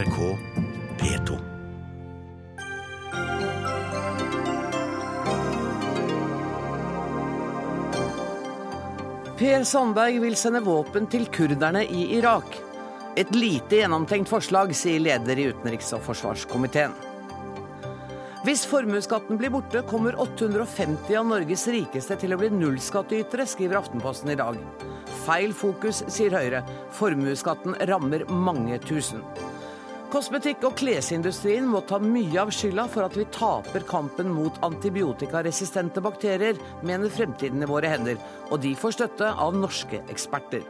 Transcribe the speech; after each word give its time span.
NRK 0.00 0.38
P2. 0.98 1.38
Per 9.36 9.64
Sandberg 9.64 10.20
vil 10.22 10.36
sende 10.38 10.62
våpen 10.64 11.08
til 11.10 11.26
kurderne 11.28 11.82
i 11.84 12.06
Irak. 12.16 12.56
Et 13.20 13.28
lite 13.34 13.82
gjennomtenkt 13.82 14.30
forslag, 14.30 14.72
sier 14.76 15.02
leder 15.02 15.36
i 15.36 15.50
utenriks- 15.50 15.92
og 15.98 16.04
forsvarskomiteen. 16.06 16.96
Hvis 18.46 18.64
formuesskatten 18.70 19.36
blir 19.36 19.52
borte, 19.52 19.84
kommer 19.84 20.16
850 20.16 21.20
av 21.20 21.28
Norges 21.28 21.66
rikeste 21.68 22.16
til 22.22 22.32
å 22.32 22.40
bli 22.40 22.48
nullskattytere, 22.54 23.44
skriver 23.44 23.82
Aftenposten 23.82 24.32
i 24.32 24.40
dag. 24.40 24.56
Feil 25.26 25.52
fokus, 25.52 26.06
sier 26.08 26.32
Høyre. 26.40 26.64
Formuesskatten 26.96 27.76
rammer 27.90 28.24
mange 28.32 28.80
tusen. 28.88 29.20
Kosmetikk- 30.10 30.64
og 30.66 30.72
klesindustrien 30.74 31.68
må 31.70 31.84
ta 31.86 32.00
mye 32.02 32.40
av 32.42 32.50
skylda 32.50 32.88
for 32.90 33.06
at 33.06 33.14
vi 33.14 33.28
taper 33.30 33.84
kampen 33.86 34.32
mot 34.34 34.56
antibiotikaresistente 34.66 36.02
bakterier, 36.02 36.58
mener 36.82 37.12
Fremtiden 37.14 37.62
i 37.62 37.68
våre 37.70 37.92
hender. 37.92 38.18
Og 38.50 38.58
de 38.64 38.74
får 38.74 38.96
støtte 38.96 39.30
av 39.30 39.54
norske 39.54 40.02
eksperter. 40.10 40.66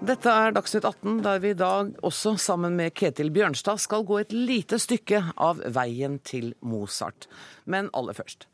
Dette 0.00 0.32
er 0.32 0.54
Dagsnytt 0.56 0.86
18, 0.88 1.18
der 1.20 1.40
vi 1.42 1.50
i 1.52 1.56
dag 1.60 1.90
også 2.08 2.30
sammen 2.40 2.72
med 2.78 2.94
Ketil 2.96 3.28
Bjørnstad 3.34 3.82
skal 3.82 4.06
gå 4.08 4.16
et 4.22 4.30
lite 4.32 4.78
stykke 4.80 5.18
av 5.36 5.58
veien 5.76 6.14
til 6.24 6.54
Mozart. 6.64 7.26
Men 7.68 7.90
aller 7.92 8.16
først. 8.16 8.46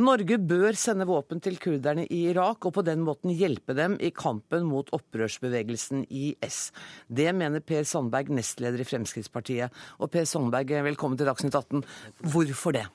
Norge 0.00 0.38
bør 0.40 0.72
sende 0.80 1.04
våpen 1.04 1.42
til 1.44 1.58
kurderne 1.60 2.06
i 2.08 2.22
Irak, 2.30 2.64
og 2.64 2.78
på 2.78 2.84
den 2.88 3.02
måten 3.04 3.34
hjelpe 3.36 3.76
dem 3.76 3.98
i 4.00 4.14
kampen 4.16 4.64
mot 4.64 4.88
opprørsbevegelsen 4.96 6.06
IS. 6.08 6.70
Det 7.12 7.28
mener 7.36 7.60
Per 7.60 7.84
Sandberg, 7.84 8.32
nestleder 8.32 8.80
i 8.80 8.88
Fremskrittspartiet. 8.88 9.76
Og 10.00 10.08
Per 10.08 10.24
Sandberg, 10.24 10.72
velkommen 10.88 11.20
til 11.20 11.28
Dagsnytt 11.28 11.60
18. 11.60 11.84
Hvorfor 12.32 12.78
det? 12.80 12.86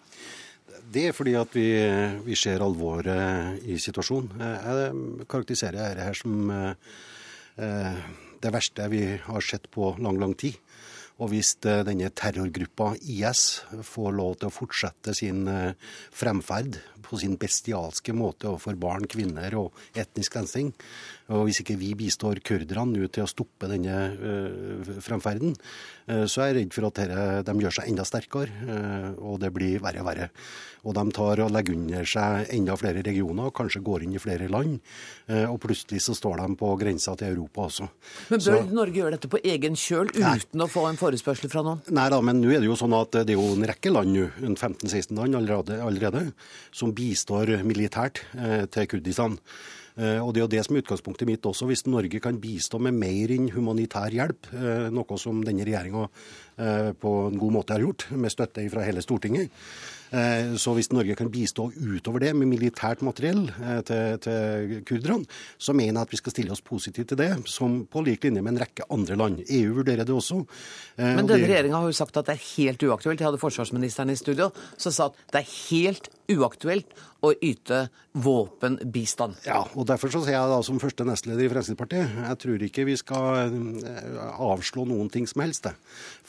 Det 0.89 1.05
er 1.11 1.13
fordi 1.13 1.37
at 1.37 1.53
vi, 1.53 1.69
vi 2.25 2.41
ser 2.41 2.65
alvoret 2.65 3.61
i 3.69 3.77
situasjonen. 3.77 4.33
Jeg 4.41 5.25
karakteriserer 5.29 5.77
dette 5.77 6.09
her 6.09 6.17
som 6.17 6.49
det 7.59 8.51
verste 8.55 8.85
vi 8.91 9.03
har 9.19 9.43
sett 9.43 9.65
på 9.71 9.91
lang, 9.99 10.19
lang 10.21 10.33
tid. 10.39 10.55
Og 11.19 11.33
hvis 11.33 11.57
denne 11.59 12.07
terrorgruppa 12.15 12.93
IS 13.01 13.61
får 13.83 14.13
lov 14.15 14.37
til 14.39 14.47
å 14.47 14.55
fortsette 14.55 15.11
sin 15.17 15.43
fremferd 16.15 16.79
på 17.09 17.19
sin 17.19 17.35
bestialske 17.41 18.13
måte 18.15 18.49
overfor 18.51 18.77
barn, 18.79 19.07
kvinner 19.09 19.57
og 19.59 19.73
etnisk 19.97 20.37
rensing, 20.37 20.71
og 21.29 21.45
hvis 21.45 21.61
ikke 21.61 21.77
vi 21.77 21.91
bistår 21.97 22.39
kurderne 22.45 22.95
nå 22.95 23.09
til 23.13 23.25
å 23.25 23.29
stoppe 23.29 23.69
denne 23.69 23.97
fremferden, 25.05 25.53
så 26.25 26.41
er 26.41 26.49
jeg 26.49 26.57
redd 26.57 26.73
for 26.73 26.89
at 26.89 27.45
de 27.45 27.53
gjør 27.61 27.75
seg 27.79 27.91
enda 27.91 28.05
sterkere, 28.07 29.13
og 29.21 29.37
det 29.41 29.51
blir 29.53 29.81
verre 29.83 30.01
og 30.01 30.09
verre. 30.09 30.29
Og 30.87 30.95
de 30.95 31.03
tar 31.11 31.41
og 31.43 31.51
legger 31.51 31.75
under 31.75 32.07
seg 32.07 32.53
enda 32.55 32.73
flere 32.79 33.03
regioner, 33.05 33.51
kanskje 33.53 33.81
går 33.83 34.05
inn 34.05 34.15
i 34.15 34.21
flere 34.21 34.47
land. 34.49 34.79
Og 35.51 35.57
plutselig 35.61 36.01
så 36.05 36.15
står 36.17 36.39
de 36.39 36.55
på 36.57 36.71
grensa 36.79 37.13
til 37.19 37.33
Europa 37.35 37.67
også. 37.67 37.89
Men 38.31 38.39
bør 38.39 38.45
så, 38.47 38.73
Norge 38.79 39.01
gjøre 39.01 39.17
dette 39.17 39.29
på 39.29 39.41
egen 39.43 39.77
kjøl, 39.77 40.09
uten 40.15 40.65
å 40.65 40.69
få 40.71 40.87
en 40.89 40.97
forespørsel 40.97 41.51
fra 41.51 41.65
noen? 41.67 41.83
Nei 41.93 42.07
da, 42.09 42.21
men 42.25 42.39
nå 42.41 42.55
er 42.55 42.63
det 42.63 42.71
jo 42.71 42.79
sånn 42.79 42.95
at 42.97 43.19
det 43.19 43.35
er 43.35 43.37
jo 43.37 43.51
en 43.53 43.67
rekke 43.69 43.93
land 43.93 44.15
nå, 44.15 44.25
15-16 44.55 45.13
land 45.19 45.37
allerede, 45.37 45.77
allerede, 45.83 46.25
som 46.73 46.95
bistår 46.99 47.57
militært 47.67 48.23
eh, 48.35 48.65
til 48.71 48.89
Kurdistan. 48.95 49.39
Og 49.99 50.29
Det 50.31 50.39
er 50.39 50.45
jo 50.45 50.51
det 50.53 50.61
som 50.63 50.77
er 50.77 50.79
utgangspunktet 50.79 51.27
mitt 51.27 51.43
også. 51.43 51.65
Hvis 51.67 51.81
Norge 51.91 52.21
kan 52.23 52.37
bistå 52.39 52.79
med 52.79 52.95
mer 52.95 53.33
enn 53.35 53.49
humanitær 53.51 54.13
hjelp, 54.15 54.47
noe 54.95 55.17
som 55.19 55.41
denne 55.43 55.65
regjeringa 55.67 56.05
på 56.99 57.13
en 57.29 57.39
god 57.39 57.55
måte 57.55 57.77
har 57.77 57.85
gjort, 57.85 58.09
med 58.11 58.33
støtte 58.33 58.65
fra 58.73 58.83
hele 58.83 59.03
Stortinget, 59.05 59.53
så 60.57 60.71
hvis 60.73 60.89
Norge 60.89 61.13
kan 61.13 61.29
bistå 61.29 61.67
utover 61.69 62.23
det 62.23 62.31
med 62.33 62.49
militært 62.49 63.03
materiell 63.05 63.43
til, 63.85 64.15
til 64.23 64.79
kurderne, 64.89 65.27
så 65.61 65.75
mener 65.77 65.99
jeg 65.99 66.07
at 66.07 66.15
vi 66.15 66.17
skal 66.17 66.33
stille 66.33 66.55
oss 66.55 66.65
positivt 66.65 67.11
til 67.11 67.19
det, 67.19 67.29
som 67.45 67.83
på 67.85 68.01
lik 68.07 68.25
linje 68.25 68.41
med 68.41 68.55
en 68.55 68.63
rekke 68.63 68.87
andre 68.89 69.19
land. 69.21 69.43
EU 69.45 69.75
vurderer 69.77 70.07
det 70.09 70.15
også. 70.15 70.41
Men 70.97 71.29
denne 71.29 71.45
regjeringa 71.45 71.83
har 71.83 71.91
jo 71.93 71.99
sagt 71.99 72.17
at 72.17 72.25
det 72.31 72.39
er 72.39 72.47
helt 72.55 72.87
uaktuelt. 72.89 73.21
Jeg 73.21 73.29
hadde 73.29 73.43
forsvarsministeren 73.43 74.09
i 74.09 74.17
studio 74.17 74.49
som 74.81 74.95
sa 74.95 75.11
at 75.11 75.21
det 75.29 75.43
er 75.43 75.53
helt 75.69 76.09
uaktuelt 76.29 76.97
å 77.25 77.31
yte 77.45 77.85
våpenbistand. 78.17 79.41
Ja, 79.45 79.61
og 79.75 79.87
derfor 79.89 80.09
så 80.13 80.23
sier 80.23 80.39
jeg 80.39 80.51
da 80.51 80.59
som 80.65 80.81
første 80.81 81.05
nestleder 81.05 81.45
i 81.45 81.51
Fremskrittspartiet, 81.51 82.17
jeg 82.23 82.41
tror 82.41 82.65
ikke 82.65 82.85
vi 82.87 82.97
skal 82.97 83.53
avslå 84.39 84.85
noen 84.89 85.09
ting 85.13 85.29
som 85.29 85.43
helst. 85.45 85.69
Det. 85.69 85.75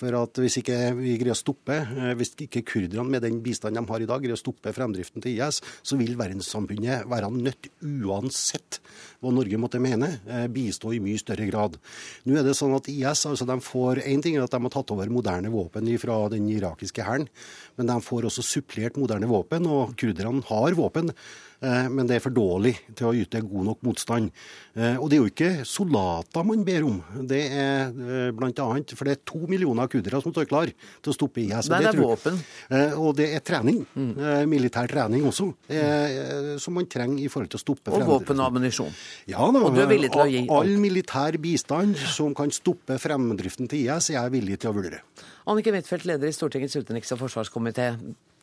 For 0.01 0.20
at 0.23 0.41
hvis 0.43 0.59
ikke 0.61 0.77
vi 0.99 1.17
greier 1.21 1.35
å 1.35 1.39
stoppe, 1.39 1.77
hvis 2.19 2.35
ikke 2.47 2.63
kurderne 2.67 3.09
med 3.11 3.25
den 3.25 3.41
bistanden 3.45 3.85
de 3.85 3.93
har 3.93 4.05
i 4.05 4.09
dag, 4.09 4.23
greier 4.23 4.37
å 4.37 4.41
stoppe 4.41 4.75
fremdriften 4.77 5.25
til 5.25 5.37
IS, 5.37 5.61
så 5.83 5.99
vil 6.01 6.17
verdenssamfunnet 6.21 7.09
være 7.11 7.31
nødt, 7.35 7.71
uansett 7.81 8.81
hva 9.21 9.33
Norge 9.35 9.61
måtte 9.61 9.81
mene, 9.83 10.13
bistå 10.53 10.95
i 10.97 11.03
mye 11.03 11.21
større 11.21 11.49
grad. 11.51 11.77
Nå 12.25 12.39
er 12.39 12.47
det 12.47 12.57
sånn 12.59 12.77
at 12.77 12.89
IS 12.93 13.27
altså 13.29 13.49
de 13.49 13.59
får, 13.65 14.03
En 14.11 14.23
ting 14.23 14.37
er 14.37 14.45
at 14.45 14.55
de 14.55 14.63
har 14.63 14.73
tatt 14.73 14.91
over 14.95 15.13
moderne 15.13 15.53
våpen 15.53 15.89
fra 16.01 16.23
den 16.33 16.49
irakiske 16.51 17.05
hæren, 17.05 17.29
men 17.77 17.91
de 17.91 18.01
får 18.05 18.29
også 18.29 18.45
supplert 18.47 18.99
moderne 19.01 19.29
våpen. 19.31 19.67
og 19.67 19.97
Kurderne 20.01 20.45
har 20.49 20.77
våpen, 20.79 21.13
men 21.61 22.09
det 22.09 22.17
er 22.17 22.23
for 22.25 22.33
dårlig 22.35 22.73
til 22.97 23.11
å 23.11 23.15
yte 23.17 23.43
god 23.45 23.67
nok 23.69 23.83
motstand. 23.85 24.31
Og 24.75 25.07
det 25.11 25.17
er 25.17 25.21
jo 25.21 25.31
ikke 25.31 25.51
soldater 25.69 26.47
man 26.47 26.63
ber 26.65 26.87
om. 26.89 27.01
Det 27.29 27.41
er 27.53 27.91
blant 28.37 28.63
annet, 28.65 28.95
for 28.97 29.09
det 29.09 29.17
er 29.17 29.23
to 29.29 29.43
millioner 29.51 29.91
kurdere 29.93 30.23
som 30.25 30.33
står 30.33 30.49
klar 30.49 30.73
til 30.73 31.13
å 31.13 31.17
stoppe 31.17 31.43
IS. 31.43 31.69
Nei, 31.69 31.83
det 31.85 31.93
er 31.93 32.01
våpen. 32.01 32.39
Og 33.03 33.13
det 33.19 33.29
er 33.37 33.45
trening. 33.45 33.83
Mm. 33.93 34.15
Militær 34.49 34.89
trening 34.91 35.27
også, 35.29 35.51
som 36.65 36.77
man 36.79 36.89
trenger 36.91 37.27
i 37.27 37.29
forhold 37.33 37.53
til 37.53 37.61
å 37.61 37.65
stoppe 37.65 37.93
Og 37.97 38.07
våpen 38.09 38.41
og 38.41 38.49
ammunisjon. 38.49 38.95
Ja, 39.29 39.45
da, 39.45 39.61
og 39.61 39.77
du 39.77 39.83
er 39.85 39.91
villig 39.91 40.13
til 40.15 40.25
å 40.25 40.29
gi 40.31 40.47
All 40.61 40.73
militær 40.81 41.37
bistand 41.43 42.01
som 42.15 42.33
kan 42.37 42.53
stoppe 42.55 42.97
fremdriften 43.01 43.69
til 43.71 43.85
IS, 43.85 44.11
er 44.15 44.21
jeg 44.21 44.35
villig 44.39 44.61
til 44.63 44.73
å 44.73 44.77
vurdere. 44.81 45.05
Annike 45.51 45.73
Huitfeldt, 45.75 46.07
leder 46.09 46.31
i 46.31 46.35
Stortingets 46.35 46.77
utenriks- 46.79 47.13
og 47.17 47.23
forsvarskomité. 47.25 47.93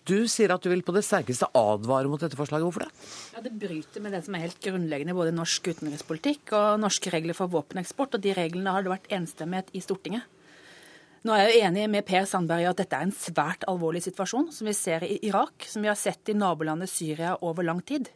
Du 0.07 0.23
sier 0.31 0.53
at 0.53 0.63
du 0.63 0.69
vil 0.72 0.85
på 0.88 0.94
det 0.95 1.03
sterkeste 1.03 1.50
advare 1.57 2.07
mot 2.07 2.22
dette 2.22 2.38
forslaget. 2.40 2.63
Hvorfor 2.63 2.85
det? 2.85 2.91
Ja, 3.35 3.41
Det 3.44 3.51
bryter 3.59 4.03
med 4.03 4.13
det 4.16 4.23
som 4.23 4.35
er 4.35 4.45
helt 4.45 4.62
grunnleggende 4.63 5.16
både 5.18 5.35
norsk 5.35 5.68
utenrikspolitikk 5.68 6.53
og 6.56 6.79
norske 6.79 7.12
regler 7.12 7.35
for 7.35 7.51
våpeneksport, 7.51 8.16
og 8.16 8.23
de 8.23 8.35
reglene 8.38 8.72
har 8.72 8.85
det 8.85 8.94
vært 8.94 9.12
enstemmighet 9.12 9.73
i 9.75 9.84
Stortinget. 9.84 10.23
Nå 11.28 11.34
er 11.35 11.44
jeg 11.44 11.57
jo 11.57 11.68
enig 11.68 11.90
med 11.91 12.06
Per 12.07 12.23
Sandberg 12.29 12.63
i 12.63 12.69
at 12.69 12.79
dette 12.79 12.95
er 12.95 13.03
en 13.03 13.12
svært 13.12 13.66
alvorlig 13.68 14.00
situasjon, 14.06 14.47
som 14.56 14.69
vi 14.69 14.75
ser 14.78 15.03
i 15.03 15.18
Irak, 15.28 15.66
som 15.68 15.84
vi 15.84 15.91
har 15.91 16.00
sett 16.00 16.31
i 16.31 16.38
nabolandet 16.38 16.91
Syria 16.91 17.35
over 17.44 17.68
lang 17.68 17.81
tid. 17.84 18.07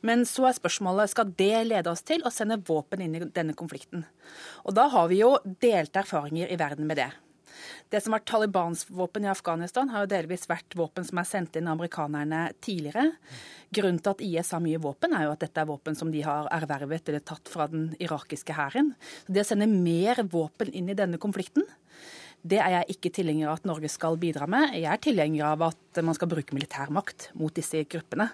Men 0.00 0.24
så 0.24 0.46
er 0.48 0.56
spørsmålet 0.56 1.12
skal 1.12 1.32
det 1.36 1.66
lede 1.66 1.92
oss 1.92 2.06
til 2.06 2.22
å 2.24 2.32
sende 2.32 2.60
våpen 2.64 3.02
inn 3.04 3.18
i 3.18 3.24
denne 3.26 3.56
konflikten. 3.58 4.06
Og 4.64 4.76
da 4.78 4.86
har 4.94 5.10
vi 5.10 5.20
jo 5.20 5.34
delte 5.60 6.06
erfaringer 6.06 6.48
i 6.48 6.60
verden 6.60 6.88
med 6.88 7.02
det. 7.02 7.10
Det 7.90 8.00
som 8.04 8.14
var 8.14 8.24
Talibans 8.28 8.84
våpen 8.90 9.24
i 9.24 9.30
Afghanistan, 9.30 9.88
har 9.92 10.04
jo 10.04 10.12
delvis 10.12 10.48
vært 10.50 10.76
våpen 10.78 11.06
som 11.08 11.20
er 11.20 11.28
sendt 11.28 11.58
inn 11.58 11.68
av 11.68 11.78
amerikanerne 11.78 12.48
tidligere. 12.64 13.10
Grunnen 13.74 14.00
til 14.02 14.14
at 14.14 14.24
IS 14.24 14.52
har 14.56 14.64
mye 14.64 14.80
våpen, 14.82 15.14
er 15.16 15.26
jo 15.26 15.34
at 15.34 15.44
dette 15.44 15.62
er 15.62 15.68
våpen 15.68 15.98
som 15.98 16.12
de 16.12 16.22
har 16.24 16.48
ervervet 16.54 17.10
eller 17.10 17.24
tatt 17.24 17.50
fra 17.50 17.68
den 17.70 17.90
irakiske 18.00 18.56
hæren. 18.56 18.94
Det 19.26 19.44
å 19.44 19.48
sende 19.50 19.68
mer 19.70 20.22
våpen 20.28 20.72
inn 20.72 20.88
i 20.92 20.98
denne 20.98 21.20
konflikten, 21.20 21.66
det 22.48 22.60
er 22.62 22.76
jeg 22.76 22.96
ikke 22.96 23.10
tilhenger 23.18 23.50
av 23.50 23.58
at 23.58 23.66
Norge 23.66 23.90
skal 23.90 24.18
bidra 24.20 24.46
med. 24.50 24.76
Jeg 24.78 24.88
er 24.92 25.00
tilhenger 25.02 25.48
av 25.50 25.64
at 25.72 26.02
man 26.06 26.16
skal 26.16 26.30
bruke 26.30 26.54
militærmakt 26.56 27.32
mot 27.38 27.54
disse 27.54 27.82
gruppene. 27.90 28.28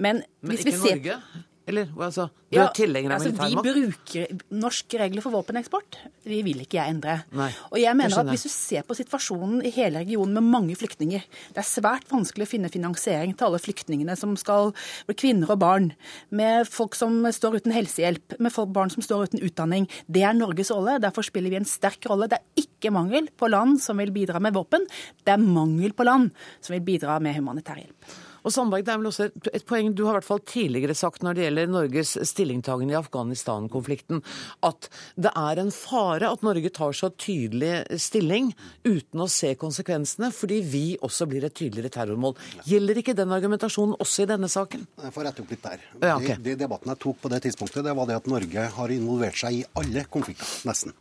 Men, 0.00 0.22
Men 0.40 0.56
ikke 0.56 0.78
Norge? 0.80 1.18
Eller 1.64 1.88
altså, 1.96 2.26
du 2.52 2.58
er 2.60 2.72
tilhenger 2.76 3.14
av 3.14 3.22
altså, 3.22 3.30
militærmakt? 3.32 3.64
Vi 3.64 3.84
bruker 3.88 4.56
norske 4.60 4.98
regler 5.00 5.24
for 5.24 5.32
våpeneksport. 5.32 5.96
De 6.26 6.40
vil 6.44 6.60
ikke 6.60 6.76
jeg 6.76 6.92
endre. 6.92 7.14
Nei, 7.32 7.48
og 7.70 7.78
jeg 7.80 7.96
mener 7.96 8.20
at. 8.20 8.32
Hvis 8.34 8.44
du 8.44 8.52
ser 8.52 8.84
på 8.84 8.96
situasjonen 8.98 9.62
i 9.64 9.72
hele 9.72 10.02
regionen 10.02 10.34
med 10.36 10.48
mange 10.50 10.74
flyktninger 10.78 11.22
Det 11.24 11.60
er 11.60 11.66
svært 11.66 12.10
vanskelig 12.10 12.46
å 12.46 12.50
finne 12.50 12.70
finansiering 12.72 13.32
til 13.36 13.48
alle 13.48 13.60
flyktningene 13.62 14.16
som 14.18 14.34
skal 14.40 14.74
bli 15.08 15.16
kvinner 15.24 15.54
og 15.54 15.62
barn. 15.62 15.88
Med 16.34 16.68
folk 16.68 16.98
som 16.98 17.16
står 17.32 17.60
uten 17.62 17.74
helsehjelp, 17.74 18.36
med 18.38 18.52
folk, 18.52 18.74
barn 18.74 18.92
som 18.92 19.04
står 19.04 19.30
uten 19.30 19.44
utdanning. 19.46 19.88
Det 20.04 20.26
er 20.26 20.36
Norges 20.36 20.72
rolle. 20.74 20.98
Derfor 21.02 21.24
spiller 21.24 21.54
vi 21.54 21.62
en 21.62 21.68
sterk 21.68 22.04
rolle. 22.10 22.28
Det 22.28 22.40
er 22.40 22.66
ikke 22.66 22.92
mangel 22.92 23.30
på 23.32 23.48
land 23.48 23.80
som 23.84 24.02
vil 24.02 24.12
bidra 24.14 24.42
med 24.42 24.56
våpen. 24.56 24.84
Det 25.24 25.32
er 25.32 25.40
mangel 25.40 25.96
på 25.96 26.04
land 26.04 26.32
som 26.60 26.76
vil 26.76 26.84
bidra 26.92 27.16
med 27.24 27.38
humanitær 27.40 27.80
hjelp. 27.80 28.14
Og 28.44 28.52
Sandberg, 28.52 28.84
det 28.84 28.92
er 28.92 29.00
vel 29.00 29.08
også 29.08 29.28
et, 29.28 29.48
et 29.56 29.66
poeng 29.66 29.90
du 29.96 30.04
har 30.04 30.14
i 30.14 30.18
hvert 30.20 30.28
fall 30.28 30.42
tidligere 30.44 30.96
sagt 30.98 31.24
når 31.24 31.36
det 31.36 31.46
gjelder 31.46 31.70
Norges 31.72 32.14
stillingtagen 32.28 32.92
i 32.92 32.98
Afghanistan-konflikten, 32.98 34.20
at 34.66 34.88
det 35.16 35.32
er 35.32 35.62
en 35.62 35.72
fare 35.74 36.28
at 36.30 36.44
Norge 36.46 36.72
tar 36.74 36.96
så 36.96 37.10
tydelig 37.10 37.84
stilling 38.02 38.52
uten 38.84 39.24
å 39.24 39.28
se 39.32 39.54
konsekvensene, 39.60 40.30
fordi 40.34 40.60
vi 40.68 40.84
også 41.04 41.28
blir 41.30 41.46
et 41.48 41.56
tydeligere 41.56 41.92
terrormål. 41.94 42.36
Gjelder 42.68 43.00
ikke 43.00 43.16
den 43.16 43.32
argumentasjonen 43.34 43.96
også 44.02 44.26
i 44.26 44.30
denne 44.34 44.50
saken? 44.52 44.84
Jeg 45.04 45.14
får 45.14 45.28
rette 45.28 45.44
opp 45.44 45.54
litt 45.54 45.64
der. 45.64 45.86
Ja, 46.00 46.18
okay. 46.18 46.36
det, 46.36 46.54
det 46.54 46.58
debatten 46.66 46.92
jeg 46.92 47.02
tok 47.04 47.22
på 47.22 47.32
det 47.32 47.40
tidspunktet, 47.46 47.84
det 47.86 47.96
var 47.96 48.10
det 48.10 48.18
at 48.20 48.28
Norge 48.30 48.68
har 48.76 48.94
involvert 48.94 49.40
seg 49.40 49.62
i 49.62 49.64
alle 49.80 50.04
konflikter, 50.10 50.48
nesten. 50.68 50.94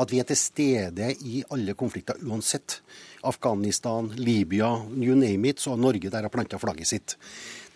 At 0.00 0.12
vi 0.12 0.20
er 0.22 0.28
til 0.28 0.38
stede 0.40 1.10
i 1.28 1.42
alle 1.52 1.74
konflikter 1.78 2.20
uansett. 2.24 2.80
Afghanistan, 3.22 4.10
Libya, 4.16 4.74
you 4.96 5.14
name 5.16 5.48
it, 5.48 5.60
så 5.60 5.74
har 5.74 5.80
Norge 5.80 6.10
der 6.10 6.26
har 6.26 6.32
planta 6.32 6.58
flagget 6.58 6.90
sitt. 6.90 7.16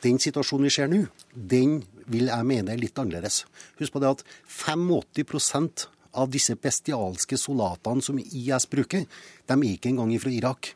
Den 0.02 0.18
situasjonen 0.22 0.68
vi 0.68 0.74
ser 0.74 0.90
nå, 0.90 1.04
den 1.34 1.80
vil 2.10 2.30
jeg 2.30 2.46
mene 2.46 2.74
er 2.74 2.80
litt 2.80 2.98
annerledes. 2.98 3.44
Husk 3.80 3.94
på 3.94 4.02
det 4.02 4.12
at 4.12 4.24
85% 4.52 5.86
av 6.16 6.32
disse 6.32 6.56
bestialske 6.56 7.38
soldatene 7.40 8.04
som 8.04 8.18
IS 8.20 8.68
bruker, 8.72 9.06
de 9.06 9.56
er 9.56 9.68
ikke 9.72 9.92
engang 9.92 10.14
fra 10.20 10.32
Irak. 10.32 10.72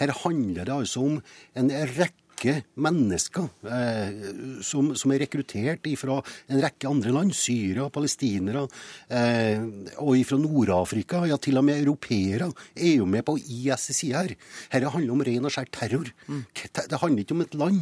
Her 0.00 0.12
handler 0.22 0.68
det 0.68 0.74
altså 0.74 1.04
om 1.06 1.20
en 1.58 1.70
rekke 1.96 2.21
rekke 2.42 2.62
mennesker 2.82 3.48
eh, 3.70 4.62
som, 4.62 4.92
som, 4.96 5.12
er 5.12 5.22
rekruttert 5.24 5.86
fra 5.98 6.18
en 6.48 6.62
rekke 6.62 6.88
andre 6.88 7.12
land. 7.14 7.34
Syria, 7.34 7.88
palestinere 7.92 8.66
eh, 9.08 9.62
og 10.02 10.18
fra 10.26 10.38
Nord-Afrika. 10.38 11.24
Ja, 11.26 11.38
til 11.38 11.58
og 11.58 11.64
med 11.64 11.80
europeere 11.80 12.50
er 12.74 12.96
jo 12.98 13.06
med 13.06 13.24
på 13.24 13.36
IS' 13.38 14.02
her. 14.10 14.34
Dette 14.72 14.92
handler 14.92 15.14
om 15.14 15.22
ren 15.22 15.46
og 15.46 15.54
skjær 15.54 15.70
terror. 15.72 16.10
Mm. 16.26 16.44
Det 16.52 17.00
handler 17.00 17.22
ikke 17.22 17.36
om 17.36 17.46
et 17.46 17.54
land. 17.54 17.80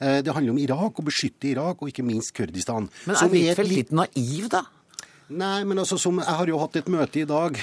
Eh, 0.00 0.22
det 0.22 0.34
handler 0.34 0.54
om 0.54 0.62
Irak, 0.62 0.98
å 0.98 1.06
beskytte 1.06 1.50
Irak, 1.50 1.82
og 1.82 1.90
ikke 1.90 2.06
minst 2.06 2.34
Kurdistan. 2.36 2.90
Men 3.06 3.16
er 3.18 3.32
Huitfeldt 3.32 3.72
litt 3.72 3.94
naiv, 3.94 4.50
da? 4.52 4.66
Nei, 5.26 5.64
men 5.66 5.80
altså, 5.82 5.96
som, 5.98 6.20
Jeg 6.22 6.38
har 6.38 6.46
jo 6.46 6.58
hatt 6.62 6.76
et 6.78 6.88
møte 6.92 7.18
i 7.18 7.26
dag, 7.26 7.56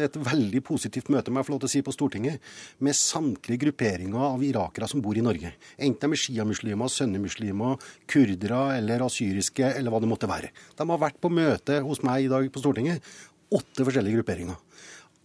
et 0.00 0.14
veldig 0.16 0.62
positivt 0.64 1.10
møte 1.12 1.28
må 1.28 1.42
jeg 1.42 1.48
få 1.48 1.52
lov 1.52 1.58
til 1.60 1.68
å 1.68 1.72
si 1.74 1.82
på 1.84 1.92
Stortinget, 1.92 2.40
med 2.80 2.96
samtlige 2.96 3.66
grupperinger 3.66 4.22
av 4.30 4.40
irakere 4.46 4.88
som 4.88 5.02
bor 5.04 5.18
i 5.20 5.24
Norge. 5.24 5.50
Enten 5.76 6.08
de 6.08 6.16
er 6.16 6.22
sjiamuslimer, 6.22 6.88
sønnemuslimer, 6.88 7.84
kurdere 8.08 8.62
eller 8.78 9.04
asyriske, 9.04 9.74
eller 9.76 9.92
hva 9.92 10.00
det 10.00 10.08
måtte 10.08 10.30
være. 10.30 10.54
De 10.78 10.88
har 10.88 11.02
vært 11.04 11.20
på 11.20 11.28
møte 11.28 11.82
hos 11.84 12.00
meg 12.08 12.24
i 12.24 12.32
dag 12.32 12.48
på 12.48 12.64
Stortinget. 12.64 13.04
Åtte 13.52 13.84
forskjellige 13.84 14.22
grupperinger. 14.22 14.56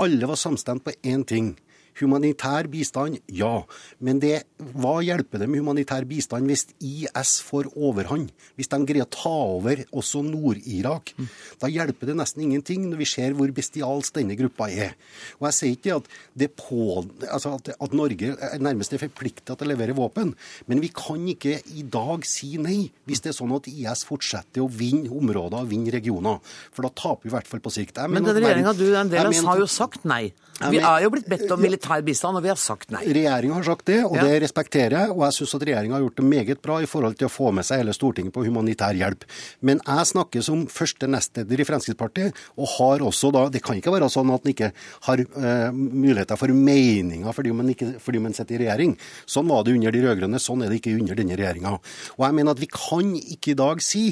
Alle 0.03 0.27
var 0.27 0.43
samstemt 0.43 0.83
på 0.83 0.97
én 1.07 1.23
ting. 1.23 1.53
Humanitær 1.99 2.67
bistand, 2.71 3.19
ja. 3.33 3.63
Men 4.03 4.21
det, 4.21 4.43
hva 4.77 4.97
hjelper 5.05 5.41
det 5.41 5.49
med 5.49 5.61
humanitær 5.63 6.05
bistand 6.09 6.49
hvis 6.49 6.67
IS 6.83 7.37
får 7.45 7.71
overhånd? 7.75 8.31
Hvis 8.57 8.71
de 8.71 8.79
greier 8.87 9.07
å 9.07 9.11
ta 9.13 9.33
over 9.57 9.83
også 9.91 10.23
Nord-Irak? 10.25 11.13
Da 11.61 11.69
hjelper 11.71 12.11
det 12.11 12.17
nesten 12.19 12.45
ingenting 12.45 12.87
når 12.89 13.01
vi 13.01 13.09
ser 13.09 13.35
hvor 13.37 13.51
bestialsk 13.55 14.19
denne 14.19 14.37
gruppa 14.39 14.69
er. 14.69 14.95
Og 15.39 15.49
Jeg 15.49 15.57
sier 15.57 15.75
ikke 15.77 15.99
at, 15.99 16.11
på, 16.57 16.81
altså 17.27 17.55
at, 17.57 17.73
at 17.75 17.97
Norge 17.97 18.33
nærmest 18.61 18.93
er 18.93 19.01
forplikta 19.01 19.57
til 19.57 19.67
å 19.67 19.71
levere 19.73 19.97
våpen, 19.97 20.33
men 20.69 20.83
vi 20.83 20.91
kan 20.93 21.23
ikke 21.31 21.57
i 21.77 21.85
dag 21.87 22.25
si 22.27 22.55
nei 22.61 22.79
hvis 23.07 23.23
det 23.23 23.33
er 23.33 23.39
sånn 23.39 23.55
at 23.57 23.69
IS 23.71 24.05
fortsetter 24.07 24.63
å 24.63 24.69
vinne 24.71 25.11
områder 25.13 25.63
og 25.63 25.71
vinne 25.71 25.93
regioner. 25.93 26.41
For 26.75 26.85
da 26.85 26.93
taper 26.93 27.27
vi 27.27 27.31
i 27.31 27.35
hvert 27.37 27.49
fall 27.49 27.63
på 27.63 27.73
sikt. 27.73 28.01
men 28.09 28.25
den 28.25 28.37
regjeringa 28.37 28.75
du 28.77 28.85
er 28.89 29.01
en 29.01 29.11
del 29.11 29.31
av, 29.31 29.39
har 29.47 29.63
jo 29.63 29.69
sagt 29.71 30.05
nei. 30.07 30.27
Vi 30.57 30.79
er 30.81 31.03
jo 31.03 31.11
blitt 31.13 31.27
bedt 31.29 31.51
om 31.53 31.61
militær 31.61 31.86
bistand, 32.05 32.37
og 32.39 32.45
vi 32.45 32.51
har 32.51 32.59
sagt 32.59 32.91
nei. 32.93 33.03
Regjeringa 33.17 33.57
har 33.57 33.65
sagt 33.67 33.87
det, 33.89 33.99
og 34.05 34.17
det 34.19 34.41
respekterer 34.43 34.95
jeg. 34.97 35.13
Og 35.15 35.23
jeg 35.25 35.37
syns 35.37 35.55
at 35.57 35.65
regjeringa 35.69 35.97
har 35.97 36.03
gjort 36.05 36.19
det 36.19 36.27
meget 36.27 36.61
bra 36.63 36.79
i 36.83 36.89
forhold 36.89 37.17
til 37.19 37.29
å 37.29 37.31
få 37.31 37.51
med 37.55 37.67
seg 37.67 37.81
hele 37.81 37.95
Stortinget 37.95 38.35
på 38.35 38.45
humanitær 38.47 38.97
hjelp. 38.97 39.25
Men 39.65 39.81
jeg 39.83 40.09
snakker 40.11 40.45
som 40.45 40.65
første 40.71 41.09
nestleder 41.11 41.63
i 41.63 41.67
Fremskrittspartiet, 41.67 42.43
og 42.57 42.71
har 42.77 43.05
også 43.05 43.31
da 43.33 43.45
Det 43.51 43.61
kan 43.63 43.77
ikke 43.79 43.93
være 43.93 44.09
sånn 44.11 44.31
at 44.33 44.43
en 44.43 44.51
ikke 44.51 44.71
har 45.07 45.21
uh, 45.23 45.69
muligheter 45.71 46.39
for 46.39 46.51
meninger 46.51 47.35
fordi 47.35 47.53
man, 47.55 47.69
ikke, 47.71 47.93
fordi 48.03 48.21
man 48.23 48.35
sitter 48.35 48.57
i 48.57 48.65
regjering. 48.65 48.97
Sånn 49.29 49.47
var 49.49 49.63
det 49.63 49.75
under 49.77 49.93
de 49.93 50.03
rød-grønne, 50.03 50.41
sånn 50.41 50.65
er 50.65 50.71
det 50.71 50.81
ikke 50.81 50.97
under 50.97 51.17
denne 51.17 51.37
regjeringa. 51.39 51.77
Og 52.17 52.27
jeg 52.27 52.37
mener 52.37 52.55
at 52.55 52.61
vi 52.61 52.69
kan 52.71 53.15
ikke 53.17 53.53
i 53.53 53.59
dag 53.59 53.83
si 53.85 54.05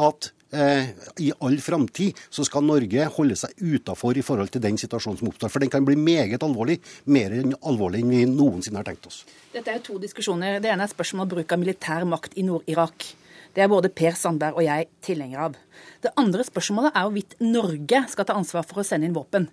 at 0.00 0.32
i 0.50 1.30
all 1.38 1.58
framtid 1.62 2.18
så 2.30 2.44
skal 2.46 2.64
Norge 2.66 3.04
holde 3.14 3.36
seg 3.38 3.54
utafor 3.60 4.18
i 4.18 4.24
forhold 4.26 4.50
til 4.50 4.64
den 4.64 4.78
situasjonen 4.80 5.20
som 5.20 5.30
oppstår. 5.30 5.52
For 5.52 5.62
den 5.62 5.70
kan 5.70 5.86
bli 5.86 5.94
meget 5.98 6.42
alvorlig, 6.42 6.80
mer 7.06 7.36
alvorlig 7.60 8.02
enn 8.02 8.10
vi 8.14 8.24
noensinne 8.26 8.82
har 8.82 8.88
tenkt 8.88 9.06
oss. 9.10 9.22
Dette 9.54 9.70
er 9.70 9.82
to 9.84 9.98
diskusjoner. 10.02 10.58
Det 10.62 10.72
ene 10.72 10.86
er 10.86 10.92
spørsmålet 10.92 11.28
om 11.28 11.34
bruk 11.36 11.54
av 11.54 11.62
militær 11.62 12.06
makt 12.08 12.34
i 12.40 12.46
Nord-Irak. 12.46 13.12
Det 13.54 13.64
er 13.64 13.70
både 13.70 13.90
Per 13.90 14.14
Sandberg 14.18 14.58
og 14.60 14.66
jeg 14.66 14.86
tilhenger 15.02 15.46
av. 15.48 15.56
Det 16.02 16.12
andre 16.20 16.44
spørsmålet 16.46 16.94
er 16.94 17.06
hvorvidt 17.06 17.38
Norge 17.42 18.04
skal 18.12 18.26
ta 18.28 18.36
ansvar 18.38 18.66
for 18.66 18.82
å 18.82 18.86
sende 18.86 19.08
inn 19.08 19.16
våpen. 19.16 19.48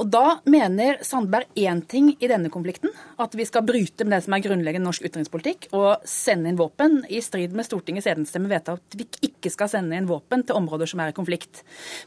Og 0.00 0.10
Da 0.10 0.40
mener 0.50 0.98
Sandberg 1.06 1.46
én 1.58 1.82
ting 1.86 2.12
i 2.18 2.28
denne 2.30 2.50
konflikten, 2.50 2.90
at 3.18 3.34
vi 3.34 3.46
skal 3.46 3.64
bryte 3.66 4.04
med 4.04 4.16
det 4.16 4.24
som 4.26 4.34
er 4.34 4.42
grunnleggende 4.44 4.88
norsk 4.88 5.06
utenrikspolitikk, 5.06 5.68
og 5.72 6.04
sende 6.08 6.50
inn 6.50 6.58
våpen, 6.58 7.02
i 7.08 7.22
strid 7.22 7.54
med 7.54 7.66
Stortingets 7.66 8.08
enstemmige 8.10 8.56
vedtak 8.56 8.82
at 8.82 8.98
vi 8.98 9.06
ikke 9.28 9.52
skal 9.52 9.70
sende 9.70 9.96
inn 9.98 10.10
våpen 10.10 10.42
til 10.46 10.58
områder 10.58 10.90
som 10.90 11.02
er 11.02 11.12
i 11.12 11.16
konflikt. 11.16 11.62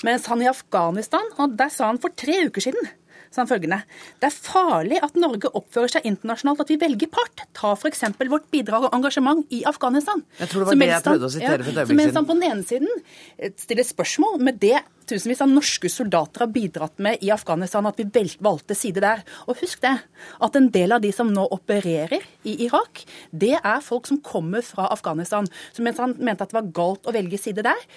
Mens 0.07 0.28
han 0.28 0.44
i 0.44 0.50
Afghanistan, 0.51 1.31
og 1.38 1.56
der 1.60 1.72
sa 1.74 1.92
han 1.92 2.01
for 2.01 2.16
tre 2.16 2.42
uker 2.50 2.68
siden 2.68 2.92
sa 3.29 3.44
han 3.44 3.50
følgende 3.50 3.81
Det 4.21 4.29
er 4.29 4.35
farlig 4.35 5.00
at 5.03 5.18
Norge 5.19 5.51
oppfører 5.57 5.95
seg 5.97 6.09
internasjonalt, 6.09 6.65
at 6.65 6.74
vi 6.74 6.79
velger 6.81 7.12
part. 7.12 7.45
Ta 7.57 7.74
f.eks. 7.77 8.03
vårt 8.27 8.50
bidrag 8.53 8.88
og 8.89 8.97
engasjement 8.97 9.45
i 9.53 9.63
Afghanistan. 9.69 10.24
Jeg 10.41 10.51
tror 10.51 10.63
det 10.65 10.69
var 10.71 10.81
det 10.81 10.91
jeg 10.91 11.07
prøvde 11.07 11.29
å 11.29 11.33
sitere 11.38 11.63
for 11.63 11.71
et 11.71 11.81
øyeblikk 11.81 11.88
siden. 11.88 12.01
Mens 12.01 12.19
han 12.19 12.29
på 12.29 12.38
den 12.38 12.51
ene 12.51 12.68
siden 12.68 12.94
eh, 13.38 13.56
stiller 13.57 13.88
spørsmål 13.88 14.39
med 14.47 14.62
det 14.63 14.77
tusenvis 15.07 15.41
av 15.44 15.51
norske 15.51 15.89
soldater 15.91 16.44
har 16.44 16.51
bidratt 16.51 17.00
med 17.03 17.24
i 17.24 17.31
Afghanistan, 17.33 17.88
at 17.88 18.00
vi 18.00 18.25
valgte 18.44 18.75
side 18.75 19.03
der. 19.03 19.24
Og 19.47 19.62
husk 19.62 19.81
det, 19.85 19.95
at 20.44 20.59
en 20.59 20.69
del 20.74 20.95
av 20.95 21.03
de 21.03 21.13
som 21.15 21.31
nå 21.31 21.47
opererer 21.56 22.25
i 22.47 22.57
Irak, 22.68 23.06
det 23.31 23.56
er 23.57 23.85
folk 23.85 24.09
som 24.09 24.21
kommer 24.24 24.65
fra 24.65 24.89
Afghanistan. 24.94 25.47
Så 25.71 25.85
mens 25.85 26.01
han 26.03 26.18
mente 26.19 26.44
at 26.44 26.53
det 26.53 26.59
var 26.59 26.71
galt 26.75 27.07
å 27.07 27.15
velge 27.15 27.39
side 27.41 27.65
der, 27.68 27.88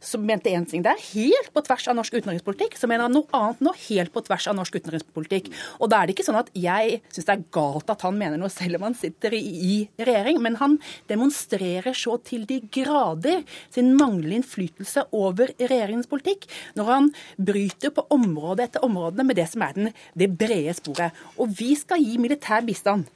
som 0.00 0.24
mente 0.26 0.50
én 0.50 0.66
ting 0.68 0.84
der, 0.84 0.98
helt 1.12 1.50
på 1.54 1.62
tvers 1.66 1.86
av 1.90 1.96
norsk 1.98 2.16
utenrikspolitikk, 2.18 2.76
så 2.78 2.88
mener 2.90 3.06
han 3.06 3.16
noe 3.16 3.28
annet 3.36 3.62
nå, 3.64 3.74
helt 3.86 4.12
på 4.14 4.22
tvers 4.26 4.48
av 4.50 4.56
norsk 4.58 4.78
utenrikspolitikk. 4.80 5.50
Og 5.80 5.90
da 5.92 6.00
er 6.00 6.08
det 6.08 6.16
ikke 6.16 6.26
sånn 6.28 6.40
at 6.40 6.50
jeg 6.56 7.00
syns 7.10 7.28
det 7.28 7.36
er 7.36 7.46
galt 7.54 7.92
at 7.92 8.04
han 8.06 8.18
mener 8.18 8.40
noe 8.40 8.52
selv 8.52 8.80
om 8.80 8.88
han 8.88 8.98
sitter 8.98 9.36
i, 9.36 9.42
i 9.42 9.76
regjering, 10.00 10.40
men 10.44 10.58
han 10.60 10.78
demonstrerer 11.10 11.96
så 11.96 12.16
til 12.26 12.46
de 12.48 12.60
grader 12.72 13.44
sin 13.74 13.94
manglende 13.96 14.40
innflytelse 14.40 15.08
over 15.16 15.52
regjeringens 15.58 16.10
politikk 16.10 16.46
når 16.76 16.90
han 16.90 17.10
bryter 17.36 17.92
på 17.94 18.06
område 18.14 18.66
etter 18.66 18.84
område 18.86 19.24
med 19.26 19.38
det 19.38 19.48
som 19.50 19.64
er 19.66 19.76
den, 19.76 19.92
det 20.18 20.32
brede 20.38 20.74
sporet. 20.76 21.16
Og 21.40 21.52
vi 21.56 21.74
skal 21.78 22.02
gi 22.02 22.18
militær 22.20 22.64
bistand 22.66 23.06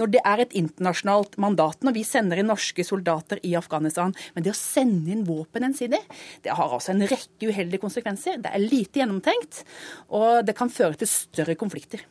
når 0.00 0.12
det 0.14 0.22
er 0.26 0.44
et 0.44 0.56
internasjonalt 0.58 1.36
mandat, 1.42 1.82
når 1.86 1.96
vi 1.96 2.04
sender 2.06 2.40
inn 2.40 2.50
norske 2.50 2.84
soldater 2.86 3.42
i 3.46 3.54
Afghanistan. 3.58 4.14
Men 4.34 4.46
det 4.46 4.54
å 4.54 4.58
sende 4.58 5.12
inn 5.12 5.26
våpen 5.28 5.68
ensidig, 5.68 6.00
det 6.44 6.56
har 6.56 6.72
altså 6.76 6.94
en 6.94 7.04
rekke 7.10 7.50
uheldige 7.50 7.82
konsekvenser. 7.82 8.40
Det 8.42 8.54
er 8.54 8.64
lite 8.64 9.02
gjennomtenkt, 9.02 9.62
og 10.16 10.42
det 10.48 10.56
kan 10.58 10.72
føre 10.72 10.98
til 11.00 11.10
større 11.10 11.58
konflikter. 11.60 12.06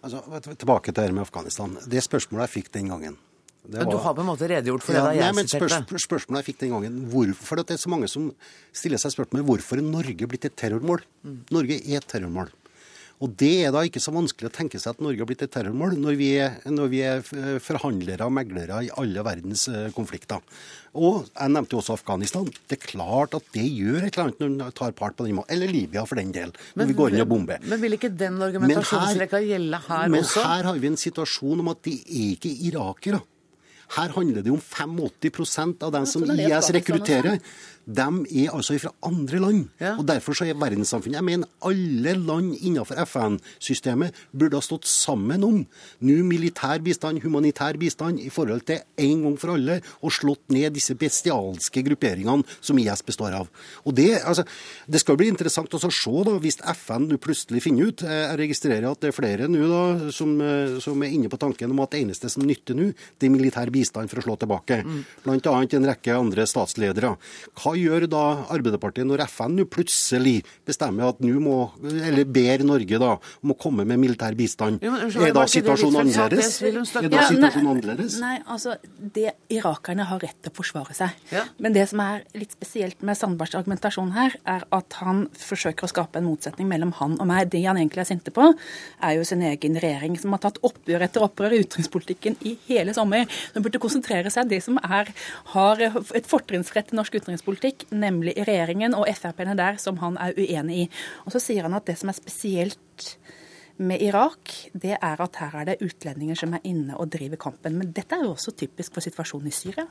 Altså, 0.00 0.22
tilbake 0.54 0.92
til 0.92 1.02
det 1.02 1.16
med 1.16 1.26
Afghanistan. 1.26 1.76
Det 1.90 2.00
spørsmålet 2.04 2.48
jeg 2.48 2.56
fikk 2.60 2.72
den 2.78 2.92
gangen 2.92 3.18
var, 3.62 3.84
du 3.84 3.96
har 4.00 4.14
på 4.16 4.22
en 4.22 4.28
måte 4.30 4.48
redegjort 4.48 4.82
for 4.82 4.96
det 4.96 5.02
da 5.04 5.10
jeg 5.12 5.20
nei, 5.20 5.34
men 5.36 5.48
spørs, 5.50 5.74
Spørsmålet 6.02 6.40
jeg 6.40 6.48
fikk 6.48 6.62
den 6.62 6.72
gangen, 6.74 6.94
hvorfor 7.12 7.60
det 7.60 7.76
er 7.76 7.82
så 7.82 7.90
mange 7.92 8.08
som 8.10 8.30
stiller 8.72 9.00
seg 9.00 9.12
spørsmål 9.14 9.44
hvorfor 9.46 9.82
er 9.82 9.84
Norge 9.86 10.28
blitt 10.30 10.46
et 10.48 10.56
terrormål. 10.58 11.04
Mm. 11.26 11.36
Norge 11.52 11.76
er 11.76 12.00
et 12.00 12.08
terrormål. 12.08 12.50
Og 13.20 13.32
Det 13.36 13.66
er 13.66 13.72
da 13.74 13.82
ikke 13.84 14.00
så 14.00 14.14
vanskelig 14.14 14.48
å 14.48 14.52
tenke 14.54 14.78
seg 14.80 14.94
at 14.94 15.00
Norge 15.04 15.20
har 15.20 15.28
blitt 15.28 15.42
et 15.44 15.52
terrormål 15.52 15.98
når 16.00 16.14
vi 16.16 16.28
er, 16.40 16.54
når 16.72 16.86
vi 16.88 17.00
er 17.04 17.20
forhandlere 17.60 18.24
og 18.24 18.32
meglere 18.32 18.78
i 18.86 18.92
alle 19.02 19.24
verdens 19.26 19.66
eh, 19.68 19.90
konflikter. 19.92 20.40
Og 20.96 21.26
Jeg 21.28 21.52
nevnte 21.52 21.76
jo 21.76 21.82
også 21.82 21.98
Afghanistan. 21.98 22.48
Det 22.48 22.78
er 22.78 22.86
klart 22.86 23.36
at 23.36 23.50
det 23.52 23.66
gjør 23.66 24.06
et 24.06 24.14
eller 24.14 24.24
annet 24.24 24.40
når 24.40 24.54
man 24.54 24.78
tar 24.78 24.96
part 24.96 25.18
på 25.18 25.26
den 25.26 25.36
måten. 25.36 25.52
Eller 25.52 25.68
Libya, 25.68 26.06
for 26.08 26.16
den 26.16 26.32
del. 26.32 26.54
Når 26.72 26.80
men, 26.80 26.88
vi 26.88 26.96
går 27.02 27.12
inn 27.12 27.24
og 27.26 27.28
bomber. 27.34 27.66
Men 27.68 27.82
vil 27.84 27.98
ikke 27.98 28.12
den 28.22 28.40
argumentasjonsrekka 28.48 29.42
gjelde 29.44 29.82
her 29.90 30.08
men 30.08 30.24
også? 30.24 30.40
Men 30.40 30.54
her 30.54 30.70
har 30.70 30.80
vi 30.80 30.90
en 30.94 31.02
situasjon 31.04 31.60
om 31.60 31.70
at 31.74 31.84
de 31.84 31.98
er 32.00 32.32
ikke 32.38 32.54
irakere. 32.70 33.20
Her 33.90 34.12
handler 34.14 34.44
det 34.46 34.52
om 34.54 34.60
85% 34.62 35.82
av 35.82 35.92
dem 35.92 36.06
som 36.06 36.24
IS 36.30 36.70
rekrutterer. 36.76 37.40
De 37.90 38.44
er 38.44 38.54
altså 38.54 38.76
fra 38.80 38.92
andre 39.06 39.40
land. 39.42 39.64
Ja. 39.80 39.96
Og 39.98 40.06
Derfor 40.06 40.36
så 40.36 40.46
er 40.46 40.58
verdenssamfunnet 40.58 41.18
Jeg 41.18 41.26
mener 41.26 41.48
alle 41.66 42.14
land 42.18 42.52
innenfor 42.60 42.98
FN-systemet 43.06 44.14
burde 44.32 44.58
ha 44.58 44.64
stått 44.64 44.86
sammen 44.88 45.44
om 45.46 45.58
nå 45.60 46.16
militær 46.26 46.82
bistand, 46.84 47.20
humanitær 47.24 47.78
bistand, 47.80 48.20
i 48.20 48.30
forhold 48.30 48.64
til 48.68 48.82
en 49.00 49.24
gang 49.24 49.36
for 49.40 49.54
alle 49.54 49.80
og 50.00 50.14
slått 50.14 50.52
ned 50.54 50.74
disse 50.76 50.94
bestialske 50.98 51.82
grupperingene 51.86 52.46
som 52.60 52.78
IS 52.78 53.02
består 53.06 53.36
av. 53.40 53.50
Og 53.84 53.94
Det, 54.00 54.22
altså, 54.24 54.44
det 54.86 55.00
skal 55.02 55.18
bli 55.18 55.28
interessant 55.32 55.74
å 55.74 55.80
se 55.80 56.14
da, 56.24 56.36
hvis 56.40 56.60
FN 56.84 57.08
nå 57.10 57.18
plutselig 57.20 57.62
finner 57.64 57.90
ut 57.90 58.04
Jeg 58.06 58.38
registrerer 58.38 58.86
at 58.90 59.00
det 59.02 59.10
er 59.10 59.16
flere 59.16 59.48
nå 59.50 59.66
da, 59.68 60.10
som, 60.14 60.32
eh, 60.40 60.78
som 60.80 61.02
er 61.02 61.14
inne 61.16 61.30
på 61.32 61.40
tanken 61.40 61.70
om 61.70 61.82
at 61.84 61.92
det 61.94 62.04
eneste 62.04 62.30
som 62.30 62.46
nytter 62.46 62.78
nå, 62.78 62.90
det 63.18 63.28
er 63.28 63.34
militær 63.34 63.70
bistand 63.72 64.10
for 64.10 64.20
å 64.20 64.24
slå 64.24 64.36
tilbake. 64.40 64.80
Mm. 64.84 65.02
Bl.a. 65.24 65.56
en 65.60 65.88
rekke 65.90 66.16
andre 66.16 66.46
statsledere. 66.48 67.14
Hva 67.58 67.74
gjør 67.80 68.06
da 68.10 68.24
Arbeiderpartiet 68.52 69.08
når 69.08 69.24
FN 69.28 69.56
nå 69.58 69.66
plutselig 69.70 70.40
bestemmer 70.68 71.10
at 71.10 71.20
nå 71.24 71.40
må, 71.42 71.56
eller 71.84 72.28
ber 72.28 72.64
Norge 72.66 73.00
da, 73.00 73.14
om 73.44 73.54
å 73.54 73.58
komme 73.60 73.86
med 73.88 74.00
militær 74.02 74.36
bistand? 74.38 74.80
Jo, 74.84 74.92
men, 74.94 75.10
er 75.10 75.34
da 75.36 75.46
situasjonen 75.50 76.02
annerledes? 76.04 76.60
Er 76.62 77.08
da 77.10 77.26
situasjonen 77.28 77.70
annerledes? 77.74 78.18
Nei, 78.22 78.36
altså, 78.50 78.76
det 79.16 79.34
Irakerne 79.52 80.06
har 80.08 80.20
rett 80.22 80.38
til 80.40 80.52
å 80.52 80.56
forsvare 80.56 80.96
seg. 80.96 81.16
Ja. 81.32 81.44
Men 81.62 81.74
det 81.76 81.86
som 81.90 82.02
er 82.04 82.24
litt 82.38 82.54
spesielt 82.56 83.02
med 83.06 83.18
Sandbergs 83.18 83.56
argumentasjon 83.58 84.12
her, 84.16 84.36
er 84.48 84.66
at 84.76 84.98
han 85.00 85.26
forsøker 85.40 85.86
å 85.86 85.90
skape 85.90 86.20
en 86.20 86.28
motsetning 86.28 86.68
mellom 86.70 86.92
han 87.00 87.16
og 87.18 87.28
meg. 87.30 87.50
Det 87.52 87.62
han 87.64 87.80
egentlig 87.80 88.04
er 88.04 88.10
sinte 88.12 88.34
på, 88.34 88.50
er 89.00 89.16
jo 89.18 89.26
sin 89.26 89.42
egen 89.46 89.78
regjering, 89.80 90.16
som 90.20 90.34
har 90.36 90.42
tatt 90.44 90.60
oppgjør 90.66 91.06
etter 91.06 91.24
oppgjør 91.26 91.56
i 91.56 91.62
utenrikspolitikken 91.64 92.38
i 92.46 92.56
hele 92.68 92.94
sommer. 92.96 93.26
Den 93.54 93.64
burde 93.64 93.82
konsentrere 93.82 94.32
seg 94.32 94.46
om 94.46 94.52
det 94.52 94.60
som 94.64 94.80
er, 94.82 95.10
har 95.54 95.84
et 95.84 96.28
fortrinnsrett 96.30 96.92
i 96.92 96.98
norsk 96.98 97.18
utenrikspolitikk, 97.20 97.59
nemlig 97.90 98.36
regjeringen 98.38 98.96
og 98.96 99.08
Frp-ene 99.16 99.56
der, 99.58 99.78
som 99.82 100.00
han 100.02 100.18
er 100.20 100.36
uenig 100.38 100.84
i. 100.84 100.88
Og 101.26 101.34
så 101.34 101.42
sier 101.42 101.66
han 101.66 101.76
at 101.76 101.86
det 101.88 101.98
som 102.00 102.12
er 102.12 102.18
spesielt 102.18 103.14
med 103.80 104.02
Irak, 104.04 104.52
det 104.76 104.92
er 104.96 105.22
at 105.24 105.38
her 105.40 105.54
er 105.60 105.68
det 105.70 105.76
utlendinger 105.84 106.36
som 106.38 106.52
er 106.56 106.64
inne 106.68 106.96
og 107.00 107.08
driver 107.12 107.38
kampen. 107.40 107.78
Men 107.80 107.92
dette 107.96 108.16
er 108.16 108.26
jo 108.26 108.34
også 108.34 108.52
typisk 108.58 108.94
for 108.96 109.04
situasjonen 109.04 109.48
i 109.48 109.54
Syria. 109.54 109.86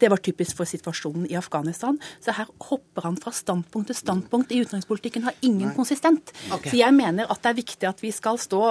Det 0.00 0.08
var 0.10 0.22
typisk 0.24 0.56
for 0.56 0.68
situasjonen 0.68 1.26
i 1.28 1.36
Afghanistan. 1.36 1.98
Så 2.24 2.34
her 2.36 2.48
hopper 2.70 3.08
han 3.08 3.18
fra 3.20 3.32
standpunkt 3.36 3.90
til 3.90 3.98
standpunkt 3.98 4.54
i 4.56 4.62
utenrikspolitikken, 4.64 5.26
har 5.28 5.36
ingen 5.42 5.68
Nei. 5.68 5.74
konsistent. 5.76 6.32
Okay. 6.48 6.70
Så 6.72 6.80
jeg 6.80 6.96
mener 6.96 7.28
at 7.28 7.42
det 7.42 7.52
er 7.52 7.58
viktig 7.60 7.90
at 7.90 8.00
vi 8.04 8.12
skal 8.14 8.40
stå, 8.40 8.62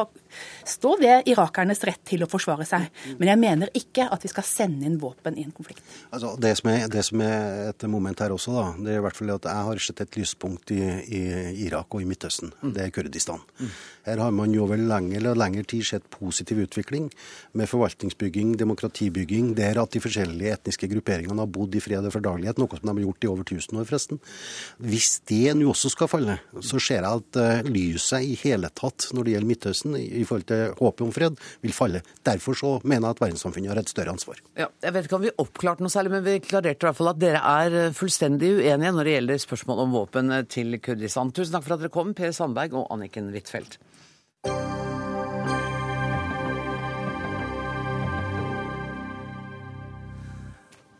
stå 0.65 0.95
ved 1.01 1.29
irakernes 1.29 1.84
rett 1.86 2.01
til 2.07 2.25
å 2.25 2.29
forsvare 2.31 2.65
seg. 2.67 2.89
Men 3.19 3.34
jeg 3.34 3.41
mener 3.43 3.74
ikke 3.77 4.10
at 4.12 4.25
vi 4.25 4.34
skal 4.34 4.48
sende 4.50 4.89
inn 4.89 4.98
våpen 5.01 5.38
i 5.38 5.45
en 5.45 5.53
konflikt. 5.55 5.84
Altså, 6.10 6.34
det, 6.41 6.55
som 6.57 6.72
er, 6.74 6.88
det 6.91 7.05
som 7.05 7.22
er 7.22 7.69
et 7.69 7.88
moment 7.91 8.25
her 8.25 8.34
også, 8.34 8.55
da, 8.57 8.65
det 8.81 8.95
er 8.95 9.01
i 9.03 9.05
hvert 9.05 9.19
fall 9.19 9.36
at 9.36 9.50
jeg 9.51 9.69
har 9.69 9.86
sett 9.86 10.03
et 10.07 10.19
lyspunkt 10.19 10.74
i, 10.74 10.81
i 11.05 11.24
Irak 11.67 11.93
og 11.93 12.01
i 12.01 12.10
Midtøsten. 12.10 12.55
Det 12.65 12.88
er 12.88 12.93
Kurdistan. 12.95 13.43
Her 14.05 14.22
har 14.22 14.34
man 14.34 14.55
jo 14.56 14.66
over 14.66 14.80
lengre 14.80 15.20
eller 15.20 15.38
lengre 15.38 15.66
tid 15.68 15.86
sett 15.88 16.08
positiv 16.14 16.62
utvikling 16.66 17.10
med 17.58 17.70
forvaltningsbygging, 17.72 18.56
demokratibygging, 18.60 19.54
der 19.58 19.80
at 19.82 19.94
de 19.96 20.02
forskjellige 20.04 20.56
etniske 20.58 20.90
grupperingene 20.92 21.44
har 21.44 21.52
bodd 21.52 21.76
i 21.78 21.84
fred 21.84 22.08
og 22.08 22.16
fordragelighet, 22.16 22.60
noe 22.62 22.80
som 22.80 22.90
de 22.90 22.96
har 22.96 23.06
gjort 23.06 23.28
i 23.28 23.32
over 23.32 23.46
1000 23.46 23.82
år, 23.82 23.88
forresten. 23.90 24.22
Hvis 24.80 25.20
det 25.30 25.56
nå 25.58 25.70
også 25.72 25.92
skal 25.94 26.12
falle, 26.12 26.38
så 26.64 26.82
ser 26.82 27.04
jeg 27.04 27.22
at 27.22 27.40
uh, 27.42 27.70
lyset 27.70 28.26
i 28.26 28.36
hele 28.44 28.72
tatt 28.76 29.10
når 29.16 29.28
det 29.28 29.36
gjelder 29.36 29.52
Midtøsten, 29.52 29.98
i, 30.00 30.06
i 30.22 30.26
forhold 30.28 30.48
til 30.50 30.76
håpet 30.80 31.06
om 31.06 31.14
fred, 31.16 31.40
vil 31.64 31.76
falle. 31.76 32.02
Derfor 32.26 32.58
så 32.58 32.74
mener 32.84 33.10
jeg 33.10 33.18
at 33.18 33.24
verdenssamfunnet 33.26 33.74
har 33.74 33.82
et 33.82 33.92
større 33.92 34.16
ansvar. 34.16 34.42
Ja, 34.60 34.70
jeg 34.84 34.96
vet 34.96 35.10
ikke 35.10 35.20
om 35.20 35.26
vi 35.26 35.34
oppklarte 35.42 35.86
noe 35.86 35.94
særlig, 35.94 36.14
men 36.16 36.26
vi 36.26 36.38
klarerte 36.44 36.86
i 36.86 36.90
hvert 36.90 37.00
fall 37.00 37.12
at 37.12 37.22
dere 37.22 37.42
er 37.42 37.80
eh, 37.86 37.96
fullstendig 37.96 38.56
uenige 38.60 38.94
når 38.96 39.08
det 39.08 39.18
gjelder 39.18 39.44
spørsmål 39.46 39.84
om 39.86 39.98
våpen 40.00 40.32
eh, 40.36 40.46
til 40.52 40.80
Kurdistan. 40.84 41.34
Tusen 41.36 41.58
takk 41.58 41.68
for 41.68 41.78
at 41.78 41.84
dere 41.84 41.94
kom, 41.94 42.16
Per 42.18 42.34
Sandberg 42.36 42.78
og 42.80 42.90
Anniken 42.94 43.32
Huitfeldt. 43.34 43.80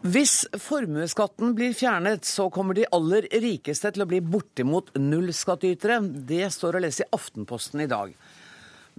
Hvis 0.06 0.44
formuesskatten 0.62 1.56
blir 1.58 1.74
fjernet, 1.74 2.28
så 2.30 2.46
kommer 2.54 2.78
de 2.78 2.86
aller 2.94 3.25
rikeste 3.42 3.90
til 3.92 4.04
å 4.06 4.08
bli 4.08 4.20
bortimot 4.22 4.92
nullskattytere. 5.02 5.98
Det 6.30 6.46
står 6.54 6.78
å 6.78 6.82
lese 6.84 7.08
i 7.08 7.10
Aftenposten 7.18 7.82
i 7.82 7.88
dag. 7.90 8.12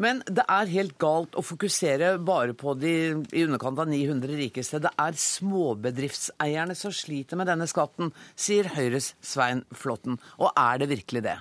Men 0.02 0.20
det 0.26 0.42
er 0.50 0.72
helt 0.74 0.96
galt 1.00 1.38
å 1.38 1.44
fokusere 1.46 2.16
bare 2.26 2.56
på 2.58 2.74
de 2.76 2.92
i 3.30 3.44
underkant 3.46 3.78
av 3.80 3.88
900 3.88 4.34
rikeste. 4.42 4.82
Det 4.82 4.92
er 5.00 5.20
småbedriftseierne 5.22 6.74
som 6.76 6.92
sliter 6.92 7.38
med 7.38 7.48
denne 7.48 7.70
skatten, 7.70 8.10
sier 8.34 8.68
Høyres 8.74 9.14
Svein 9.24 9.62
Flåtten. 9.72 10.18
Og 10.36 10.50
er 10.52 10.82
det 10.82 10.90
virkelig 10.90 11.22
det? 11.30 11.38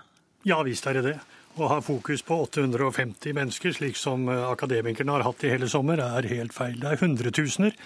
Ja 0.47 0.61
visst 0.63 0.85
er 0.87 1.01
det 1.01 1.07
det. 1.09 1.17
Å 1.55 1.69
ha 1.71 1.77
fokus 1.79 2.19
på 2.27 2.35
850 2.43 3.31
mennesker, 3.37 3.71
slik 3.71 3.95
som 3.95 4.27
akademikerne 4.27 5.13
har 5.15 5.23
hatt 5.23 5.45
i 5.47 5.53
hele 5.53 5.69
sommer, 5.71 6.01
er 6.03 6.27
helt 6.27 6.51
feil. 6.51 6.75
Det 6.81 6.89
er 6.91 6.99
hundretusener 6.99 7.77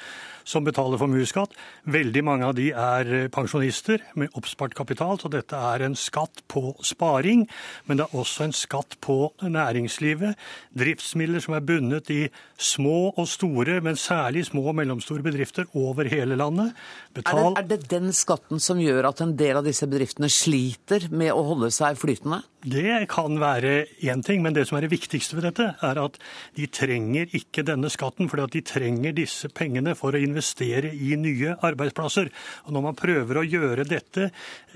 som 0.48 0.65
betaler 0.67 1.00
formuesskatt. 1.01 1.55
Veldig 1.89 2.24
mange 2.25 2.48
av 2.50 2.55
de 2.58 2.69
er 2.72 3.13
eh, 3.15 3.27
pensjonister 3.34 4.03
med 4.19 4.34
oppspart 4.38 4.75
kapital, 4.77 5.19
så 5.19 5.31
dette 5.31 5.58
er 5.58 5.86
en 5.86 5.98
skatt 5.98 6.43
på 6.51 6.74
sparing. 6.86 7.46
Men 7.88 8.00
det 8.00 8.08
er 8.08 8.19
også 8.19 8.48
en 8.48 8.55
skatt 8.55 8.98
på 9.03 9.31
næringslivet. 9.41 10.39
Driftsmidler 10.77 11.43
som 11.43 11.58
er 11.58 11.65
bundet 11.65 12.12
i 12.13 12.22
små 12.60 13.13
og 13.15 13.27
store, 13.29 13.79
men 13.86 14.00
særlig 14.00 14.46
små 14.50 14.67
og 14.72 14.79
mellomstore 14.79 15.25
bedrifter 15.25 15.69
over 15.77 16.10
hele 16.12 16.38
landet. 16.39 16.75
Betal... 17.15 17.53
Er, 17.55 17.65
det, 17.65 17.81
er 17.81 17.84
det 17.84 17.91
den 17.91 18.13
skatten 18.15 18.62
som 18.63 18.81
gjør 18.81 19.12
at 19.12 19.24
en 19.25 19.36
del 19.39 19.60
av 19.60 19.67
disse 19.67 19.88
bedriftene 19.89 20.29
sliter 20.31 21.10
med 21.12 21.34
å 21.34 21.43
holde 21.51 21.72
seg 21.74 22.00
flytende? 22.00 22.43
Det 22.60 23.05
kan 23.08 23.39
være 23.39 23.86
én 24.03 24.19
ting, 24.24 24.41
men 24.43 24.51
det 24.53 24.65
som 24.67 24.75
er 24.77 24.84
det 24.84 24.91
viktigste 24.91 25.38
ved 25.38 25.46
dette, 25.48 25.69
er 25.79 26.00
at 26.01 26.17
de 26.58 26.65
trenger 26.67 27.31
ikke 27.31 27.63
denne 27.63 27.88
skatten, 27.91 28.27
fordi 28.27 28.43
at 28.43 28.55
de 28.58 28.62
trenger 28.67 29.15
disse 29.15 29.48
pengene 29.55 29.96
for 29.96 30.12
å 30.12 30.19
investere 30.19 30.29
i 30.94 31.16
nye 31.20 31.56
arbeidsplasser. 31.66 32.30
Og 32.68 32.76
når 32.76 32.86
man 32.90 32.98
prøver 33.00 33.40
å 33.40 33.48
gjøre 33.48 33.88
dette 33.90 34.30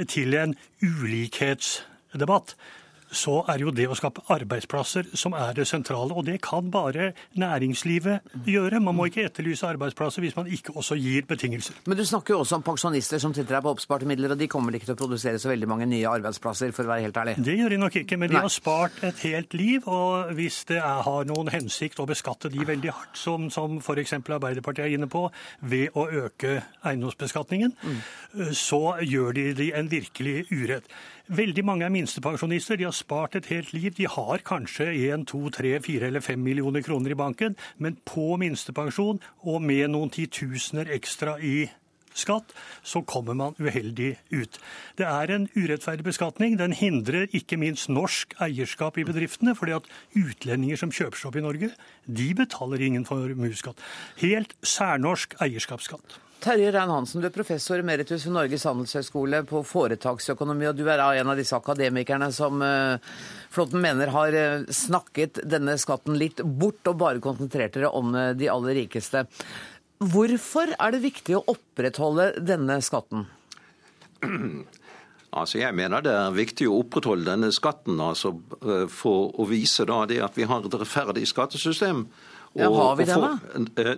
til 0.10 0.34
en 0.40 0.56
ulikhetsdebatt, 0.82 2.56
så 3.16 3.40
er 3.52 3.64
jo 3.64 3.72
det 3.76 3.88
å 3.90 3.98
skape 3.98 4.24
arbeidsplasser 4.34 5.12
som 5.18 5.36
er 5.38 5.54
det 5.58 5.68
sentrale. 5.70 6.14
Og 6.14 6.26
det 6.28 6.40
kan 6.44 6.70
bare 6.74 7.12
næringslivet 7.40 8.36
gjøre. 8.50 8.82
Man 8.84 8.98
må 8.98 9.08
ikke 9.10 9.28
etterlyse 9.28 9.68
arbeidsplasser 9.70 10.26
hvis 10.26 10.38
man 10.38 10.50
ikke 10.52 10.76
også 10.80 10.98
gir 11.00 11.28
betingelser. 11.30 11.78
Men 11.88 12.00
du 12.00 12.06
snakker 12.08 12.36
jo 12.36 12.42
også 12.44 12.60
om 12.60 12.66
pensjonister 12.66 13.22
som 13.22 13.36
sitter 13.36 13.58
her 13.58 13.64
på 13.66 13.74
oppsparte 13.74 14.08
midler, 14.10 14.34
og 14.34 14.42
de 14.42 14.50
kommer 14.52 14.76
ikke 14.76 14.90
til 14.90 14.98
å 14.98 15.02
produsere 15.04 15.42
så 15.42 15.52
veldig 15.52 15.70
mange 15.70 15.88
nye 15.90 16.10
arbeidsplasser, 16.10 16.74
for 16.76 16.88
å 16.88 16.94
være 16.94 17.08
helt 17.08 17.22
ærlig? 17.22 17.38
Det 17.44 17.58
gjør 17.60 17.76
de 17.76 17.82
nok 17.82 18.00
ikke, 18.04 18.20
men 18.20 18.34
de 18.34 18.40
har 18.42 18.54
spart 18.54 19.00
et 19.06 19.24
helt 19.28 19.54
liv. 19.58 19.88
Og 19.88 20.34
hvis 20.38 20.64
det 20.70 20.80
er, 20.82 21.04
har 21.08 21.30
noen 21.30 21.52
hensikt 21.54 22.02
å 22.02 22.08
beskatte 22.10 22.52
de 22.54 22.66
veldig 22.68 22.94
hardt, 22.94 23.18
som, 23.20 23.50
som 23.54 23.80
f.eks. 23.80 24.18
Arbeiderpartiet 24.24 24.88
er 24.88 24.98
inne 24.98 25.10
på, 25.12 25.28
ved 25.62 25.96
å 26.00 26.08
øke 26.26 26.60
eiendomsbeskatningen, 26.84 27.76
mm. 27.84 28.54
så 28.58 28.98
gjør 29.04 29.36
de 29.38 29.44
de 29.58 29.72
en 29.78 29.92
virkelig 29.92 30.46
urett. 30.52 30.88
Veldig 31.32 31.64
mange 31.64 31.86
er 31.88 31.92
minstepensjonister. 31.94 32.76
De 32.76 32.84
har 32.84 32.96
spart 32.96 33.38
et 33.40 33.46
helt 33.48 33.70
liv. 33.72 33.94
De 33.96 34.10
har 34.12 34.42
kanskje 34.44 34.90
1, 34.92 35.24
2, 35.32 35.50
3, 35.56 35.78
4 35.86 36.10
eller 36.10 36.20
5 36.20 36.42
millioner 36.44 36.84
kroner 36.84 37.14
i 37.16 37.16
banken, 37.16 37.56
men 37.78 37.96
på 38.04 38.36
minstepensjon 38.42 39.22
og 39.48 39.62
med 39.64 39.88
noen 39.94 40.12
titusener 40.12 40.92
ekstra 40.92 41.38
i 41.40 41.70
skatt, 42.14 42.52
så 42.84 43.02
kommer 43.08 43.34
man 43.34 43.56
uheldig 43.58 44.18
ut. 44.34 44.60
Det 45.00 45.08
er 45.08 45.32
en 45.34 45.48
urettferdig 45.56 46.06
beskatning. 46.06 46.58
Den 46.60 46.76
hindrer 46.76 47.32
ikke 47.32 47.58
minst 47.58 47.90
norsk 47.90 48.36
eierskap 48.44 49.00
i 49.00 49.08
bedriftene, 49.08 49.56
fordi 49.56 49.78
at 49.80 49.88
utlendinger 50.12 50.84
som 50.84 50.92
kjøper 50.92 51.18
seg 51.18 51.32
opp 51.32 51.40
i 51.40 51.46
Norge, 51.48 51.72
de 52.06 52.30
betaler 52.38 52.84
ingen 52.84 53.08
formuesskatt. 53.08 53.80
Helt 54.22 54.54
særnorsk 54.60 55.40
eierskapsskatt. 55.42 56.20
Terje 56.44 56.74
Rein-Hansen, 56.76 57.22
du 57.24 57.30
er 57.30 57.32
professor 57.32 57.80
emeritus 57.80 58.26
ved 58.28 58.34
Norges 58.36 58.66
handelshøyskole 58.68 59.40
på 59.48 59.62
foretaksøkonomi, 59.64 60.68
og 60.68 60.76
du 60.76 60.84
er 60.92 61.00
en 61.00 61.30
av 61.32 61.40
disse 61.40 61.56
akademikerne 61.56 62.28
som 62.36 62.60
uh, 62.60 63.14
Flåtten 63.54 63.80
mener 63.84 64.12
har 64.12 64.36
uh, 64.36 64.66
snakket 64.68 65.40
denne 65.48 65.78
skatten 65.80 66.18
litt 66.20 66.44
bort 66.44 66.84
og 66.92 67.00
bare 67.00 67.24
konsentrert 67.24 67.78
dere 67.78 67.94
om 67.96 68.12
uh, 68.12 68.34
de 68.36 68.50
aller 68.52 68.76
rikeste. 68.82 69.24
Hvorfor 70.04 70.76
er 70.76 70.92
det 70.92 71.04
viktig 71.06 71.38
å 71.40 71.46
opprettholde 71.56 72.34
denne 72.44 72.82
skatten? 72.84 73.28
Altså, 75.34 75.58
Jeg 75.64 75.74
mener 75.74 76.04
det 76.06 76.12
er 76.14 76.36
viktig 76.36 76.68
å 76.70 76.76
opprettholde 76.84 77.26
denne 77.26 77.48
skatten 77.50 77.98
altså, 78.06 78.36
for 78.94 79.32
å 79.34 79.48
vise 79.50 79.82
da 79.90 80.04
at 80.06 80.36
vi 80.38 80.46
har 80.46 80.62
et 80.62 80.76
rettferdig 80.78 81.24
skattesystem. 81.26 82.04
Ja, 82.54 82.70
har 82.70 82.96
vi 82.96 83.06
det, 83.10 83.16
da? 83.18 83.40
Eh, 83.82 83.96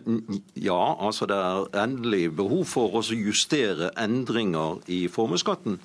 ja, 0.53 0.97
altså 0.99 1.27
det 1.27 1.35
er 1.35 1.83
endelig 1.83 2.29
behov 2.37 2.63
for 2.71 2.95
å 2.95 3.03
justere 3.11 3.91
endringer 3.99 4.79
i 4.87 5.05
formuesskatten. 5.11 5.75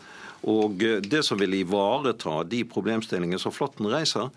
Og 0.50 0.84
eh, 0.86 1.00
det 1.02 1.24
som 1.26 1.40
vil 1.40 1.58
ivareta 1.58 2.44
de 2.46 2.62
problemstillingene 2.70 3.42
som 3.42 3.54
Flåtten 3.54 3.90
reiser, 3.90 4.30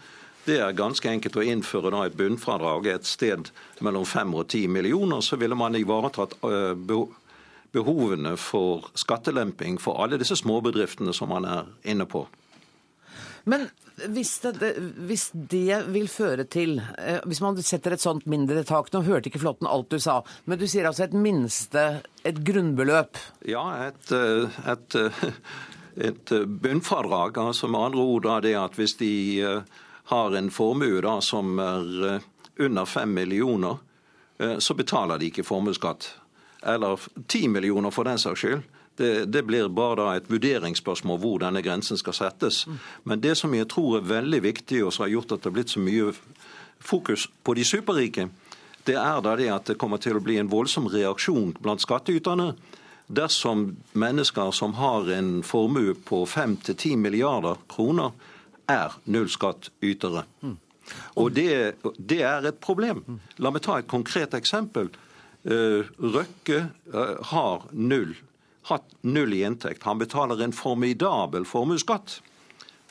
det 0.48 0.58
er 0.60 0.75
ganske 0.75 1.08
enkelt 1.08 1.38
å 1.40 1.46
innføre 1.46 1.94
et 2.04 2.18
bunnfradrag 2.20 2.90
et 2.92 3.06
sted 3.08 3.52
mellom 3.86 4.04
5 4.04 4.34
og 4.36 4.48
10 4.50 4.68
millioner. 4.68 5.22
Så 5.22 5.38
ville 5.40 5.56
man 5.56 5.78
ivaretatt 5.78 6.34
eh, 6.50 6.74
behovene 7.74 8.34
for 8.42 8.90
skattelemping 8.98 9.78
for 9.82 10.02
alle 10.02 10.18
disse 10.22 10.42
småbedriftene 10.42 11.13
som 11.13 11.32
man 11.32 11.46
er 11.46 11.70
inne 11.86 12.10
på. 12.10 12.25
Men 13.46 13.70
hvis 13.95 14.39
det, 14.39 14.71
hvis 15.05 15.27
det, 15.33 15.83
vil 15.93 16.07
føre 16.09 16.45
til 16.50 16.79
eh, 16.97 17.19
Hvis 17.29 17.41
man 17.43 17.59
setter 17.62 17.93
et 17.93 18.01
sånt 18.01 18.25
mindre 18.29 18.63
tak 18.65 18.89
Nå 18.93 19.03
hørte 19.05 19.29
ikke 19.29 19.43
Flåtten 19.43 19.69
alt 19.69 19.91
du 19.93 20.00
sa, 20.01 20.21
men 20.50 20.59
du 20.59 20.65
sier 20.69 20.88
altså 20.89 21.05
et 21.05 21.13
minste, 21.13 21.83
et 22.25 22.39
grunnbeløp? 22.45 23.19
Ja, 23.45 23.63
et, 23.89 24.12
eh, 24.15 24.57
et, 24.71 24.97
eh, 24.97 25.23
et 26.09 26.33
bunnfradrag. 26.47 27.38
Altså 27.38 27.69
med 27.69 27.91
andre 27.91 28.01
ord 28.01 28.25
da 28.25 28.39
det 28.41 28.55
at 28.57 28.77
hvis 28.79 28.97
de 28.97 29.13
har 30.09 30.38
en 30.38 30.50
formue 30.51 31.01
da 31.05 31.19
som 31.21 31.59
er 31.62 32.21
under 32.59 32.85
fem 32.89 33.13
millioner, 33.13 33.77
så 34.59 34.73
betaler 34.75 35.21
de 35.21 35.29
ikke 35.29 35.45
formuesskatt. 35.45 36.09
Eller 36.65 37.00
ti 37.29 37.45
millioner 37.47 37.93
for 37.93 38.09
den 38.09 38.19
saks 38.19 38.41
skyld. 38.41 38.65
Det, 38.97 39.25
det, 39.25 39.41
blir 39.47 39.71
bare 39.73 39.95
da 39.97 40.07
et 40.13 40.29
vurderingsspørsmål 40.29 41.17
hvor 41.17 41.39
denne 41.41 41.63
grensen 41.65 41.97
skal 41.97 42.13
settes. 42.13 42.63
Men 43.09 43.23
det 43.23 43.33
som 43.39 43.53
jeg 43.57 43.65
tror 43.73 43.97
er 43.97 44.09
veldig 44.12 44.43
viktig, 44.45 44.83
og 44.85 44.93
som 44.93 45.07
har 45.07 45.15
gjort 45.15 45.33
at 45.33 45.41
det 45.41 45.50
har 45.50 45.55
blitt 45.55 45.73
så 45.73 45.81
mye 45.81 46.12
fokus 46.83 47.25
på 47.43 47.55
de 47.57 47.65
superrike, 47.65 48.27
det 48.85 49.00
er 49.00 49.23
da 49.23 49.33
det 49.39 49.50
at 49.50 49.71
det 49.71 49.79
kommer 49.81 49.97
til 49.97 50.19
å 50.19 50.23
bli 50.23 50.38
en 50.38 50.51
voldsom 50.51 50.91
reaksjon 50.93 51.55
blant 51.63 51.81
skattyterne 51.81 52.51
dersom 53.07 53.75
mennesker 53.91 54.51
som 54.51 54.73
har 54.73 55.09
en 55.12 55.43
formue 55.43 55.95
på 56.07 56.25
5-10 56.25 56.97
milliarder 56.97 57.57
kroner, 57.69 58.12
er 58.69 58.95
nullskattytere. 59.03 60.23
Og 61.19 61.31
det, 61.35 61.75
det, 61.97 62.21
er 62.23 62.47
et 62.47 62.59
problem. 62.63 63.03
La 63.38 63.51
meg 63.51 63.63
ta 63.65 63.79
et 63.79 63.89
konkret 63.91 64.35
eksempel. 64.38 64.89
Eh, 65.43 65.83
Røkke 66.00 66.59
eh, 66.63 67.15
har 67.33 67.67
null 67.71 68.15
hatt 68.70 68.86
null 69.01 69.34
i 69.34 69.43
inntekt. 69.43 69.84
Han 69.84 70.01
betaler 70.01 70.41
en 70.43 70.55
formidabel 70.55 71.46
formuesskatt. 71.46 72.22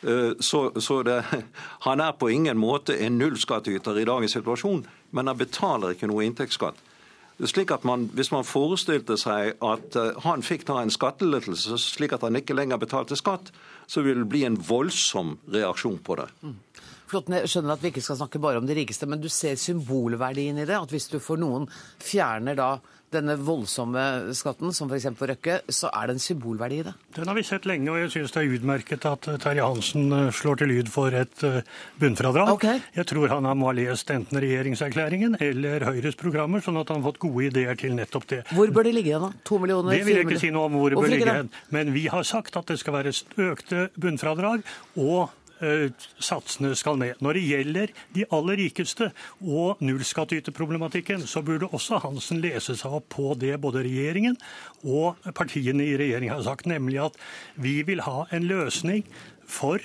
Eh, 0.02 0.32
så, 0.40 0.80
så 0.80 1.02
det, 1.02 1.24
han 1.86 2.00
er 2.00 2.12
på 2.12 2.30
ingen 2.30 2.58
måte 2.58 2.96
en 3.04 3.18
nullskattyter 3.18 3.98
i 3.98 4.06
dagens 4.08 4.34
situasjon, 4.38 4.86
men 5.10 5.30
han 5.30 5.38
betaler 5.38 5.94
ikke 5.94 6.10
noe 6.10 6.26
inntektsskatt. 6.26 6.88
Slik 7.42 7.72
at 7.74 7.82
man, 7.84 8.06
Hvis 8.14 8.30
man 8.30 8.44
forestilte 8.46 9.16
seg 9.18 9.56
at 9.64 9.96
eh, 9.98 10.18
han 10.26 10.44
fikk 10.46 10.66
ta 10.68 10.80
en 10.82 10.92
skattelettelse 10.92 11.78
slik 11.80 12.14
at 12.14 12.26
han 12.26 12.38
ikke 12.38 12.56
lenger 12.56 12.80
betalte 12.82 13.18
skatt, 13.18 13.50
så 13.86 14.04
vil 14.04 14.22
det 14.22 14.30
bli 14.30 14.44
en 14.46 14.58
voldsom 14.58 15.36
reaksjon 15.50 15.98
på 16.04 16.18
det. 16.20 16.28
Mm. 16.42 16.58
Flott, 17.12 17.28
jeg 17.28 17.48
skjønner 17.50 17.74
at 17.74 17.82
vi 17.82 17.90
ikke 17.92 18.04
skal 18.04 18.22
snakke 18.22 18.40
bare 18.40 18.60
om 18.62 18.66
de 18.68 18.76
rikeste, 18.76 19.04
men 19.10 19.20
du 19.20 19.28
ser 19.28 19.58
symbolverdien 19.60 20.62
i 20.62 20.64
det? 20.68 20.78
At 20.78 20.92
hvis 20.94 21.10
du 21.12 21.18
for 21.20 21.40
noen 21.40 21.66
fjerner 22.00 22.56
da 22.56 22.70
denne 23.12 23.36
voldsomme 23.40 24.02
skatten, 24.36 24.72
som 24.74 24.90
f.eks. 24.90 25.08
på 25.18 25.28
Røkke, 25.30 25.58
så 25.72 25.90
er 25.92 26.08
det 26.08 26.16
en 26.16 26.22
symbolverdi 26.22 26.80
i 26.82 26.86
det? 26.86 26.94
Den 27.16 27.30
har 27.30 27.38
vi 27.38 27.44
sett 27.46 27.66
lenge, 27.68 27.90
og 27.92 28.00
jeg 28.00 28.12
syns 28.14 28.34
det 28.34 28.42
er 28.42 28.54
utmerket 28.56 29.06
at 29.08 29.28
eh, 29.30 29.38
Terje 29.42 29.66
Hansen 29.66 30.12
eh, 30.16 30.30
slår 30.34 30.62
til 30.62 30.72
lyd 30.72 30.92
for 30.92 31.14
et 31.16 31.44
eh, 31.46 31.60
bunnfradrag. 32.00 32.54
Okay. 32.56 32.80
Jeg 32.96 33.08
tror 33.12 33.34
han 33.34 33.48
må 33.58 33.70
ha 33.70 33.76
lest 33.76 34.10
enten 34.14 34.40
regjeringserklæringen 34.42 35.38
eller 35.42 35.86
Høyres 35.88 36.18
programmer, 36.20 36.64
sånn 36.64 36.80
at 36.80 36.92
han 36.92 37.02
har 37.02 37.12
fått 37.12 37.22
gode 37.26 37.50
ideer 37.50 37.78
til 37.78 37.96
nettopp 37.98 38.28
det. 38.32 38.42
Hvor 38.52 38.72
bør 38.74 38.88
det 38.88 38.96
ligge 38.96 39.12
igjen, 39.12 39.28
da? 39.28 39.44
To 39.48 39.60
millioner? 39.62 39.94
Det 39.96 40.08
vil 40.08 40.20
jeg 40.20 40.28
ikke 40.28 40.42
si 40.42 40.52
noe 40.54 40.70
om 40.70 40.80
hvor 40.80 40.92
det 40.92 41.00
bør 41.00 41.12
ligge 41.12 41.36
hen. 41.42 41.52
Men 41.74 41.92
vi 41.94 42.08
har 42.12 42.26
sagt 42.28 42.58
at 42.58 42.72
det 42.72 42.80
skal 42.82 43.00
være 43.00 43.14
økte 43.52 43.86
bunnfradrag 44.00 44.66
og 44.96 45.30
satsene 46.22 46.72
skal 46.78 46.98
ned. 47.00 47.20
Når 47.22 47.38
det 47.38 47.44
gjelder 47.46 47.94
de 48.16 48.26
aller 48.34 48.60
rikeste 48.64 49.10
og 49.40 49.82
nullskattyterproblematikken, 49.84 51.26
så 51.26 51.42
burde 51.46 51.70
også 51.70 52.00
Hansen 52.02 52.42
lese 52.42 52.76
seg 52.78 52.98
opp 52.98 53.08
på 53.14 53.32
det 53.38 53.54
både 53.62 53.84
regjeringen 53.86 54.38
og 54.82 55.20
partiene 55.38 55.86
i 55.86 55.96
regjering 56.00 56.32
har 56.32 56.42
sagt, 56.46 56.66
nemlig 56.70 57.00
at 57.06 57.18
vi 57.60 57.80
vil 57.86 58.02
ha 58.06 58.26
en 58.34 58.48
løsning 58.48 59.06
for 59.46 59.82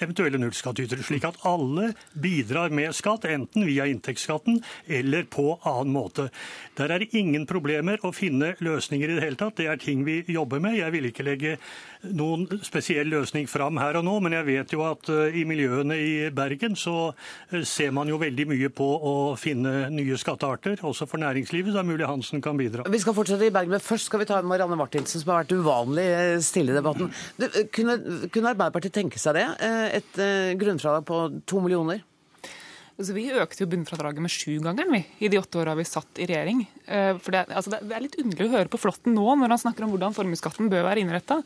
eventuelle 0.00 0.40
nullskattytere, 0.40 1.04
slik 1.06 1.26
at 1.28 1.40
alle 1.48 1.92
bidrar 2.12 2.74
med 2.74 2.94
skatt, 2.96 3.26
enten 3.30 3.66
via 3.68 3.86
inntektsskatten 3.90 4.60
eller 4.86 5.26
på 5.30 5.58
annen 5.62 5.92
måte. 5.94 6.28
Der 6.76 6.92
er 6.92 7.02
det 7.02 7.14
ingen 7.16 7.46
problemer 7.48 8.00
å 8.04 8.12
finne 8.14 8.54
løsninger 8.60 9.10
i 9.10 9.18
det 9.18 9.24
hele 9.24 9.40
tatt. 9.40 9.56
Det 9.60 9.68
er 9.70 9.80
ting 9.80 10.04
vi 10.06 10.22
jobber 10.28 10.60
med. 10.62 10.78
Jeg 10.78 10.92
vil 10.94 11.10
ikke 11.10 11.26
legge 11.26 11.56
noen 12.14 12.46
spesiell 12.66 13.08
løsning 13.10 13.48
fram 13.50 13.78
her 13.80 13.98
og 13.98 14.04
nå, 14.06 14.16
men 14.24 14.36
jeg 14.36 14.46
vet 14.46 14.74
jo 14.74 14.82
at 14.86 15.08
eh, 15.12 15.38
i 15.40 15.44
miljøene 15.48 15.96
i 15.98 16.12
Bergen 16.34 16.76
så 16.78 16.96
eh, 17.50 17.64
ser 17.66 17.94
man 17.96 18.10
jo 18.10 18.20
veldig 18.20 18.46
mye 18.50 18.70
på 18.74 18.86
å 18.86 19.14
finne 19.40 19.88
nye 19.94 20.18
skattearter, 20.20 20.78
også 20.86 21.08
for 21.10 21.22
næringslivet. 21.22 21.72
Så 21.72 21.82
er 21.82 21.88
mulig 21.88 22.08
Hansen 22.08 22.42
kan 22.44 22.58
bidra. 22.58 22.86
Vi 22.92 23.00
skal 23.02 23.16
fortsette 23.16 23.48
i 23.48 23.54
Bergen, 23.54 23.74
men 23.74 23.82
først 23.82 24.10
skal 24.10 24.22
vi 24.22 24.28
ta 24.28 24.40
en 24.40 24.48
Marianne 24.50 24.78
Martinsen, 24.78 25.22
som 25.22 25.32
har 25.32 25.44
vært 25.44 25.56
uvanlig 25.56 26.06
eh, 26.06 26.36
stille 26.44 26.74
i 26.74 26.78
debatten. 26.78 27.10
Kunne, 27.74 27.98
kunne 28.32 28.52
Arbeiderpartiet 28.52 28.94
tenke 29.00 29.20
seg 29.22 29.38
det? 29.38 29.46
Et 29.94 30.20
grunnfradrag 30.58 31.06
på 31.06 31.22
to 31.46 31.60
millioner? 31.64 32.02
Altså, 32.96 33.12
vi 33.12 33.26
økte 33.28 33.60
jo 33.60 33.68
bunnfradraget 33.68 34.24
med 34.24 34.32
sju 34.32 34.54
ganger 34.64 34.88
vi, 34.88 35.02
i 35.20 35.28
de 35.28 35.36
åtte 35.36 35.60
åra 35.60 35.74
vi 35.76 35.84
satt 35.84 36.16
i 36.16 36.28
regjering. 36.30 36.62
For 36.86 37.34
det, 37.34 37.42
altså, 37.52 37.74
det, 37.74 37.92
er 37.92 38.04
litt 38.06 38.16
underlig 38.22 38.46
å 38.46 38.54
høre 38.54 38.70
på 38.72 38.80
Flåtten 38.80 39.12
nå 39.12 39.34
når 39.36 39.52
han 39.52 39.60
snakker 39.60 39.84
om 39.84 39.92
hvordan 39.92 40.16
formuesskatten 40.16 40.70
bør 40.72 40.86
være 40.86 41.02
innretta. 41.04 41.42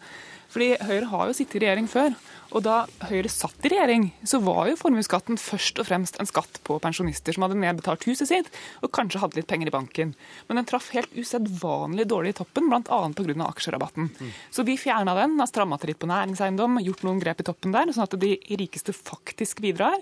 Fordi 0.50 0.68
Høyre 0.82 1.08
har 1.10 1.26
jo 1.26 1.34
sittet 1.34 1.58
i 1.58 1.64
regjering 1.64 1.88
før. 1.90 2.14
Og 2.54 2.64
da 2.66 2.76
Høyre 3.06 3.30
satt 3.30 3.66
i 3.66 3.70
regjering, 3.70 4.08
så 4.26 4.40
var 4.42 4.70
jo 4.70 4.78
formuesskatten 4.78 5.38
først 5.38 5.78
og 5.82 5.86
fremst 5.86 6.18
en 6.18 6.30
skatt 6.30 6.58
på 6.66 6.78
pensjonister 6.82 7.34
som 7.34 7.46
hadde 7.46 7.58
nedbetalt 7.62 8.06
huset 8.10 8.30
sitt 8.30 8.50
og 8.82 8.90
kanskje 8.94 9.22
hadde 9.22 9.38
litt 9.38 9.50
penger 9.50 9.70
i 9.70 9.74
banken. 9.74 10.14
Men 10.48 10.58
den 10.58 10.70
traff 10.70 10.90
helt 10.94 11.14
usedvanlig 11.14 12.08
dårlig 12.10 12.34
i 12.34 12.38
toppen, 12.40 12.70
bl.a. 12.70 12.82
pga. 13.14 13.36
aksjerabatten. 13.46 14.10
Mm. 14.10 14.34
Så 14.50 14.66
vi 14.66 14.78
fjerna 14.80 15.14
den, 15.18 15.38
har 15.38 15.50
stramma 15.50 15.78
til 15.78 15.92
litt 15.92 16.02
på 16.02 16.10
næringseiendom, 16.10 16.82
gjort 16.86 17.06
noen 17.06 17.22
grep 17.22 17.42
i 17.42 17.46
toppen 17.46 17.74
der, 17.74 17.94
sånn 17.94 18.06
at 18.06 18.18
de 18.22 18.34
rikeste 18.58 18.94
faktisk 18.96 19.62
bidrar. 19.62 19.98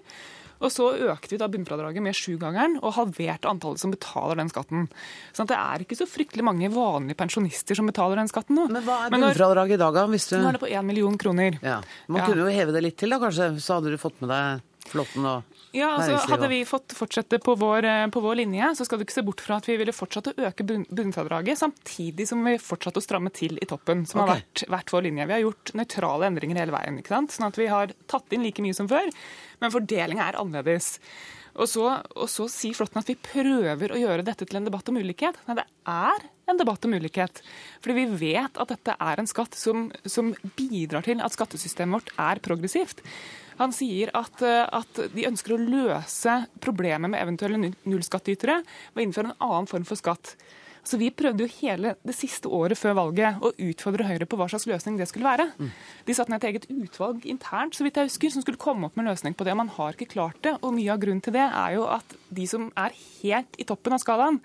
Og 0.59 0.73
så 0.75 0.89
økte 1.13 1.35
vi 1.35 1.41
da 1.41 1.49
bunnfradraget 1.51 2.03
med 2.05 2.17
sjugangeren 2.17 2.79
og 2.81 2.97
halverte 2.97 3.51
antallet 3.51 3.83
som 3.83 3.93
betaler 3.95 4.41
den 4.41 4.51
skatten. 4.53 4.89
Så 5.37 5.47
det 5.49 5.59
er 5.59 5.85
ikke 5.85 5.99
så 5.99 6.09
fryktelig 6.09 6.47
mange 6.47 6.71
vanlige 6.75 7.19
pensjonister 7.19 7.79
som 7.79 7.91
betaler 7.91 8.19
den 8.21 8.31
skatten 8.31 8.59
nå. 8.59 8.67
Men 8.73 8.85
hva 8.87 9.05
er 9.07 9.15
bunnfradraget 9.15 9.79
i 9.79 9.83
dag, 9.85 9.95
da? 10.01 10.07
Hvis 10.11 10.31
du... 10.33 10.39
Nå 10.41 10.51
er 10.51 10.59
det 10.59 10.65
på 10.65 10.73
én 10.73 10.89
million 10.89 11.19
kroner. 11.21 11.61
Ja. 11.63 11.79
Man 12.09 12.23
ja. 12.23 12.27
kunne 12.27 12.47
jo 12.47 12.57
heve 12.59 12.75
det 12.75 12.85
litt 12.85 12.99
til, 12.99 13.15
da 13.15 13.21
kanskje? 13.23 13.53
Så 13.63 13.79
hadde 13.79 13.95
du 13.95 14.01
fått 14.01 14.19
med 14.25 14.35
deg 14.35 14.67
Flåtten 14.89 15.27
og 15.29 15.58
ja, 15.77 15.89
altså 15.99 16.17
Hadde 16.33 16.49
vi 16.49 16.63
fått 16.65 16.95
fortsette 16.97 17.39
på 17.45 17.55
vår, 17.61 17.85
eh, 17.85 18.07
på 18.13 18.23
vår, 18.25 18.39
linje, 18.41 18.71
så 18.79 18.87
skal 18.87 19.01
du 19.01 19.05
ikke 19.05 19.17
se 19.19 19.25
bort 19.27 19.43
fra 19.45 19.59
at 19.61 19.69
vi 19.69 19.77
ville 19.81 19.95
fortsatt 19.95 20.31
å 20.31 20.35
øke 20.49 20.65
bunnfradraget, 20.67 21.61
samtidig 21.61 22.29
som 22.31 22.45
vi 22.47 22.57
fortsatte 22.63 23.03
å 23.03 23.05
stramme 23.05 23.33
til 23.35 23.59
i 23.61 23.69
toppen, 23.69 24.07
som 24.09 24.23
okay. 24.23 24.29
har 24.29 24.41
vært, 24.41 24.65
vært, 24.77 24.95
vår 24.97 25.07
linje. 25.09 25.29
Vi 25.29 25.37
har 25.37 25.45
gjort 25.45 25.75
nøytrale 25.79 26.31
endringer 26.31 26.63
hele 26.63 26.77
veien, 26.77 27.01
ikke 27.03 27.17
sant? 27.17 27.35
sånn 27.37 27.51
at 27.51 27.61
vi 27.61 27.69
har 27.73 27.93
tatt 28.09 28.33
inn 28.33 28.47
like 28.47 28.65
mye 28.65 28.77
som 28.77 28.89
før, 28.91 29.13
men 29.61 29.75
fordelinga 29.75 30.31
er 30.31 30.41
annerledes. 30.41 30.95
Og 31.59 31.67
så, 31.67 31.85
og 32.15 32.29
så 32.31 32.47
sier 32.53 32.77
Flåtten 32.79 33.01
at 33.01 33.09
vi 33.11 33.17
prøver 33.19 33.91
å 33.91 33.99
gjøre 33.99 34.25
dette 34.27 34.47
til 34.47 34.61
en 34.61 34.69
debatt 34.69 34.89
om 34.93 34.99
ulikhet. 35.01 35.41
Nei, 35.49 35.57
det 35.59 35.67
er 35.91 36.29
en 36.53 36.61
debatt 36.61 36.87
om 36.87 36.95
ulikhet. 36.95 37.43
Fordi 37.83 37.97
vi 37.99 38.31
vet 38.31 38.61
at 38.63 38.73
dette 38.73 38.95
er 38.95 39.21
en 39.21 39.31
skatt 39.31 39.59
som, 39.59 39.89
som 40.07 40.31
bidrar 40.59 41.07
til 41.07 41.23
at 41.25 41.35
skattesystemet 41.35 41.99
vårt 41.99 42.15
er 42.29 42.43
progressivt. 42.45 43.03
Han 43.59 43.75
sier 43.75 44.13
at, 44.15 44.39
at, 44.45 45.03
de 45.15 45.27
ønsker 45.27 45.57
å 45.57 45.61
løse 45.61 46.37
problemet 46.63 47.11
med 47.11 47.19
eventuelle 47.19 47.73
nullskattytere 47.91 48.61
ved 48.93 49.03
å 49.03 49.07
innføre 49.09 49.33
en 49.33 49.47
annen 49.49 49.71
form 49.71 49.87
for 49.89 49.99
skatt. 49.99 50.37
Så 50.87 50.99
Vi 50.99 51.11
prøvde 51.15 51.45
jo 51.45 51.53
hele 51.61 51.95
det 52.07 52.15
siste 52.17 52.51
året 52.51 52.79
før 52.79 52.97
valget 52.99 53.43
å 53.45 53.53
utfordre 53.53 54.07
Høyre 54.09 54.27
på 54.29 54.39
hva 54.39 54.49
slags 54.51 54.67
løsning 54.69 54.99
det 54.99 55.09
skulle 55.11 55.29
være. 55.29 55.51
Mm. 55.59 55.71
De 56.07 56.17
satte 56.17 56.33
ned 56.33 56.43
et 56.43 56.49
eget 56.51 56.67
utvalg 56.71 57.27
internt 57.29 57.77
så 57.77 57.87
vidt 57.87 58.01
jeg 58.01 58.11
husker, 58.11 58.33
som 58.35 58.45
skulle 58.45 58.61
komme 58.61 58.89
opp 58.89 58.97
med 58.97 59.07
en 59.07 59.13
løsning 59.13 59.37
på 59.39 59.47
det. 59.47 59.57
Man 59.59 59.71
har 59.77 59.95
ikke 59.95 60.11
klart 60.15 60.41
det. 60.47 60.57
og 60.63 60.75
Mye 60.77 60.95
av 60.95 61.03
grunnen 61.03 61.23
til 61.25 61.37
det 61.37 61.45
er 61.47 61.77
jo 61.77 61.87
at 61.91 62.17
de 62.35 62.49
som 62.51 62.69
er 62.79 62.97
helt 63.23 63.59
i 63.59 63.67
toppen 63.69 63.97
av 63.97 64.03
skalaen, 64.03 64.41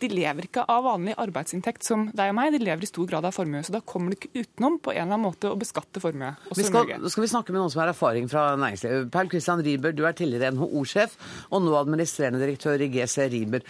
de 0.00 0.10
lever 0.12 0.48
ikke 0.48 0.64
av 0.68 0.84
vanlig 0.84 1.14
arbeidsinntekt 1.20 1.86
som 1.86 2.06
deg 2.16 2.32
og 2.32 2.36
meg, 2.36 2.52
de 2.52 2.60
lever 2.60 2.84
i 2.84 2.88
stor 2.88 3.08
grad 3.08 3.24
av 3.24 3.34
formue. 3.36 3.62
Så 3.64 3.72
da 3.72 3.80
kommer 3.80 4.12
du 4.12 4.18
ikke 4.18 4.44
utenom 4.44 4.78
på 4.82 4.92
en 4.92 5.00
eller 5.00 5.16
annen 5.16 5.24
måte 5.24 5.50
å 5.50 5.58
beskatte 5.58 6.02
formue. 6.02 6.34
Vi 6.56 6.66
skal, 6.66 6.92
skal 7.12 7.24
vi 7.24 7.30
snakke 7.32 7.54
med 7.54 7.62
noen 7.62 7.72
som 7.72 7.82
har 7.82 7.92
erfaring 7.94 8.28
fra 8.32 8.50
næringslivet. 8.60 9.08
Paul 9.14 9.30
Kristian 9.32 9.64
Riiber, 9.64 9.96
du 9.96 10.04
er 10.08 10.16
tidligere 10.16 10.52
NHO-sjef 10.56 11.16
og 11.48 11.64
nå 11.64 11.76
administrerende 11.80 12.42
direktør 12.42 12.84
i 12.84 12.90
GC 12.92 13.30
Riiber. 13.32 13.64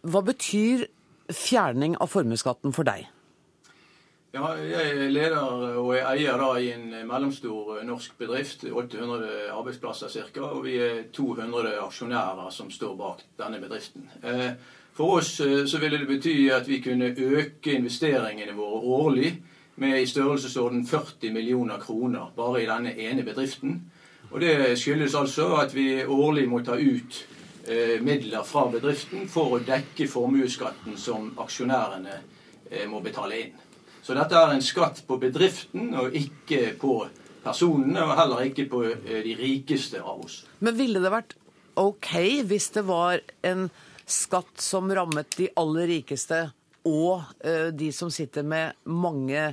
Hva 0.00 0.22
betyr 0.24 0.86
fjerning 1.28 1.96
av 2.00 2.08
formuesskatten 2.08 2.72
for 2.72 2.88
deg? 2.88 3.08
Ja, 4.30 4.52
jeg 4.62 4.90
er 4.94 5.08
leder 5.10 5.76
og 5.80 5.90
er 5.96 6.06
eier 6.12 6.38
da 6.38 6.52
i 6.62 6.70
en 6.70 6.92
mellomstor 7.08 7.80
norsk 7.84 8.14
bedrift. 8.18 8.62
800 8.64 9.50
arbeidsplasser 9.50 10.12
ca. 10.32 10.44
Og 10.54 10.64
vi 10.64 10.76
er 10.80 11.00
200 11.12 11.74
aksjonærer 11.82 12.52
som 12.54 12.70
står 12.70 12.94
bak 12.96 13.24
denne 13.40 13.58
bedriften. 13.60 14.06
Eh, 14.22 14.52
for 14.94 15.18
oss 15.18 15.40
eh, 15.42 15.64
så 15.66 15.80
ville 15.82 15.98
det 15.98 16.08
bety 16.08 16.36
at 16.54 16.68
vi 16.70 16.78
kunne 16.80 17.10
øke 17.10 17.74
investeringene 17.74 18.54
våre 18.54 18.80
årlig 19.00 19.34
med 19.82 19.98
i 19.98 20.06
størrelsesorden 20.06 20.86
40 20.86 21.34
millioner 21.34 21.82
kroner 21.82 22.32
bare 22.36 22.62
i 22.62 22.70
denne 22.70 22.94
ene 22.96 23.26
bedriften. 23.26 23.80
Og 24.30 24.40
Det 24.40 24.78
skyldes 24.78 25.14
altså 25.14 25.56
at 25.58 25.74
vi 25.74 26.04
årlig 26.04 26.48
må 26.48 26.62
ta 26.62 26.78
ut 26.78 27.26
midler 28.02 28.42
fra 28.46 28.64
bedriften 28.72 29.28
for 29.30 29.56
å 29.56 29.60
dekke 29.62 30.08
formuesskatten 30.10 30.96
som 30.98 31.30
aksjonærene 31.38 32.16
må 32.90 33.00
betale 33.04 33.38
inn. 33.44 33.58
Så 34.02 34.16
dette 34.16 34.34
er 34.34 34.54
en 34.54 34.64
skatt 34.64 35.02
på 35.06 35.18
bedriften 35.22 35.92
og 35.98 36.16
ikke 36.16 36.72
på 36.80 36.94
personene, 37.44 38.02
og 38.02 38.16
heller 38.18 38.46
ikke 38.48 38.66
på 38.70 38.82
de 39.06 39.34
rikeste 39.38 40.00
av 40.02 40.24
oss. 40.24 40.42
Men 40.58 40.78
ville 40.78 41.02
det 41.02 41.12
vært 41.12 41.36
OK 41.80 42.10
hvis 42.48 42.70
det 42.74 42.84
var 42.88 43.22
en 43.46 43.68
skatt 44.10 44.60
som 44.60 44.90
rammet 44.90 45.38
de 45.38 45.50
aller 45.60 45.92
rikeste 45.94 46.48
og 46.88 47.22
de 47.76 47.90
som 47.92 48.10
sitter 48.12 48.42
med 48.46 48.76
mange 48.88 49.52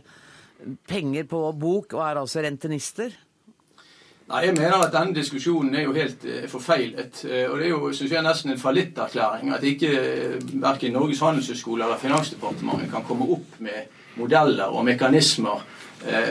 penger 0.88 1.28
på 1.30 1.42
bok 1.60 1.94
og 1.98 2.04
er 2.08 2.22
altså 2.24 2.42
rentenister? 2.46 3.14
Nei, 4.28 4.42
Jeg 4.44 4.58
mener 4.58 4.82
at 4.84 4.92
denne 4.92 5.16
diskusjonen 5.16 5.76
er 5.76 5.86
jo 5.86 5.94
helt 5.96 6.26
uh, 6.28 6.44
forfeilet. 6.52 7.24
Uh, 7.24 7.46
og 7.52 7.60
Det 7.60 7.66
er 7.66 7.72
jo 7.72 7.92
synes 7.96 8.12
jeg, 8.12 8.24
nesten 8.26 8.52
en 8.52 8.60
fallitterklæring 8.60 9.54
at 9.56 9.64
ikke 9.64 9.92
uh, 9.94 10.50
verken 10.62 10.98
Norges 10.98 11.24
handelshøyskole 11.24 11.86
eller 11.86 12.02
Finansdepartementet 12.02 12.92
kan 12.92 13.06
komme 13.08 13.30
opp 13.38 13.60
med 13.64 13.88
modeller 14.18 14.74
og 14.74 14.86
mekanismer 14.86 15.66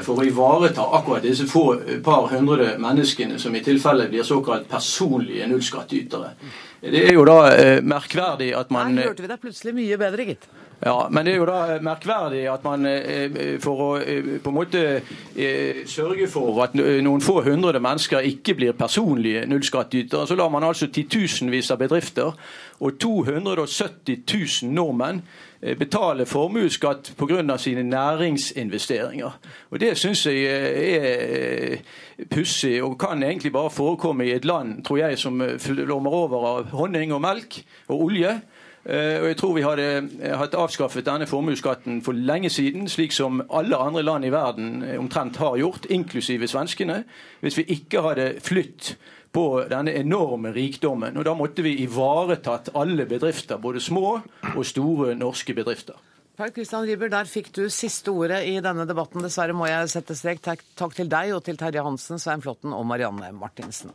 for 0.07 0.23
å 0.23 0.25
ivareta 0.25 0.85
akkurat 0.95 1.25
disse 1.25 1.43
få 1.51 1.63
par 2.07 2.29
hundre 2.31 2.77
menneskene 2.79 3.35
som 3.43 3.55
i 3.55 3.61
tilfelle 3.67 4.07
blir 4.09 4.23
såkalt 4.25 4.69
personlige 4.71 5.47
nullskattytere. 5.51 6.31
Det 6.81 7.03
er 7.03 7.13
jo 7.15 7.25
da 7.27 7.41
merkverdig 7.83 8.53
at 8.57 8.71
man 8.75 8.95
Her 8.95 9.11
hørte 9.11 9.27
vi 9.27 9.31
deg 9.33 9.43
plutselig 9.43 9.75
mye 9.75 9.99
bedre, 9.99 10.29
gitt. 10.31 10.47
Ja, 10.85 11.09
Men 11.11 11.25
det 11.25 11.33
er 11.33 11.39
jo 11.39 11.47
da 11.49 11.79
merkverdig 11.81 12.43
at 12.53 12.65
man 12.65 12.85
for 13.65 13.81
å 13.81 13.89
på 14.45 14.51
en 14.51 14.57
måte 14.57 14.83
sørge 15.89 16.29
for 16.29 16.61
at 16.67 16.77
noen 16.77 17.25
få 17.25 17.41
hundre 17.47 17.81
mennesker 17.81 18.29
ikke 18.29 18.55
blir 18.59 18.77
personlige 18.77 19.47
nullskattytere, 19.49 20.27
så 20.29 20.37
lar 20.37 20.53
man 20.53 20.69
altså 20.69 20.91
titusenvis 20.93 21.71
av 21.73 21.81
bedrifter 21.81 22.37
og 22.81 22.99
270 23.01 24.21
000 24.29 24.73
nordmenn 24.77 25.23
betale 25.81 26.27
formuesskatt 26.27 27.15
pga. 27.17 27.57
sine 27.59 27.83
næringsinvesteringer. 27.83 29.39
Og 29.71 29.81
Det 29.81 29.97
syns 29.99 30.27
jeg 30.27 31.01
er 31.01 31.77
pussig, 32.31 32.83
og 32.83 32.99
kan 32.99 33.23
egentlig 33.23 33.53
bare 33.53 33.71
forekomme 33.71 34.27
i 34.27 34.33
et 34.33 34.45
land 34.45 34.85
tror 34.85 34.99
jeg, 34.99 35.19
som 35.19 35.43
flommer 35.59 36.11
over 36.11 36.47
av 36.47 36.65
honning 36.73 37.13
og 37.13 37.21
melk 37.21 37.65
og 37.89 38.03
olje. 38.03 38.41
Og 38.87 39.25
jeg 39.27 39.37
tror 39.41 39.55
vi 39.57 39.65
hadde 39.67 39.87
hatt 40.39 40.53
avskaffet 40.55 41.09
denne 41.09 41.27
formuesskatten 41.27 41.99
for 42.07 42.15
lenge 42.15 42.53
siden, 42.55 42.87
slik 42.87 43.11
som 43.11 43.41
alle 43.51 43.75
andre 43.83 44.05
land 44.07 44.29
i 44.29 44.31
verden 44.31 44.85
omtrent 44.95 45.41
har 45.43 45.57
gjort, 45.59 45.89
inklusive 45.91 46.47
svenskene, 46.47 47.01
hvis 47.43 47.59
vi 47.59 47.65
ikke 47.75 48.05
hadde 48.05 48.29
flytt 48.47 48.93
på 49.37 49.47
denne 49.69 49.93
enorme 49.99 50.53
rikdommen. 50.55 51.17
Og 51.19 51.25
Da 51.25 51.35
måtte 51.35 51.65
vi 51.67 51.77
ivaretatt 51.85 52.73
alle 52.75 53.07
bedrifter, 53.07 53.59
både 53.61 53.81
små 53.81 54.21
og 54.55 54.65
store 54.65 55.15
norske 55.15 55.55
bedrifter. 55.55 55.99
Per 56.37 56.53
Kristian 56.53 56.85
Riiber, 56.85 57.09
der 57.09 57.25
fikk 57.25 57.49
du 57.57 57.63
siste 57.73 58.13
ordet 58.13 58.43
i 58.45 58.59
denne 58.61 58.85
debatten. 58.89 59.25
Dessverre 59.25 59.57
må 59.57 59.69
jeg 59.71 59.89
sette 59.89 60.17
strek. 60.17 60.43
Takk 60.45 60.93
til 60.97 61.09
deg 61.09 61.33
og 61.33 61.41
til 61.45 61.57
Terje 61.57 61.85
Hansen, 61.85 62.21
Svein 62.21 62.45
Flåtten 62.45 62.77
og 62.77 62.85
Marianne 62.89 63.33
Martinsen. 63.33 63.95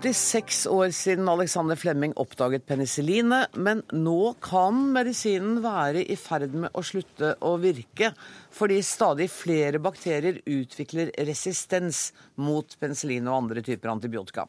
«86 0.00 0.66
år 0.72 0.90
siden 0.96 1.28
Alexander 1.28 1.76
Flemming 1.76 2.14
oppdaget 2.16 2.62
penicillinet, 2.64 3.52
men 3.52 3.82
nå 3.92 4.30
kan 4.40 4.78
medisinen 4.94 5.58
være 5.60 6.06
i 6.08 6.14
ferd 6.16 6.54
med 6.56 6.72
å 6.72 6.80
slutte 6.80 7.34
å 7.44 7.50
virke, 7.60 8.08
fordi 8.48 8.78
stadig 8.80 9.26
flere 9.28 9.76
bakterier 9.84 10.38
utvikler 10.48 11.10
resistens 11.28 12.14
mot 12.40 12.72
penicillin 12.80 13.28
og 13.28 13.42
andre 13.42 13.64
typer 13.66 13.92
antibiotika. 13.92 14.46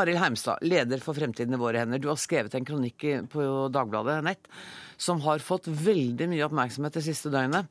Arild 0.00 0.18
Heimstad, 0.18 0.66
leder 0.66 0.98
for 1.04 1.14
Fremtiden 1.14 1.54
i 1.54 1.62
våre 1.62 1.84
hender, 1.84 2.02
du 2.02 2.10
har 2.10 2.18
skrevet 2.18 2.58
en 2.58 2.66
kronikk 2.66 3.06
på 3.30 3.46
Dagbladet 3.70 4.18
Nett 4.26 4.50
som 4.98 5.22
har 5.28 5.38
fått 5.38 5.70
veldig 5.70 6.26
mye 6.34 6.50
oppmerksomhet 6.50 6.98
det 6.98 7.04
siste 7.06 7.30
døgnet. 7.30 7.70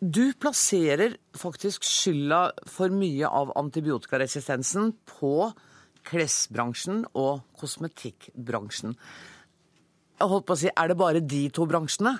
Du 0.00 0.32
plasserer 0.32 1.20
faktisk 1.36 1.84
skylda 1.84 2.42
for 2.72 2.88
mye 2.88 3.28
av 3.28 3.52
antibiotikaresistensen 3.60 4.94
på 5.18 5.52
klesbransjen 6.06 7.04
og 7.14 7.42
kosmetikkbransjen. 7.60 8.94
Jeg 10.14 10.30
holdt 10.30 10.46
på 10.46 10.54
å 10.54 10.60
si, 10.60 10.70
Er 10.70 10.88
det 10.88 10.96
bare 10.96 11.20
de 11.20 11.48
to 11.50 11.66
bransjene? 11.66 12.14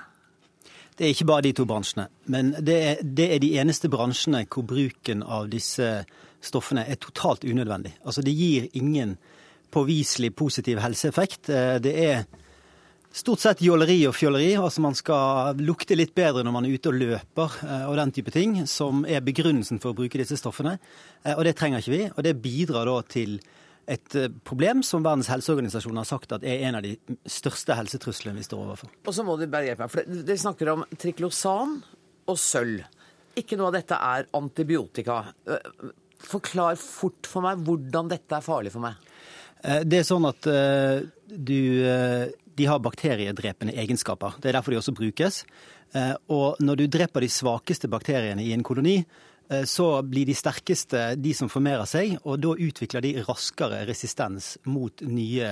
Det 0.94 1.06
er 1.06 1.14
ikke 1.14 1.26
bare 1.26 1.42
de 1.42 1.52
to 1.52 1.64
bransjene, 1.66 2.06
men 2.30 2.52
det 2.62 2.74
er, 2.74 3.00
det 3.02 3.26
er 3.34 3.40
de 3.42 3.56
eneste 3.58 3.88
bransjene 3.90 4.44
hvor 4.46 4.62
bruken 4.62 5.24
av 5.26 5.48
disse 5.50 6.04
stoffene 6.44 6.84
er 6.86 7.00
totalt 7.02 7.44
unødvendig. 7.44 7.96
Altså 8.04 8.22
Det 8.22 8.34
gir 8.34 8.68
ingen 8.78 9.16
påviselig 9.74 10.30
positiv 10.36 10.78
helseeffekt. 10.78 11.50
Det 11.82 11.94
er 11.98 12.26
stort 13.14 13.42
sett 13.42 13.62
jåleri 13.62 13.96
og 14.06 14.14
fjolleri. 14.14 14.52
Altså 14.54 14.84
man 14.84 14.94
skal 14.94 15.58
lukte 15.58 15.96
litt 15.98 16.14
bedre 16.14 16.44
når 16.44 16.54
man 16.54 16.68
er 16.68 16.76
ute 16.76 16.92
og 16.92 17.00
løper 17.00 17.58
og 17.88 17.96
den 17.98 18.14
type 18.14 18.34
ting, 18.34 18.60
som 18.70 19.02
er 19.08 19.24
begrunnelsen 19.24 19.82
for 19.82 19.90
å 19.90 19.98
bruke 19.98 20.20
disse 20.20 20.38
stoffene. 20.38 20.76
Og 21.34 21.42
det 21.46 21.56
trenger 21.58 21.82
ikke 21.82 21.96
vi. 21.96 22.02
Og 22.12 22.22
det 22.26 22.36
bidrar 22.44 22.90
da 22.90 23.00
til 23.08 23.40
et 23.90 24.16
problem 24.46 24.82
som 24.86 25.04
Verdens 25.04 25.28
helseorganisasjon 25.32 25.98
har 26.00 26.08
sagt 26.08 26.32
at 26.36 26.44
er 26.46 26.64
en 26.68 26.78
av 26.78 26.84
de 26.86 26.94
største 27.28 27.76
helsetruslene 27.76 28.38
vi 28.38 28.46
står 28.46 28.62
overfor. 28.64 28.92
Og 29.04 29.16
så 29.16 29.24
må 29.26 29.36
du 29.40 29.46
bare 29.50 29.68
hjelpe 29.68 29.84
meg, 29.84 29.92
for 29.92 30.22
Dere 30.24 30.40
snakker 30.40 30.72
om 30.72 30.84
triklosan 30.96 31.78
og 32.30 32.38
sølv. 32.40 32.84
Ikke 33.36 33.58
noe 33.58 33.68
av 33.72 33.76
dette 33.76 33.98
er 33.98 34.28
antibiotika. 34.38 35.20
Forklar 36.24 36.78
fort 36.80 37.28
for 37.28 37.44
meg 37.44 37.60
hvordan 37.66 38.08
dette 38.12 38.38
er 38.38 38.46
farlig 38.46 38.72
for 38.72 38.84
meg. 38.84 39.00
Det 39.84 40.00
er 40.00 40.06
sånn 40.06 40.26
at 40.28 40.44
du 40.44 41.60
De 42.54 42.66
har 42.70 42.78
bakteriedrepende 42.78 43.74
egenskaper. 43.74 44.36
Det 44.38 44.48
er 44.48 44.58
derfor 44.58 44.70
de 44.70 44.78
også 44.78 44.94
brukes. 44.94 45.40
Og 46.30 46.60
når 46.62 46.76
du 46.78 46.84
dreper 46.86 47.24
de 47.24 47.30
svakeste 47.32 47.90
bakteriene 47.90 48.44
i 48.44 48.52
en 48.54 48.62
koloni, 48.62 49.00
så 49.68 49.86
blir 50.08 50.24
de 50.28 50.36
sterkeste 50.36 51.00
de 51.20 51.34
som 51.36 51.50
formerer 51.52 51.84
seg, 51.88 52.14
og 52.24 52.38
da 52.40 52.54
utvikler 52.56 53.04
de 53.04 53.16
raskere 53.26 53.82
resistens 53.88 54.54
mot 54.64 55.04
nye, 55.04 55.50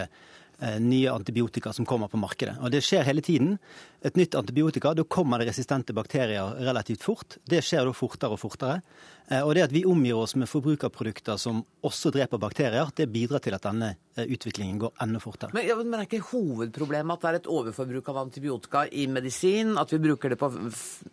nye 0.81 1.13
antibiotika 1.13 1.75
som 1.77 1.85
kommer 1.89 2.09
på 2.09 2.21
markedet. 2.23 2.57
Og 2.63 2.73
Det 2.73 2.81
skjer 2.87 3.05
hele 3.05 3.21
tiden. 3.21 3.59
Et 4.03 4.17
nytt 4.19 4.35
antibiotika, 4.35 4.95
da 4.99 5.05
kommer 5.07 5.39
det 5.39 5.53
resistente 5.53 5.95
bakterier 5.95 6.57
relativt 6.59 7.05
fort. 7.07 7.37
Det 7.47 7.63
skjer 7.63 7.87
da 7.87 7.95
fortere 7.95 8.35
og 8.35 8.41
fortere. 8.43 8.81
Og 9.47 9.55
det 9.55 9.63
at 9.65 9.73
vi 9.73 9.85
omgir 9.89 10.19
oss 10.19 10.35
med 10.37 10.51
forbrukerprodukter 10.51 11.39
som 11.41 11.63
også 11.87 12.11
dreper 12.13 12.41
bakterier, 12.43 12.91
det 12.99 13.07
bidrar 13.13 13.41
til 13.41 13.55
at 13.57 13.65
denne 13.65 13.93
utviklingen 14.19 14.81
går 14.83 14.93
enda 15.01 15.21
fortere. 15.23 15.55
Men, 15.57 15.65
ja, 15.65 15.77
men 15.79 15.95
er 15.97 16.05
ikke 16.05 16.21
hovedproblemet 16.33 17.15
at 17.15 17.23
det 17.23 17.31
er 17.31 17.39
et 17.39 17.51
overforbruk 17.55 18.11
av 18.13 18.19
antibiotika 18.27 18.85
i 18.91 19.07
medisin, 19.09 19.77
at 19.81 19.95
vi 19.95 20.03
bruker 20.03 20.35
det 20.35 20.41
på 20.41 20.51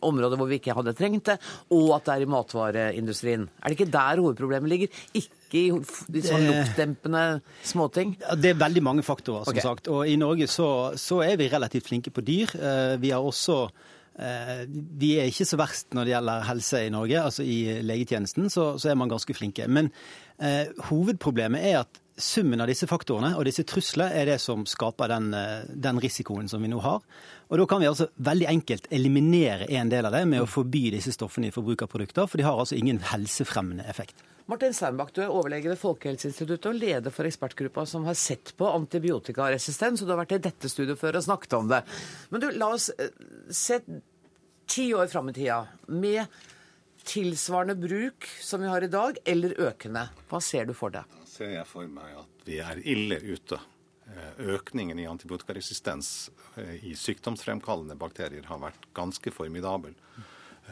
områder 0.10 0.42
hvor 0.42 0.50
vi 0.50 0.58
ikke 0.60 0.76
hadde 0.76 0.96
trengt 0.98 1.30
det, 1.30 1.38
og 1.78 1.94
at 1.96 2.10
det 2.10 2.16
er 2.16 2.26
i 2.26 2.32
matvareindustrien? 2.34 3.46
Er 3.62 3.70
det 3.70 3.78
ikke 3.78 3.94
der 3.94 4.24
hovedproblemet 4.24 4.74
ligger? 4.74 5.04
Ikke 5.14 5.62
i 5.62 5.70
de 6.14 6.22
sånn 6.26 6.44
luktdempende 6.50 7.24
småting? 7.66 8.18
Det 8.42 8.52
er 8.52 8.60
veldig 8.60 8.84
mange 8.86 9.06
faktorer, 9.06 9.48
som 9.48 9.56
okay. 9.56 9.64
sagt. 9.64 9.88
Og 9.94 10.10
i 10.10 10.18
Norge 10.20 10.50
så, 10.52 10.68
så 11.00 11.22
er 11.26 11.40
vi 11.40 11.48
relativt 11.54 11.88
flinke 11.88 12.14
på 12.14 12.26
dyr. 12.26 12.52
Vi 13.00 13.14
har 13.16 13.24
også 13.24 13.62
vi 14.20 15.14
er 15.16 15.30
ikke 15.30 15.46
så 15.48 15.56
verst 15.56 15.94
når 15.96 16.04
det 16.04 16.12
gjelder 16.12 16.42
helse 16.44 16.80
i 16.84 16.90
Norge. 16.92 17.22
altså 17.24 17.44
I 17.48 17.80
legetjenesten 17.88 18.50
så, 18.52 18.74
så 18.76 18.90
er 18.92 18.98
man 19.00 19.08
ganske 19.08 19.32
flinke. 19.32 19.64
Men 19.72 19.94
eh, 20.44 20.68
hovedproblemet 20.90 21.64
er 21.70 21.78
at 21.86 22.02
summen 22.20 22.60
av 22.60 22.68
disse 22.68 22.88
faktorene 22.90 23.32
og 23.40 23.46
disse 23.48 23.64
truslene 23.64 24.12
er 24.12 24.28
det 24.28 24.40
som 24.44 24.66
skaper 24.68 25.08
den, 25.14 25.30
den, 25.72 26.02
risikoen 26.04 26.52
som 26.52 26.60
vi 26.60 26.72
nå 26.72 26.82
har. 26.84 27.00
Og 27.48 27.62
Da 27.62 27.68
kan 27.70 27.80
vi 27.80 27.88
altså 27.88 28.10
veldig 28.18 28.50
enkelt 28.52 28.90
eliminere 28.92 29.70
en 29.80 29.92
del 29.94 30.10
av 30.10 30.18
det 30.18 30.26
med 30.28 30.44
å 30.44 30.50
forby 30.50 30.90
disse 30.98 31.16
stoffene 31.16 31.48
i 31.48 31.56
forbrukerprodukter, 31.56 32.28
for 32.28 32.38
de 32.38 32.48
har 32.48 32.60
altså 32.60 32.76
ingen 32.76 33.00
helsefremmende 33.14 33.88
effekt. 33.88 34.20
Martin 34.50 34.74
Steinbach, 34.74 35.12
du 35.14 35.20
er 35.22 35.30
overlege 35.30 35.70
ved 35.70 35.78
Folkehelseinstituttet 35.78 36.72
og 36.72 36.78
leder 36.82 37.14
for 37.14 37.28
ekspertgruppa 37.30 37.84
som 37.86 38.08
har 38.10 38.16
sett 38.18 38.56
på 38.58 38.66
antibiotikaresistens. 38.66 40.02
og 40.02 40.08
Du 40.10 40.14
har 40.16 40.24
vært 40.24 40.40
i 40.40 40.40
dette 40.42 40.72
studioet 40.74 40.98
før 40.98 41.20
og 41.20 41.26
snakket 41.28 41.54
om 41.54 41.68
det. 41.70 41.84
Men 42.32 42.42
du, 42.42 42.48
la 42.58 42.72
oss 42.74 42.88
se 43.54 43.78
ti 44.66 44.88
år 44.98 45.06
fram 45.12 45.30
i 45.30 45.36
tida 45.38 45.60
med 45.94 46.26
tilsvarende 47.06 47.76
bruk 47.78 48.26
som 48.42 48.66
vi 48.66 48.72
har 48.74 48.82
i 48.82 48.90
dag, 48.90 49.22
eller 49.22 49.54
økende. 49.68 50.08
Hva 50.34 50.42
ser 50.42 50.66
du 50.66 50.74
for 50.74 50.98
deg? 50.98 51.06
Da 51.20 51.30
ser 51.30 51.54
jeg 51.54 51.70
for 51.70 51.86
meg 51.86 52.18
at 52.18 52.50
vi 52.50 52.58
er 52.66 52.82
ille 52.90 53.22
ute. 53.30 53.62
Økningen 54.50 54.98
i 54.98 55.06
antibiotikaresistens 55.06 56.32
i 56.82 56.98
sykdomsfremkallende 56.98 58.02
bakterier 58.02 58.50
har 58.50 58.66
vært 58.66 58.90
ganske 58.98 59.30
formidabel. 59.30 59.94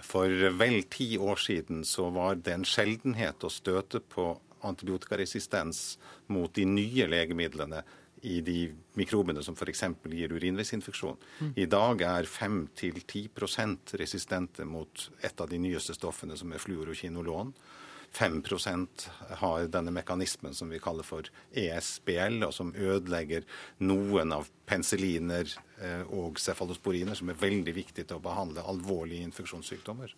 For 0.06 0.32
vel 0.60 0.82
ti 0.92 1.18
år 1.18 1.40
siden 1.42 1.86
så 1.86 2.10
var 2.14 2.36
det 2.42 2.54
en 2.54 2.68
sjeldenhet 2.68 3.44
å 3.44 3.52
støte 3.54 4.02
på 4.02 4.34
antibiotikaresistens 4.68 5.98
mot 6.34 6.54
de 6.54 6.66
nye 6.66 7.08
legemidlene 7.10 7.84
i 8.28 8.40
de 8.42 8.72
mikrobene 8.98 9.44
som 9.46 9.56
f.eks. 9.56 9.84
gir 10.10 10.34
urinveisinfeksjon. 10.34 11.20
I 11.56 11.68
dag 11.70 12.02
er 12.02 12.30
5-10% 12.30 13.94
resistente 14.02 14.66
mot 14.66 15.10
et 15.22 15.42
av 15.42 15.50
de 15.50 15.60
nyeste 15.62 15.94
stoffene, 15.94 16.38
som 16.38 16.52
er 16.52 16.64
fluorokinolon. 16.64 17.54
5% 18.14 19.08
har 19.42 19.68
denne 19.72 19.92
mekanismen 19.94 20.56
som 20.56 20.70
vi 20.70 20.80
kaller 20.82 21.06
for 21.06 21.28
ESBL, 21.54 22.40
og 22.48 22.54
som 22.56 22.74
ødelegger 22.76 23.46
noen 23.84 24.34
av 24.34 24.50
penicilliner 24.70 25.52
eh, 25.82 26.04
og 26.10 26.40
cefalosporiner, 26.42 27.18
som 27.18 27.30
er 27.30 27.42
veldig 27.42 27.76
viktige 27.78 28.08
til 28.08 28.18
å 28.18 28.24
behandle 28.24 28.66
alvorlige 28.66 29.28
infeksjonssykdommer. 29.30 30.16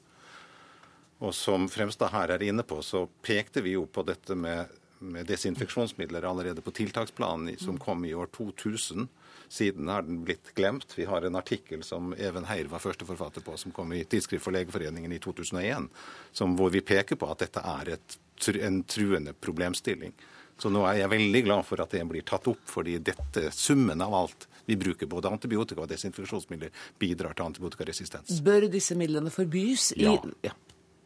Og 1.20 1.36
som 1.36 1.68
Fremstad 1.68 2.14
her 2.14 2.32
er 2.32 2.46
inne 2.48 2.64
på, 2.64 2.80
så 2.86 3.04
pekte 3.26 3.64
vi 3.66 3.76
jo 3.76 3.84
på 3.92 4.06
dette 4.08 4.38
med, 4.40 4.72
med 5.04 5.28
desinfeksjonsmidler 5.28 6.28
allerede 6.28 6.64
på 6.64 6.74
tiltaksplanen 6.80 7.60
som 7.60 7.80
kom 7.82 8.06
i 8.08 8.16
år 8.16 8.32
2000. 8.36 9.10
Siden 9.50 9.88
har 9.90 10.06
den 10.06 10.22
blitt 10.24 10.52
glemt. 10.56 10.92
Vi 10.96 11.08
har 11.10 11.26
en 11.26 11.36
artikkel 11.36 11.82
som 11.84 12.14
Even 12.14 12.46
Heier 12.46 12.70
var 12.70 12.84
førsteforfatter 12.84 13.42
på, 13.42 13.58
som 13.58 13.74
kom 13.74 13.94
i 13.98 14.04
Tidsskrift 14.06 14.46
for 14.46 14.54
Legeforeningen 14.54 15.12
i 15.16 15.18
2001, 15.20 15.88
som, 16.32 16.54
hvor 16.58 16.70
vi 16.70 16.84
peker 16.86 17.18
på 17.18 17.30
at 17.34 17.42
dette 17.48 17.64
er 17.66 17.96
et, 17.96 18.20
en 18.62 18.84
truende 18.86 19.34
problemstilling. 19.34 20.14
Så 20.60 20.70
nå 20.70 20.84
er 20.86 21.02
jeg 21.02 21.12
veldig 21.16 21.42
glad 21.48 21.66
for 21.66 21.82
at 21.82 21.96
det 21.96 22.04
blir 22.06 22.26
tatt 22.28 22.46
opp, 22.52 22.62
fordi 22.68 22.98
dette, 23.02 23.48
summen 23.56 24.06
av 24.06 24.14
alt 24.14 24.48
vi 24.70 24.78
bruker, 24.78 25.10
både 25.10 25.32
antibiotika 25.34 25.82
og 25.82 25.90
desinfeksjonsmidler, 25.90 26.70
bidrar 27.02 27.34
til 27.34 27.48
antibiotikaresistens. 27.48 28.42
Bør 28.46 28.68
disse 28.70 28.98
midlene 29.00 29.34
forbys? 29.34 29.94
I, 29.98 30.06
ja. 30.06 30.18
ja. 30.46 30.54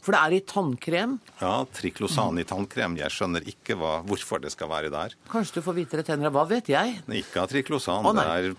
For 0.03 0.15
det 0.15 0.19
er 0.19 0.35
i 0.35 0.41
tannkrem? 0.43 1.15
Ja, 1.39 1.53
triklosan 1.71 2.41
i 2.41 2.43
tannkrem. 2.47 2.97
Jeg 2.99 3.13
skjønner 3.15 3.45
ikke 3.47 3.77
hva, 3.79 3.93
hvorfor 4.07 4.41
det 4.43 4.51
skal 4.51 4.67
være 4.71 4.91
der. 4.91 5.15
Kanskje 5.31 5.61
du 5.61 5.65
får 5.65 5.77
hvitere 5.77 6.03
tenner. 6.07 6.33
Hva 6.33 6.43
vet 6.49 6.71
jeg? 6.73 6.97
Ikke 7.21 7.43
av 7.43 7.47
triklosan. 7.51 8.03
Å, 8.03 8.11
det 8.17 8.25
er 8.27 8.49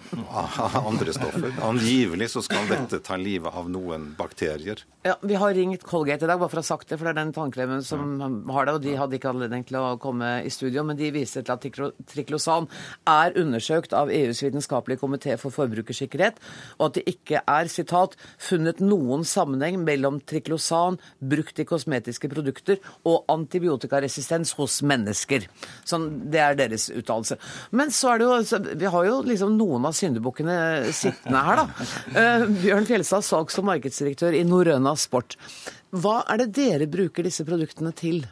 andre 0.80 1.14
stoffer. 1.16 1.52
Angivelig 1.68 2.30
så 2.32 2.44
skal 2.44 2.64
dette 2.70 3.02
ta 3.04 3.18
livet 3.20 3.52
av 3.52 3.68
noen 3.68 4.14
bakterier. 4.16 4.80
Ja, 5.04 5.18
Vi 5.20 5.36
har 5.36 5.52
ringt 5.52 5.82
Colgate 5.84 6.24
i 6.24 6.28
dag, 6.30 6.40
bare 6.40 6.48
for 6.48 6.62
å 6.62 6.64
ha 6.64 6.68
sagt 6.70 6.88
det, 6.88 6.96
for 6.96 7.04
det 7.04 7.12
er 7.12 7.18
den 7.18 7.34
tannkremen 7.36 7.84
som 7.84 8.16
ja. 8.16 8.30
har 8.56 8.64
det. 8.64 8.76
Og 8.78 8.84
de 8.86 8.96
hadde 8.96 9.18
ikke 9.18 9.34
anledning 9.34 9.66
til 9.68 9.76
å 9.76 9.98
komme 10.00 10.30
i 10.46 10.52
studio, 10.52 10.80
men 10.88 10.96
de 10.96 11.10
viser 11.12 11.44
til 11.44 11.52
at 11.52 12.08
triklosan 12.14 12.70
er 13.10 13.36
undersøkt 13.40 13.92
av 13.92 14.08
EUs 14.08 14.40
vitenskapelige 14.46 15.02
komité 15.02 15.36
for 15.40 15.52
forbrukersikkerhet, 15.52 16.40
og 16.78 16.86
at 16.88 16.96
det 16.96 17.04
ikke 17.12 17.44
er, 17.44 17.68
sitat, 17.68 18.16
funnet 18.40 18.80
noen 18.80 19.28
sammenheng 19.28 19.82
mellom 19.84 20.22
triklosan, 20.24 20.96
brukt 21.34 21.60
i 21.60 21.66
kosmetiske 21.68 22.30
produkter 22.32 22.80
og 23.08 23.28
antibiotikaresistens 23.32 24.54
hos 24.58 24.80
mennesker. 24.86 25.48
Sånn, 25.86 26.08
det 26.32 26.42
er 26.42 26.58
deres 26.58 26.88
uttalelse. 26.94 27.38
Men 27.74 27.92
så 27.94 28.14
er 28.14 28.22
det 28.22 28.28
jo 28.28 28.60
Vi 28.84 28.90
har 28.96 29.08
jo 29.08 29.16
liksom 29.26 29.56
noen 29.58 29.88
av 29.88 29.96
syndebukkene 29.96 30.56
sittende 30.94 31.44
her, 31.48 31.64
da. 31.64 31.88
Uh, 32.14 32.46
Bjørn 32.62 32.88
Fjelstad, 32.88 33.26
salgs- 33.26 33.58
og 33.60 33.68
markedsdirektør 33.70 34.36
i 34.36 34.44
Norrøna 34.48 34.94
Sport. 34.98 35.38
Hva 35.94 36.22
er 36.30 36.42
det 36.42 36.54
dere 36.56 36.90
bruker 36.90 37.26
disse 37.26 37.46
produktene 37.46 37.92
til? 37.96 38.24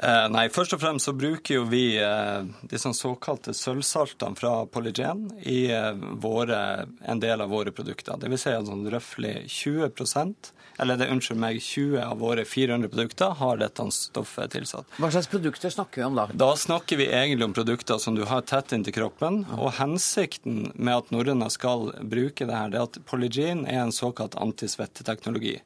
Eh, 0.00 0.26
nei, 0.32 0.46
Først 0.48 0.72
og 0.72 0.80
fremst 0.80 1.08
så 1.08 1.12
bruker 1.16 1.58
jo 1.58 1.66
vi 1.68 1.84
de 2.00 2.68
disse 2.70 2.92
såkalte 2.96 3.52
sølvsaltene 3.56 4.38
fra 4.38 4.54
Polygen 4.72 5.26
i 5.44 5.66
eh, 5.74 5.92
våre, 6.22 6.86
en 7.04 7.20
del 7.20 7.44
av 7.44 7.52
våre 7.52 7.74
produkter. 7.74 8.16
Det 8.20 8.30
vil 8.32 8.40
si 8.40 8.54
at 8.54 8.68
sånn 8.68 8.88
røftlig 8.90 9.34
20% 9.50 10.54
eller 10.80 10.96
det, 10.96 11.10
unnskyld 11.12 11.36
meg, 11.36 11.58
20 11.60 12.00
av 12.06 12.20
våre 12.22 12.46
400 12.48 12.88
produkter 12.88 13.34
har 13.36 13.58
dette 13.60 13.84
stoffet 13.92 14.54
tilsatt. 14.54 14.88
Hva 14.96 15.10
slags 15.12 15.28
produkter 15.28 15.72
snakker 15.74 16.00
vi 16.00 16.06
om 16.06 16.16
da? 16.16 16.24
Da 16.32 16.54
snakker 16.56 16.96
vi 16.96 17.10
egentlig 17.10 17.50
om 17.50 17.56
produkter 17.56 18.00
som 18.00 18.16
du 18.16 18.24
har 18.30 18.46
tett 18.48 18.72
inntil 18.72 18.96
kroppen. 18.96 19.42
Og 19.58 19.74
hensikten 19.76 20.70
med 20.74 21.02
at 21.02 21.12
norrøna 21.12 21.50
skal 21.52 21.90
bruke 22.00 22.48
det 22.48 22.56
her, 22.56 22.72
det 22.72 22.80
er 22.80 22.88
at 22.88 23.00
Polygen 23.10 23.66
er 23.68 23.82
en 23.82 23.92
såkalt 23.92 24.38
antisvetteteknologi. 24.40 25.58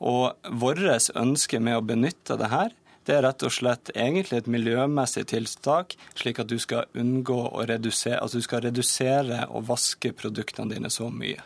Og 0.00 0.48
vårt 0.64 1.12
ønske 1.12 1.60
med 1.60 1.76
å 1.76 1.84
benytte 1.84 2.40
det 2.40 2.48
her, 2.52 2.72
det 3.06 3.14
er 3.14 3.22
rett 3.22 3.44
og 3.46 3.54
slett 3.54 3.90
egentlig 3.94 4.40
et 4.40 4.48
miljømessig 4.50 5.26
tiltak, 5.30 5.94
slik 6.18 6.40
at 6.42 6.50
du 6.50 6.58
skal 6.62 6.88
unngå 6.98 7.38
å 7.48 7.66
redusere, 7.68 8.18
altså 8.20 8.40
du 8.40 8.46
skal 8.46 8.64
redusere 8.66 9.44
og 9.46 9.68
vaske 9.70 10.10
produktene 10.16 10.74
dine 10.74 10.90
så 10.90 11.10
mye. 11.12 11.42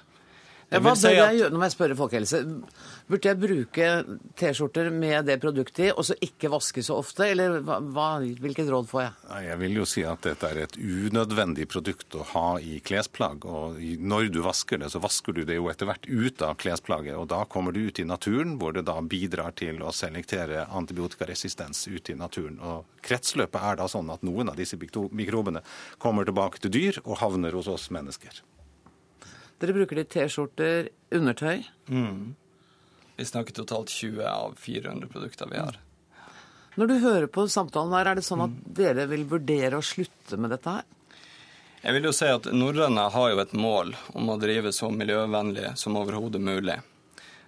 Ja, 0.70 0.94
si 0.94 1.10
at... 1.10 1.34
jeg 1.34 1.50
Nå 1.50 1.58
må 1.58 1.66
jeg 1.66 1.74
spørre 1.74 1.96
folkehelse. 1.98 2.40
Burde 3.10 3.26
jeg 3.26 3.38
bruke 3.42 3.86
T-skjorter 4.38 4.90
med 4.94 5.26
det 5.26 5.40
produktet 5.42 5.88
i, 5.88 5.90
og 5.90 6.06
så 6.06 6.14
ikke 6.22 6.50
vaske 6.52 6.84
så 6.86 7.00
ofte? 7.00 7.26
Eller 7.26 7.58
hva, 7.66 7.80
hvilket 8.22 8.70
råd 8.70 8.86
får 8.90 9.02
jeg? 9.02 9.16
Jeg 9.48 9.60
vil 9.64 9.80
jo 9.80 9.86
si 9.88 10.04
at 10.06 10.22
dette 10.28 10.46
er 10.46 10.60
et 10.62 10.76
unødvendig 10.78 11.66
produkt 11.70 12.14
å 12.14 12.26
ha 12.34 12.44
i 12.62 12.78
klesplagg. 12.86 13.46
Og 13.50 13.80
når 13.80 14.30
du 14.30 14.38
vasker 14.46 14.78
det, 14.82 14.92
så 14.94 15.02
vasker 15.02 15.34
du 15.34 15.42
det 15.48 15.58
jo 15.58 15.66
etter 15.72 15.90
hvert 15.90 16.06
ut 16.06 16.46
av 16.46 16.54
klesplagget. 16.62 17.18
Og 17.18 17.26
da 17.34 17.42
kommer 17.50 17.74
du 17.74 17.82
ut 17.88 17.98
i 17.98 18.06
naturen, 18.06 18.54
hvor 18.60 18.76
det 18.76 18.86
da 18.86 19.00
bidrar 19.02 19.56
til 19.58 19.82
å 19.82 19.90
selektere 19.94 20.68
antibiotikaresistens 20.70 21.82
ut 21.90 22.14
i 22.14 22.18
naturen. 22.20 22.60
Og 22.62 23.02
kretsløpet 23.02 23.58
er 23.72 23.82
da 23.82 23.90
sånn 23.90 24.14
at 24.14 24.22
noen 24.26 24.54
av 24.54 24.60
disse 24.60 24.78
mikrobene 24.78 25.64
kommer 25.98 26.28
tilbake 26.28 26.62
til 26.62 26.74
dyr 26.78 27.02
og 27.02 27.18
havner 27.24 27.58
hos 27.58 27.70
oss 27.70 27.90
mennesker. 27.90 28.38
Dere 29.60 29.76
bruker 29.76 30.00
de 30.00 30.06
T-skjorter, 30.08 30.88
undertøy. 31.12 31.66
Mm. 31.92 32.34
Vi 33.20 33.26
snakker 33.28 33.56
totalt 33.56 33.92
20 33.92 34.24
av 34.24 34.54
400 34.56 35.10
produkter 35.12 35.50
vi 35.50 35.60
har. 35.60 35.76
Når 36.80 36.88
du 36.88 36.94
hører 37.02 37.26
på 37.28 37.44
samtalen 37.50 37.92
her, 37.92 38.08
er 38.08 38.16
det 38.16 38.24
sånn 38.24 38.46
at 38.46 38.54
mm. 38.54 38.62
dere 38.78 39.04
vil 39.10 39.26
vurdere 39.28 39.76
å 39.76 39.84
slutte 39.84 40.38
med 40.40 40.54
dette 40.54 40.78
her? 40.78 40.86
Jeg 41.80 41.96
vil 41.96 42.08
jo 42.08 42.12
si 42.12 42.28
at 42.28 42.46
Norrøne 42.52 43.06
har 43.12 43.28
jo 43.32 43.40
et 43.40 43.52
mål 43.56 43.94
om 44.16 44.32
å 44.32 44.38
drive 44.40 44.72
så 44.76 44.90
miljøvennlig 44.92 45.74
som 45.80 45.96
overhodet 45.96 46.40
mulig. 46.44 46.76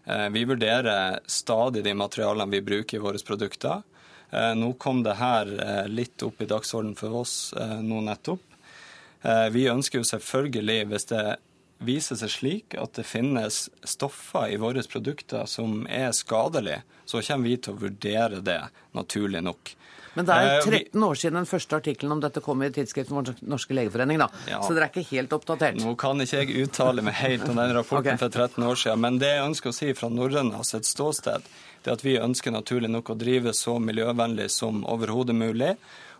Eh, 0.04 0.28
vi 0.32 0.44
vurderer 0.48 1.20
stadig 1.26 1.84
de 1.84 1.94
materialene 1.94 2.50
vi 2.50 2.62
bruker 2.64 2.96
i 2.96 3.02
våre 3.02 3.20
produkter. 3.26 3.82
Eh, 4.30 4.54
nå 4.56 4.72
kom 4.80 5.02
det 5.04 5.18
her 5.20 5.52
eh, 5.52 5.88
litt 5.88 6.24
opp 6.24 6.40
i 6.40 6.48
dagsordenen 6.48 6.96
for 6.96 7.22
oss 7.22 7.54
nå 7.56 8.00
nettopp. 8.08 8.48
Vi 9.54 9.68
ønsker 9.70 10.00
jo 10.00 10.06
selvfølgelig, 10.08 10.88
hvis 10.90 11.04
det 11.12 11.20
viser 11.86 12.18
seg 12.18 12.32
slik 12.32 12.76
at 12.78 12.96
det 12.98 13.04
finnes 13.08 13.66
stoffer 13.84 14.52
i 14.52 14.58
våre 14.62 14.82
produkter 14.88 15.46
som 15.50 15.84
er 15.90 16.10
skadelige, 16.16 16.82
så 17.04 17.22
kommer 17.26 17.50
vi 17.50 17.56
til 17.58 17.74
å 17.74 17.82
vurdere 17.82 18.42
det, 18.44 18.60
naturlig 18.96 19.42
nok. 19.44 19.76
Men 20.14 20.28
det 20.28 20.34
er 20.36 20.58
13 20.60 20.76
eh, 20.76 21.04
år 21.08 21.16
siden 21.16 21.38
den 21.40 21.48
første 21.48 21.78
artikkelen 21.78 22.12
om 22.16 22.20
dette 22.20 22.42
kom 22.44 22.60
i 22.64 22.68
tidsskriften 22.72 23.16
vår 23.16 23.32
Norske 23.48 23.76
legeforening, 23.76 24.20
da. 24.20 24.28
Ja. 24.50 24.60
Så 24.60 24.76
dere 24.76 24.90
er 24.90 24.92
ikke 24.92 25.08
helt 25.08 25.32
oppdatert? 25.32 25.80
Nå 25.80 25.94
kan 26.00 26.20
ikke 26.20 26.42
jeg 26.42 26.66
uttale 26.66 27.04
meg 27.04 27.16
helt 27.22 27.46
om 27.48 27.56
den 27.56 27.74
rapporten 27.78 28.12
okay. 28.12 28.20
for 28.20 28.28
13 28.28 28.68
år 28.68 28.80
siden, 28.82 29.04
men 29.06 29.20
det 29.22 29.32
jeg 29.32 29.46
ønsker 29.46 29.72
å 29.72 29.76
si 29.76 29.92
fra 29.96 30.12
Norrønas 30.12 30.74
et 30.76 30.88
ståsted, 30.88 31.48
det 31.82 31.90
er 31.90 31.96
at 31.96 32.04
vi 32.04 32.18
ønsker 32.20 32.54
naturlig 32.54 32.92
nok 32.92 33.14
å 33.14 33.18
drive 33.18 33.54
så 33.56 33.78
miljøvennlig 33.82 34.50
som 34.52 34.84
overhodet 34.86 35.34
mulig. 35.34 35.72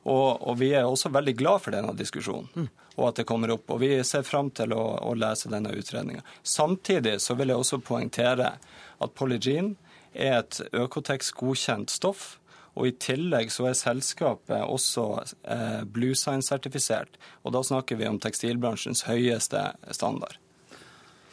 Og, 0.03 0.43
og, 0.43 0.57
vi 0.59 0.73
er 0.75 0.87
også 0.87 1.13
veldig 1.15 1.35
glad 1.39 1.63
for 1.63 1.75
denne 1.75 1.95
diskusjonen, 1.95 2.49
mm. 2.55 2.69
og 2.97 3.09
at 3.09 3.21
det 3.21 3.27
kommer 3.29 3.53
opp. 3.55 3.71
Og 3.71 3.83
vi 3.85 3.95
ser 4.07 4.27
fram 4.27 4.51
til 4.51 4.75
å, 4.75 4.83
å 5.07 5.15
lese 5.15 5.51
denne 5.53 5.71
utredninga. 5.79 6.25
Samtidig 6.43 7.21
så 7.23 7.37
vil 7.39 7.53
jeg 7.53 7.63
også 7.63 7.83
poengtere 7.87 8.57
at 9.03 9.15
Polygene 9.19 9.77
er 10.13 10.41
et 10.43 10.61
Økotex-godkjent 10.73 11.93
stoff. 11.95 12.37
Og 12.73 12.89
i 12.89 12.95
tillegg 12.97 13.51
så 13.53 13.67
er 13.69 13.77
selskapet 13.77 14.63
også 14.65 15.05
eh, 15.21 15.83
Bluesign-sertifisert. 15.93 17.19
Og 17.45 17.53
da 17.53 17.61
snakker 17.69 18.01
vi 18.01 18.09
om 18.09 18.17
tekstilbransjens 18.21 19.05
høyeste 19.11 19.67
standard. 19.93 20.39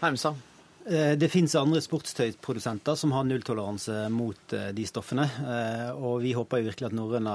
Heimsa. 0.04 0.36
Eh, 0.90 1.12
det 1.22 1.30
finnes 1.30 1.54
andre 1.56 1.82
sportstøyprodusenter 1.86 2.98
som 2.98 3.12
har 3.14 3.26
nulltoleranse 3.28 4.08
mot 4.10 4.54
eh, 4.58 4.70
de 4.74 4.86
stoffene. 4.90 5.28
Eh, 5.28 5.90
og 5.94 6.24
vi 6.24 6.34
håper 6.34 6.64
jo 6.64 6.70
virkelig 6.72 6.88
at 6.88 6.96
Norrøna 6.98 7.34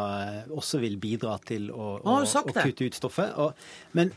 også 0.50 0.80
vil 0.82 0.96
bidra 0.98 1.36
til 1.46 1.68
å, 1.70 1.92
å, 2.02 2.16
å 2.24 2.54
kutte 2.56 2.88
ut 2.88 2.98
stoffet. 2.98 3.36
men 3.92 4.10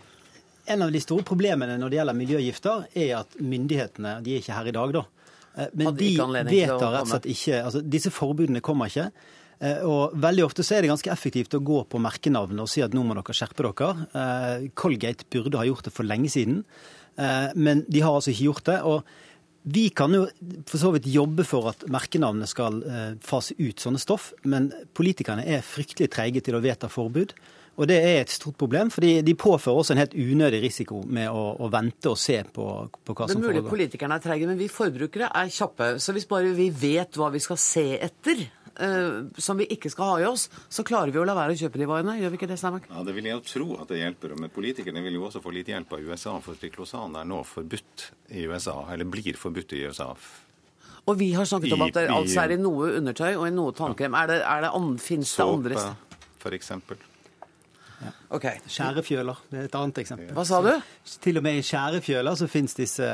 en 0.67 0.83
av 0.83 0.91
de 0.91 0.99
store 0.99 1.23
problemene 1.23 1.77
når 1.79 1.93
det 1.93 1.99
gjelder 1.99 2.17
miljøgifter, 2.17 2.87
er 2.97 3.11
at 3.21 3.37
myndighetene 3.39 4.17
De 4.19 4.33
er 4.33 4.41
ikke 4.41 4.57
her 4.57 4.67
i 4.67 4.73
dag, 4.75 4.95
da. 4.97 5.03
Men 5.79 5.95
de 5.95 6.09
vedtar 6.17 6.91
rett 6.91 7.05
og 7.05 7.11
slett 7.13 7.29
ikke 7.31 7.61
altså 7.63 7.81
Disse 7.81 8.11
forbudene 8.11 8.59
kommer 8.61 8.91
ikke. 8.91 9.05
Og 9.87 10.17
Veldig 10.19 10.43
ofte 10.43 10.65
så 10.67 10.75
er 10.75 10.83
det 10.83 10.91
ganske 10.91 11.13
effektivt 11.13 11.55
å 11.55 11.61
gå 11.63 11.79
på 11.87 12.01
merkenavnet 12.03 12.65
og 12.65 12.67
si 12.69 12.83
at 12.83 12.93
nå 12.93 13.05
må 13.07 13.15
dere 13.15 13.37
skjerpe 13.37 13.63
dere. 13.63 14.67
Colgate 14.75 15.29
burde 15.31 15.61
ha 15.61 15.63
gjort 15.69 15.87
det 15.87 15.95
for 15.95 16.09
lenge 16.09 16.33
siden, 16.35 16.59
men 17.55 17.85
de 17.87 18.03
har 18.03 18.19
altså 18.19 18.35
ikke 18.35 18.49
gjort 18.49 18.67
det. 18.67 18.77
og 18.91 19.07
vi 19.67 19.89
kan 19.89 20.13
jo 20.15 20.25
for 20.67 20.79
så 20.79 20.93
vidt 20.95 21.09
jobbe 21.11 21.43
for 21.47 21.71
at 21.73 21.85
merkenavnet 21.91 22.49
skal 22.49 22.79
eh, 22.87 23.13
fase 23.23 23.57
ut 23.59 23.83
sånne 23.83 23.99
stoff, 23.99 24.31
men 24.47 24.69
politikerne 24.95 25.43
er 25.43 25.65
fryktelig 25.65 26.09
treige 26.13 26.43
til 26.45 26.55
å 26.55 26.63
vedta 26.63 26.89
forbud. 26.91 27.33
Og 27.77 27.85
det 27.85 27.97
er 28.01 28.23
et 28.23 28.31
stort 28.33 28.57
problem, 28.57 28.89
fordi 28.89 29.19
de 29.21 29.35
påfører 29.37 29.81
også 29.81 29.93
en 29.93 30.01
helt 30.01 30.15
unødig 30.17 30.63
risiko 30.63 31.03
med 31.05 31.29
å, 31.29 31.43
å 31.61 31.67
vente 31.69 32.09
og 32.09 32.17
se 32.17 32.39
på, 32.41 32.65
på 32.89 33.13
hva 33.13 33.27
som 33.27 33.37
foregår. 33.37 33.43
Det 33.43 33.59
er 33.59 33.67
mulig 33.67 33.73
politikerne 33.73 34.17
er 34.17 34.23
treige, 34.23 34.47
men 34.49 34.57
vi 34.57 34.69
forbrukere 34.71 35.29
er 35.29 35.51
kjappe. 35.53 35.91
Så 36.01 36.15
hvis 36.15 36.25
bare 36.29 36.55
vi 36.57 36.71
vet 36.73 37.19
hva 37.19 37.29
vi 37.33 37.43
skal 37.43 37.59
se 37.61 37.85
etter, 37.99 38.47
eh, 38.79 39.19
som 39.41 39.59
vi 39.59 39.67
ikke 39.73 39.91
skal 39.93 40.11
ha 40.11 40.17
i 40.21 40.27
oss, 40.29 40.47
så 40.69 40.85
klarer 40.87 41.13
vi 41.13 41.21
å 41.21 41.25
la 41.27 41.35
være 41.37 41.55
å 41.55 41.59
kjøpe 41.59 41.81
de 41.81 41.89
varene. 41.89 42.17
Gjør 42.21 42.33
vi 42.33 42.39
ikke 42.39 42.49
det, 42.51 42.59
Steinmark? 42.61 42.89
Ja, 42.91 43.03
Det 43.07 43.15
vil 43.17 43.29
jeg 43.29 43.37
jo 43.37 43.45
tro 43.51 43.67
at 43.81 43.91
det 43.93 44.01
hjelper. 44.01 44.35
Men 44.39 44.53
politikerne 44.53 45.03
vil 45.05 45.19
jo 45.19 45.27
også 45.29 45.43
få 45.43 45.53
litt 45.55 45.71
hjelp 45.71 45.93
av 45.97 46.07
USA, 46.09 46.37
for 46.43 46.59
triklosan 46.59 47.17
er 47.19 47.27
nå 47.29 47.41
forbudt 47.47 48.09
i 48.37 48.47
USA, 48.47 48.79
eller 48.93 49.09
blir 49.09 49.39
forbudt 49.39 49.77
i 49.77 49.83
USA. 49.87 50.13
Og 51.07 51.15
vi 51.19 51.31
har 51.33 51.47
snakket 51.47 51.73
om 51.73 51.85
at 51.85 51.95
det 51.95 52.07
altså 52.11 52.41
er 52.43 52.57
i 52.57 52.59
noe 52.59 52.89
undertøy 52.99 53.29
og 53.37 53.45
i 53.47 53.53
noe 53.55 53.75
tannkrem. 53.75 54.15
Er 54.19 54.33
det, 54.33 54.41
er 54.43 54.65
det 54.65 54.73
an, 54.75 54.97
finnes 54.99 55.31
det 55.37 55.45
andre 55.45 55.77
Såpe, 55.79 56.17
f.eks. 56.17 56.41
for 56.43 56.57
eksempel. 56.57 57.05
Ok. 58.35 58.45
Skjærefjøler 58.69 59.39
det 59.49 59.59
er 59.59 59.67
et 59.69 59.75
annet 59.79 60.01
eksempel. 60.03 60.29
Hva 60.35 60.43
sa 60.45 60.59
du? 60.61 60.69
Til 61.23 61.39
og 61.39 61.45
med 61.47 61.57
i 61.57 61.63
skjærefjøler 61.65 62.37
så 62.37 62.49
finnes 62.51 62.75
disse 62.77 63.07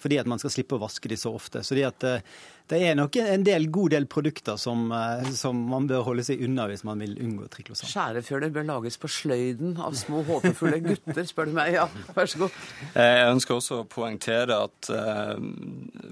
fordi 0.00 0.20
at 0.22 0.30
man 0.30 0.40
skal 0.40 0.54
slippe 0.54 0.78
å 0.78 0.82
vaske 0.82 1.10
de 1.10 1.18
så 1.20 1.34
ofte. 1.34 1.64
Så 1.66 1.76
at 1.84 2.06
eh, 2.08 2.22
det 2.70 2.78
er 2.86 2.94
nok 2.96 3.16
en 3.20 3.44
del, 3.44 3.66
god 3.74 3.92
del 3.94 4.06
produkter 4.10 4.56
som, 4.60 4.84
eh, 4.94 5.30
som 5.36 5.58
man 5.68 5.88
bør 5.90 6.04
holde 6.06 6.24
seg 6.26 6.42
unna 6.46 6.68
hvis 6.70 6.84
man 6.86 7.02
vil 7.02 7.16
unngå 7.20 7.48
triklosan. 7.52 7.90
Skjærefjøler 7.90 8.52
bør 8.54 8.68
lages 8.68 8.98
på 9.02 9.10
sløyden 9.10 9.74
av 9.82 9.96
små 9.98 10.22
håpefulle 10.28 10.78
gutter, 10.84 11.24
spør 11.28 11.50
du 11.50 11.56
meg. 11.58 11.74
Ja, 11.76 11.88
vær 12.16 12.30
så 12.30 12.44
god. 12.44 12.56
Jeg 12.94 13.26
ønsker 13.32 13.58
også 13.58 13.82
å 13.82 13.88
poengtere 13.90 14.60
at 14.68 14.90
eh, 14.94 15.34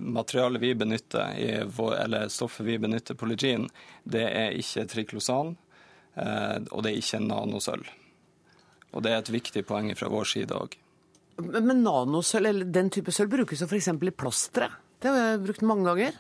materialet 0.01 0.65
vi 0.65 0.75
benytter, 0.83 1.35
i 1.39 1.51
vår, 1.71 1.97
eller 2.05 2.29
stoffet 2.33 2.67
vi 2.67 2.79
benytter, 2.83 3.19
på 3.19 3.29
Legin, 3.31 3.69
det 4.05 4.27
er 4.27 4.59
ikke 4.59 4.87
triklosan, 4.91 5.55
eh, 6.17 6.59
og 6.71 6.85
det 6.85 6.93
er 6.93 7.01
ikke 7.01 7.23
nanosølv. 7.25 7.91
Og 8.91 9.05
det 9.07 9.13
er 9.15 9.21
et 9.23 9.33
viktig 9.33 9.63
poeng 9.69 9.93
fra 9.97 10.11
vår 10.11 10.27
side 10.27 10.57
òg. 10.57 10.75
Men 11.41 11.69
men 11.71 11.85
nanosølv, 11.87 12.51
eller 12.51 12.73
den 12.75 12.91
type 12.93 13.15
sølv, 13.15 13.31
brukes 13.33 13.63
jo 13.63 13.69
f.eks. 13.71 13.93
i 13.95 14.11
plasteret. 14.13 14.75
Det 15.01 15.09
har 15.09 15.23
jeg 15.23 15.45
brukt 15.47 15.63
mange 15.65 15.87
ganger. 15.89 16.19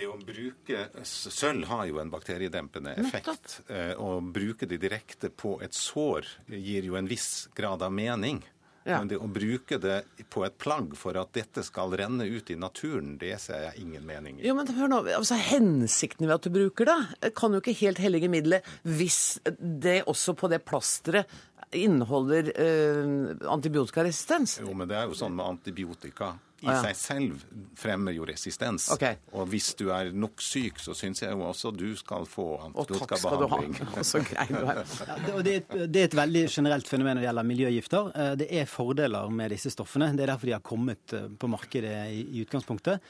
Det 0.00 0.06
å 0.08 0.16
bruke 0.16 0.86
Sølv 1.04 1.66
har 1.68 1.84
jo 1.90 1.98
en 2.00 2.08
bakteriedempende 2.12 2.94
effekt. 3.02 3.58
Eh, 3.68 3.92
Å 4.00 4.20
bruke 4.24 4.64
det 4.68 4.78
direkte 4.80 5.28
på 5.28 5.58
et 5.60 5.76
sår 5.76 6.24
gir 6.56 6.88
jo 6.88 6.96
en 6.96 7.10
viss 7.10 7.50
grad 7.56 7.84
av 7.84 7.92
mening. 7.92 8.40
Ja. 8.88 8.96
Men 8.98 9.10
det 9.10 9.18
å 9.20 9.28
bruke 9.28 9.76
det 9.76 9.98
på 10.32 10.40
et 10.46 10.56
plagg 10.58 10.94
for 10.96 11.18
at 11.20 11.34
dette 11.36 11.60
skal 11.66 11.92
renne 12.00 12.24
ut 12.24 12.48
i 12.50 12.56
naturen, 12.56 13.18
det 13.20 13.34
ser 13.42 13.66
jeg 13.66 13.84
ingen 13.84 14.06
mening 14.08 14.38
i. 14.40 14.46
Jo, 14.48 14.54
men 14.56 14.70
hør 14.72 14.88
nå, 14.88 15.02
altså 15.18 15.36
Hensikten 15.36 16.24
ved 16.24 16.38
at 16.38 16.48
du 16.48 16.54
bruker 16.54 16.88
det, 16.88 17.30
kan 17.36 17.52
jo 17.52 17.60
ikke 17.60 17.76
helt 17.82 18.00
hellige 18.00 18.30
middelet 18.32 18.70
hvis 18.88 19.36
det 19.60 19.98
også 20.08 20.32
på 20.40 20.48
det 20.48 20.62
plasteret 20.64 21.28
inneholder 21.72 22.50
eh, 22.58 23.48
antibiotikaresistens. 23.52 24.58
Jo, 24.64 24.72
men 24.74 24.88
det 24.90 24.96
er 24.98 25.10
jo 25.10 25.14
sånn 25.18 25.34
med 25.36 25.46
antibiotika. 25.46 26.34
I 26.60 26.66
Ah, 26.68 26.74
ja. 26.76 26.80
seg 26.90 26.96
selv 27.00 27.44
fremmer 27.80 28.12
jo 28.12 28.26
resistens. 28.28 28.90
Ok. 28.92 29.06
Og 29.32 29.46
hvis 29.48 29.70
du 29.78 29.86
er 29.96 30.10
nok 30.12 30.42
syk, 30.44 30.76
så 30.84 30.92
syns 30.92 31.22
jeg 31.22 31.32
jo 31.32 31.40
også 31.48 31.70
du 31.72 31.86
skal 31.96 32.26
få 32.28 32.44
Og 32.74 32.84
takk 32.90 33.14
skal 33.16 33.38
du 33.40 33.46
ha. 33.48 33.60
antibiotikabehandling. 33.64 34.84
Ja, 35.30 35.40
det, 35.40 35.54
det, 35.88 36.02
er 36.02 36.04
et- 36.10 36.18
veldig 36.20 36.42
generelt 36.52 36.86
fenomen 36.90 37.16
når 37.16 37.22
det 37.22 37.28
gjelder 37.30 37.48
miljøgifter. 37.48 38.10
Eh, 38.14 38.34
Det 38.36 38.50
er 38.60 38.68
fordeler 38.68 39.30
med 39.32 39.50
disse 39.56 39.72
stoffene. 39.72 40.10
Det 40.12 40.26
er 40.26 40.34
derfor 40.34 40.46
de 40.46 40.52
har 40.58 40.60
kommet 40.60 41.14
eh, 41.16 41.28
på 41.32 41.48
markedet 41.48 41.96
i, 42.12 42.20
i 42.28 42.44
utgangspunktet. 42.44 43.00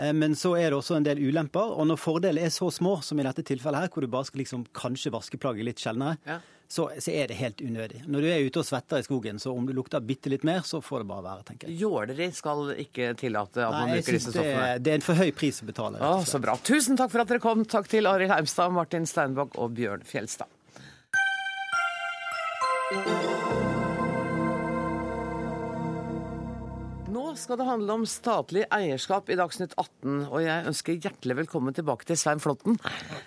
Eh, 0.00 0.12
Men 0.16 0.32
så 0.34 0.54
er 0.56 0.70
det 0.72 0.78
også 0.80 0.96
en 0.96 1.04
del 1.04 1.20
ulemper. 1.28 1.76
Og 1.76 1.84
når 1.86 2.00
fordelene 2.00 2.40
er 2.48 2.56
så 2.56 2.70
små, 2.72 3.02
som 3.04 3.20
i 3.20 3.28
dette 3.28 3.44
tilfellet 3.44 3.84
her, 3.84 3.92
hvor 3.92 4.00
du 4.00 4.08
bare 4.08 4.24
skal 4.24 4.40
liksom 4.40 4.64
kanskje 4.72 5.12
vaske 5.12 5.36
plagget 5.36 5.68
litt 5.68 5.78
sjeldnere, 5.84 6.16
Ja. 6.24 6.40
Så, 6.74 6.88
så 6.98 7.12
er 7.14 7.28
det 7.30 7.36
helt 7.38 7.60
unødig. 7.62 8.00
Når 8.10 8.24
du 8.24 8.28
er 8.32 8.46
ute 8.48 8.62
og 8.62 8.66
svetter 8.66 8.98
i 8.98 9.06
skogen, 9.06 9.38
så 9.42 9.52
om 9.54 9.66
du 9.68 9.70
lukter 9.76 10.02
bitte 10.02 10.32
litt 10.32 10.42
mer, 10.48 10.64
så 10.66 10.80
får 10.82 11.04
det 11.04 11.08
bare 11.12 11.22
være, 11.28 11.44
tenker 11.52 11.70
jeg. 11.70 11.78
Jåleri 11.84 12.26
skal 12.34 12.72
ikke 12.82 13.12
tillate 13.20 13.62
at 13.62 13.70
Nei, 13.76 13.84
man 13.84 13.94
bruker 13.94 14.18
disse 14.18 14.34
stoffene. 14.34 14.66
er- 14.74 14.82
det 14.82 14.90
er 14.90 14.98
en 14.98 15.06
for 15.06 15.14
høy 15.22 15.30
pris 15.38 15.62
å 15.62 15.68
betale. 15.70 16.02
Å, 16.02 16.24
så 16.26 16.40
bra. 16.42 16.56
Tusen 16.66 16.98
takk 16.98 17.14
for 17.14 17.22
at 17.22 17.30
dere 17.30 17.42
kom. 17.44 17.62
Takk 17.64 17.86
til 17.94 18.10
Arild 18.10 18.34
Heimstad, 18.34 18.74
Martin 18.74 19.06
Steinbakk 19.06 19.54
og 19.62 19.76
Bjørn 19.78 20.02
Fjelstad. 20.02 20.50
Skal 27.38 27.58
det 27.58 27.66
handle 27.66 27.94
om 27.98 28.04
statlig 28.08 28.64
eierskap 28.72 29.30
i 29.30 29.36
Dagsnytt 29.38 29.74
18, 29.80 30.26
og 30.28 30.38
jeg 30.44 30.68
ønsker 30.70 30.98
hjertelig 30.98 31.36
velkommen 31.42 31.74
tilbake 31.76 32.06
til 32.08 32.18
Svein 32.18 32.42
Flåtten. 32.42 32.78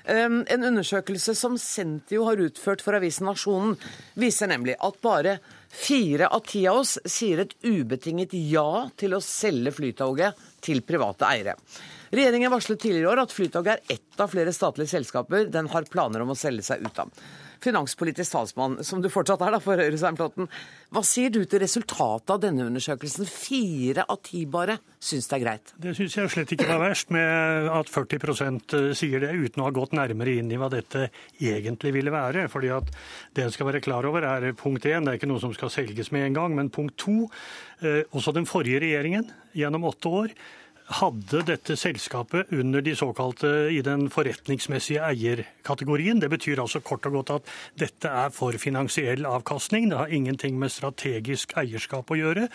Um, 0.07 0.39
En 0.47 0.63
undersøkelse 0.69 1.35
som 1.35 1.57
Sentio 1.61 2.25
har 2.27 2.41
utført 2.41 2.83
for 2.83 2.97
avisen 2.97 3.27
Nasjonen, 3.27 3.75
viser 4.15 4.51
nemlig 4.51 4.77
at 4.79 5.01
bare 5.03 5.37
fire 5.67 6.29
av 6.31 6.45
ti 6.47 6.63
av 6.69 6.81
oss 6.83 6.97
sier 7.05 7.43
et 7.43 7.53
ubetinget 7.65 8.33
ja 8.37 8.87
til 8.97 9.17
å 9.17 9.23
selge 9.23 9.75
Flytoget 9.75 10.47
til 10.63 10.81
private 10.87 11.27
eiere. 11.27 11.57
Regjeringen 12.11 12.53
varslet 12.53 12.79
tidligere 12.79 13.07
i 13.07 13.11
år 13.11 13.23
at 13.25 13.35
Flytoget 13.35 13.73
er 13.73 13.97
ett 13.97 14.21
av 14.21 14.31
flere 14.31 14.53
statlige 14.55 14.93
selskaper 14.95 15.51
den 15.51 15.67
har 15.73 15.87
planer 15.91 16.23
om 16.23 16.31
å 16.33 16.39
selge 16.39 16.65
seg 16.67 16.85
ut 16.85 17.03
av. 17.03 17.11
Finanspolitisk 17.63 18.31
talsmann, 18.31 18.77
som 18.85 19.01
du 19.01 19.09
fortsatt 19.09 19.41
er 19.41 19.55
da 19.55 19.59
for 19.61 19.79
Høyre, 19.81 19.97
Svein 19.97 20.17
Flåtten. 20.17 20.49
Hva 20.93 21.01
sier 21.05 21.31
du 21.33 21.39
til 21.49 21.61
resultatet 21.63 22.33
av 22.35 22.41
denne 22.43 22.67
undersøkelsen? 22.69 23.25
Fire 23.27 24.05
av 24.05 24.19
ti 24.25 24.43
bare 24.49 24.77
syns 25.01 25.29
det 25.29 25.37
er 25.39 25.43
greit. 25.43 25.73
Det 25.81 25.95
syns 25.97 26.17
jeg 26.19 26.33
slett 26.33 26.53
ikke 26.53 26.69
var 26.69 26.83
verst, 26.85 27.09
med 27.13 27.69
at 27.73 27.89
40% 27.89 28.77
sier 28.97 29.23
det 29.23 29.33
uten 29.33 29.63
å 29.63 29.67
ha 29.67 29.73
gått 29.75 29.95
nærmere 29.97 30.37
inn 30.37 30.53
i 30.53 30.59
hva 30.61 30.69
dette 30.73 31.07
egentlig 31.41 31.95
ville 31.97 32.13
være. 32.13 32.47
fordi 32.51 32.69
at 32.73 32.93
det 33.33 33.47
en 33.47 33.51
skal 33.51 33.71
være 33.71 33.81
klar 33.81 34.05
over, 34.05 34.23
er 34.23 34.53
punkt 34.53 34.85
én, 34.85 35.05
det 35.05 35.15
er 35.15 35.19
ikke 35.19 35.31
noe 35.31 35.41
som 35.41 35.53
skal 35.55 35.73
selges 35.73 36.11
med 36.13 36.27
en 36.27 36.37
gang. 36.37 36.55
Men 36.55 36.69
punkt 36.69 36.97
to, 36.97 37.27
eh, 37.81 38.03
også 38.13 38.33
den 38.33 38.45
forrige 38.45 38.81
regjeringen 38.85 39.31
gjennom 39.57 39.89
åtte 39.89 40.13
år 40.13 40.37
hadde 40.87 41.41
dette 41.47 41.75
selskapet 41.75 42.51
under 42.55 42.81
de 42.81 42.93
såkalte 42.95 43.49
i 43.75 43.81
den 43.83 44.07
forretningsmessige 44.13 45.03
eierkategorien. 45.03 46.21
Det 46.23 46.29
betyr 46.31 46.61
altså 46.63 46.79
kort 46.79 47.05
og 47.09 47.19
godt 47.19 47.33
at 47.35 47.51
dette 47.79 48.07
er 48.07 48.31
for 48.35 48.55
finansiell 48.61 49.27
avkastning. 49.27 49.89
Det 49.91 49.99
har 49.99 50.13
ingenting 50.13 50.55
med 50.59 50.71
strategisk 50.71 51.57
eierskap 51.59 52.11
å 52.11 52.19
gjøre. 52.19 52.47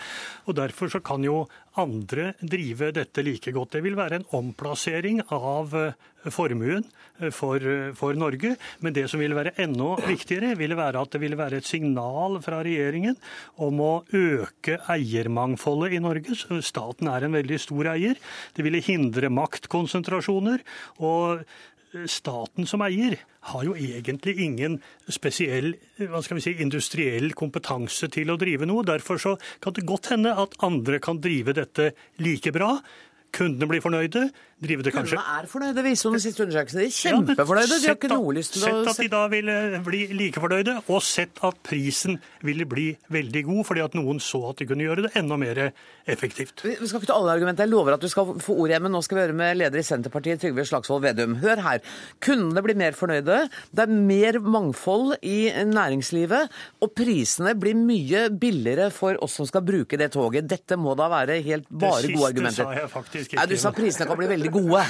Og 0.47 0.57
derfor 0.57 0.89
så 0.89 1.03
kan 1.05 1.25
jo 1.25 1.43
andre 1.81 2.33
drive 2.39 2.91
dette 2.93 3.23
like 3.25 3.53
godt. 3.53 3.77
Det 3.77 3.83
vil 3.85 3.97
være 3.97 4.19
en 4.19 4.27
omplassering 4.37 5.21
av 5.33 5.73
eh, 5.77 5.95
formuen 6.33 6.85
eh, 7.19 7.31
for, 7.33 7.57
eh, 7.57 7.91
for 7.97 8.17
Norge. 8.17 8.55
Men 8.85 8.95
det 8.95 9.07
som 9.11 9.21
ville 9.21 9.37
være 9.37 9.55
enda 9.63 9.95
viktigere, 10.05 10.53
ville 10.59 10.77
være 10.77 11.01
at 11.01 11.15
det 11.15 11.23
ville 11.23 11.39
være 11.39 11.61
et 11.61 11.69
signal 11.69 12.39
fra 12.45 12.61
regjeringen 12.65 13.17
om 13.63 13.81
å 13.83 13.91
øke 14.13 14.79
eiermangfoldet 14.93 15.97
i 15.97 16.01
Norge. 16.03 16.37
Staten 16.63 17.09
er 17.11 17.25
en 17.25 17.37
veldig 17.39 17.59
stor 17.61 17.93
eier. 17.95 18.21
Det 18.53 18.65
ville 18.65 18.83
hindre 18.83 19.33
maktkonsentrasjoner. 19.33 20.61
og 20.99 21.45
Staten 22.09 22.65
som 22.69 22.81
eier 22.85 23.19
har 23.51 23.65
jo 23.67 23.75
egentlig 23.77 24.33
ingen 24.41 24.79
spesiell 25.11 25.73
hva 25.99 26.23
skal 26.25 26.39
vi 26.39 26.45
si, 26.45 26.53
industriell 26.63 27.33
kompetanse 27.37 28.09
til 28.13 28.33
å 28.33 28.37
drive 28.41 28.65
noe. 28.69 28.85
Derfor 28.87 29.21
så 29.21 29.35
kan 29.63 29.75
det 29.77 29.85
godt 29.89 30.09
hende 30.13 30.33
at 30.33 30.57
andre 30.65 30.99
kan 31.03 31.21
drive 31.21 31.55
dette 31.57 31.91
like 32.23 32.53
bra. 32.55 32.75
Kundene 33.33 33.69
blir 33.69 33.83
fornøyde. 33.83 34.27
Drive 34.63 34.85
det 34.87 34.93
kanskje 34.95 35.17
Kundene 35.17 35.39
er 35.41 35.49
fornøyde, 35.51 35.83
viser 35.87 36.07
jo 36.07 36.13
den 36.15 36.23
siste 36.23 36.45
undersøkelsen. 36.45 36.79
De 36.79 36.87
er 36.87 36.95
kjempefornøyde. 36.99 37.79
De 37.81 37.89
har 37.89 37.97
ikke 37.99 38.13
noe 38.13 38.37
lyst 38.37 38.55
til 38.55 38.63
Sett 38.63 38.91
at 38.93 39.01
de 39.01 39.09
da 39.11 39.25
ville 39.31 39.57
bli 39.85 40.05
like 40.13 40.43
fornøyde, 40.43 40.77
og 40.87 41.03
sett 41.05 41.41
at 41.43 41.59
prisen 41.65 42.19
ville 42.45 42.67
bli 42.69 42.91
veldig 43.13 43.43
god, 43.49 43.63
fordi 43.67 43.83
at 43.83 43.97
noen 43.97 44.21
så 44.23 44.43
at 44.51 44.61
de 44.61 44.69
kunne 44.69 44.85
gjøre 44.85 45.07
det 45.07 45.13
enda 45.19 45.37
mer 45.39 45.65
effektivt. 46.09 46.63
Vi 46.63 46.75
vi 46.83 46.89
skal 46.89 47.01
ikke 47.01 47.09
ta 47.11 47.15
alle 47.17 47.33
argumenter. 47.37 47.63
Jeg 47.63 47.71
lover 47.71 47.95
at 47.95 48.03
du 48.03 48.09
skal 48.11 48.33
få 48.43 48.55
ordet 48.59 48.75
igjen, 48.75 48.83
men 48.87 48.93
nå 48.95 49.01
skal 49.05 49.17
vi 49.17 49.23
høre 49.23 49.37
med 49.37 49.57
leder 49.59 49.79
i 49.79 49.85
Senterpartiet, 49.87 50.41
Trygve 50.41 50.65
Slagsvold 50.67 51.03
Vedum. 51.05 51.37
Hør 51.43 51.61
her. 51.63 51.83
Kundene 52.23 52.63
blir 52.65 52.77
mer 52.79 52.97
fornøyde. 52.97 53.39
Det 53.71 53.85
er 53.85 53.93
mer 53.93 54.39
mangfold 54.43 55.15
i 55.23 55.37
næringslivet. 55.69 56.51
Og 56.83 56.93
prisene 56.97 57.55
blir 57.59 57.77
mye 57.79 58.25
billigere 58.29 58.89
for 58.93 59.19
oss 59.23 59.37
som 59.39 59.47
skal 59.49 59.63
bruke 59.65 59.99
det 59.99 60.11
toget. 60.15 60.47
Dette 60.49 60.77
må 60.79 60.95
da 60.99 61.09
være 61.13 61.39
helt 61.45 61.69
bare 61.69 62.11
gode 62.11 62.33
argumenter. 62.33 62.43
det 62.43 62.51
siste 62.51 62.67
sa 62.67 62.81
jeg 62.81 62.91
faktisk 62.93 63.33
ikke. 63.33 63.39
Nei, 63.39 63.47
du 63.53 63.57
sa 63.63 63.73
prisene 63.75 64.09
kan 64.09 64.19
bli 64.19 64.31
veldig 64.33 64.52
gode. 64.53 64.83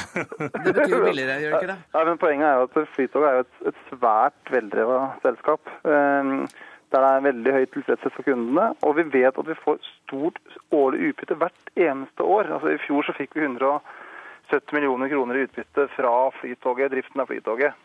Det 0.65 0.73
betyr 0.76 1.06
billigere, 1.08 1.39
gjør 1.41 1.56
det 1.56 1.62
ikke 1.62 1.71
det? 1.71 1.80
Nei, 1.95 2.04
men 2.10 2.21
Poenget 2.21 2.49
er 2.49 2.60
jo 2.60 2.67
at 2.67 2.93
Flytoget 2.93 3.30
er 3.30 3.39
jo 3.39 3.45
et, 3.45 3.58
et 3.71 3.82
svært 3.89 4.54
veldrevet 4.54 5.26
selskap. 5.26 5.73
Um, 5.84 6.45
der 6.93 7.02
det 7.02 7.10
er 7.10 7.26
veldig 7.26 7.54
høy 7.54 7.65
tilfredshet 7.73 8.13
for 8.13 8.28
kundene. 8.28 8.67
Og 8.86 8.97
vi 8.99 9.06
vet 9.15 9.38
at 9.39 9.49
vi 9.49 9.58
får 9.63 9.80
stort 9.88 10.39
årlig 10.71 11.10
utbytte 11.10 11.38
hvert 11.41 11.71
eneste 11.76 12.23
år. 12.36 12.52
Altså 12.54 12.73
I 12.73 12.82
fjor 12.86 13.08
så 13.08 13.15
fikk 13.17 13.34
vi 13.38 13.47
170 13.47 14.76
millioner 14.78 15.10
kroner 15.10 15.39
i 15.39 15.45
utbytte 15.47 15.88
fra 15.95 16.13
Flytoget, 16.38 16.93
driften 16.93 17.23
av 17.23 17.32
Flytoget. 17.32 17.80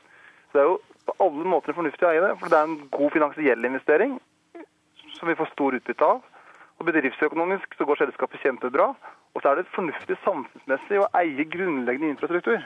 Så 0.50 0.58
det 0.58 0.64
er 0.64 0.68
jo 0.68 0.78
på 1.08 1.16
alle 1.24 1.48
måter 1.48 1.76
fornuftig 1.76 2.04
å 2.04 2.10
eie 2.10 2.24
det. 2.24 2.34
For 2.40 2.52
det 2.52 2.58
er 2.58 2.68
en 2.68 2.82
god 2.92 3.14
finansiell 3.16 3.70
investering 3.70 4.18
som 5.16 5.30
vi 5.30 5.38
får 5.38 5.54
stor 5.54 5.78
utbytte 5.80 6.04
av. 6.04 6.20
Og 6.78 6.86
bedriftsøkonomisk 6.86 7.74
så 7.78 7.86
går 7.88 8.02
selskapet 8.04 8.42
kjempebra. 8.44 8.92
Og 9.34 9.42
så 9.42 9.50
er 9.50 9.60
det 9.60 9.72
fornuftig 9.74 10.18
samfunnsmessig 10.24 11.00
å 11.02 11.08
eie 11.18 11.46
grunnleggende 11.50 12.14
infrastruktur. 12.14 12.62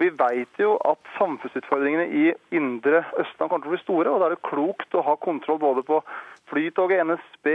Vi 0.00 0.08
vet 0.16 0.60
jo 0.62 0.78
at 0.88 1.00
samfunnsutfordringene 1.18 2.06
i 2.16 2.30
indre 2.56 3.02
Østland 3.20 3.50
kommer 3.50 3.66
til 3.66 3.72
å 3.72 3.76
bli 3.76 3.82
store, 3.82 4.08
og 4.08 4.22
da 4.22 4.30
er 4.30 4.36
det 4.36 4.48
klokt 4.48 4.96
å 4.96 5.04
ha 5.04 5.16
kontroll 5.20 5.60
både 5.60 5.84
på 5.84 6.00
Flytoget, 6.48 7.04
NSB 7.04 7.50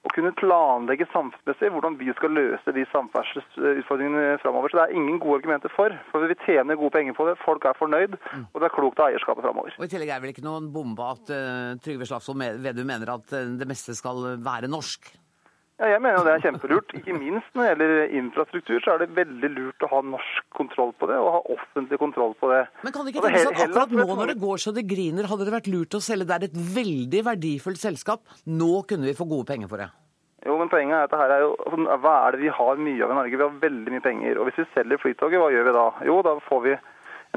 og 0.00 0.14
kunne 0.16 0.32
planlegge 0.40 1.04
samfunnsmessig 1.12 1.68
hvordan 1.74 1.98
vi 2.00 2.08
skal 2.16 2.32
løse 2.32 2.72
de 2.72 2.86
samferdselsutfordringene 2.88 4.38
framover. 4.40 4.72
Så 4.72 4.78
det 4.78 4.84
er 4.86 4.96
ingen 4.96 5.20
gode 5.20 5.42
argumenter 5.42 5.72
for. 5.74 5.92
For 6.08 6.24
vi 6.24 6.38
tjener 6.46 6.78
gode 6.80 6.94
penger 6.96 7.16
på 7.18 7.26
det, 7.28 7.36
folk 7.44 7.66
er 7.68 7.76
fornøyd, 7.76 8.16
og 8.40 8.56
det 8.56 8.70
er 8.70 8.76
klokt 8.78 9.02
av 9.02 9.10
eierskapet 9.10 9.44
framover. 9.44 9.76
I 9.76 9.92
tillegg 9.92 10.14
er 10.14 10.22
vel 10.24 10.32
ikke 10.32 10.46
noen 10.46 10.70
bombe 10.72 11.04
at 11.04 11.34
uh, 11.36 11.76
Trygve 11.84 12.08
Slagsvold 12.08 12.64
Vedum 12.64 12.88
mener 12.88 13.12
at 13.18 13.36
uh, 13.36 13.52
det 13.60 13.68
meste 13.68 13.96
skal 13.98 14.24
være 14.40 14.72
norsk? 14.72 15.12
Ja, 15.80 15.94
jeg 15.94 16.00
mener 16.04 16.18
jo 16.18 16.24
det 16.26 16.32
er 16.34 16.42
kjempelurt. 16.44 16.90
Ikke 16.98 17.14
minst 17.16 17.54
når 17.56 17.62
det 17.62 17.68
gjelder 17.70 18.10
infrastruktur, 18.18 18.82
så 18.84 18.92
er 18.92 19.00
det 19.00 19.14
veldig 19.16 19.48
lurt 19.54 19.86
å 19.86 19.88
ha 19.88 20.00
norsk 20.04 20.42
kontroll 20.52 20.90
på 21.00 21.08
det, 21.08 21.16
og 21.16 21.30
ha 21.32 21.40
offentlig 21.54 21.98
kontroll 22.02 22.34
på 22.36 22.50
det. 22.52 22.58
Men 22.84 22.92
kan 22.92 23.06
det 23.06 23.14
ikke 23.14 23.22
tenkes 23.24 23.48
at 23.48 23.62
akkurat 23.64 23.94
nå 23.96 24.04
når 24.10 24.34
det 24.34 24.36
går 24.42 24.60
så 24.60 24.74
det 24.76 24.84
griner, 24.90 25.28
hadde 25.30 25.46
det 25.48 25.54
vært 25.54 25.70
lurt 25.72 25.96
å 25.96 26.02
selge 26.04 26.28
der 26.28 26.44
et 26.50 26.58
veldig 26.76 27.22
verdifullt 27.30 27.80
selskap? 27.80 28.26
Nå 28.44 28.82
kunne 28.90 29.08
vi 29.08 29.16
få 29.16 29.24
gode 29.30 29.48
penger 29.48 29.72
for 29.72 29.80
det. 29.80 29.88
Jo, 30.44 30.58
men 30.60 30.68
poenget 30.72 30.98
er 30.98 31.08
at 31.08 31.14
det 31.14 31.20
her 31.22 31.32
er 31.32 31.42
jo, 31.46 31.54
altså, 31.64 31.96
Hva 32.04 32.12
er 32.18 32.36
det 32.36 32.42
vi 32.44 32.52
har 32.58 32.84
mye 32.84 33.04
av 33.04 33.14
i 33.14 33.16
Norge? 33.18 33.40
Vi 33.40 33.46
har 33.46 33.56
veldig 33.64 33.96
mye 33.96 34.04
penger. 34.04 34.38
Og 34.40 34.48
hvis 34.48 34.60
vi 34.60 34.68
selger 34.74 35.00
Flytoget, 35.00 35.40
hva 35.40 35.48
gjør 35.52 35.66
vi 35.68 35.74
da? 35.76 35.86
Jo, 36.10 36.20
da 36.24 36.36
får 36.44 36.62
vi 36.66 36.76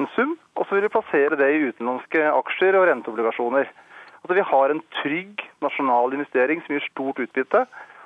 en 0.00 0.10
sum, 0.18 0.36
og 0.58 0.66
så 0.66 0.76
vil 0.76 0.84
vi 0.84 0.92
plassere 0.92 1.40
det 1.40 1.48
i 1.48 1.64
utenlandske 1.70 2.28
aksjer 2.28 2.76
og 2.76 2.86
renteobligasjoner. 2.90 3.72
Altså 4.20 4.36
Vi 4.36 4.46
har 4.52 4.72
en 4.72 4.84
trygg 5.00 5.44
nasjonal 5.64 6.16
investering 6.16 6.64
som 6.64 6.76
gir 6.76 6.88
stort 6.90 7.20
utbytte. 7.24 7.64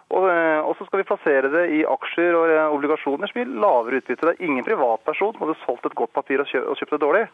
Og, 0.08 0.24
eh, 0.32 0.60
og, 0.64 0.72
så 0.78 0.86
skal 0.88 1.02
vi 1.02 1.08
plassere 1.08 1.50
det 1.52 1.64
i 1.76 1.82
aksjer 1.84 2.36
og 2.36 2.48
eh, 2.48 2.74
obligasjoner 2.74 3.28
som 3.28 3.40
gir 3.42 3.50
lavere 3.60 4.00
utbytte. 4.00 4.24
Det 4.24 4.34
er 4.34 4.46
ingen 4.48 4.64
privatperson 4.64 5.34
som 5.34 5.44
hadde 5.44 5.58
solgt 5.66 5.88
et 5.88 5.96
godt 5.98 6.14
papir 6.16 6.40
og 6.40 6.48
kjøpt, 6.48 6.68
og 6.70 6.80
kjøpt 6.80 6.94
det 6.96 7.00
dårlig. 7.04 7.24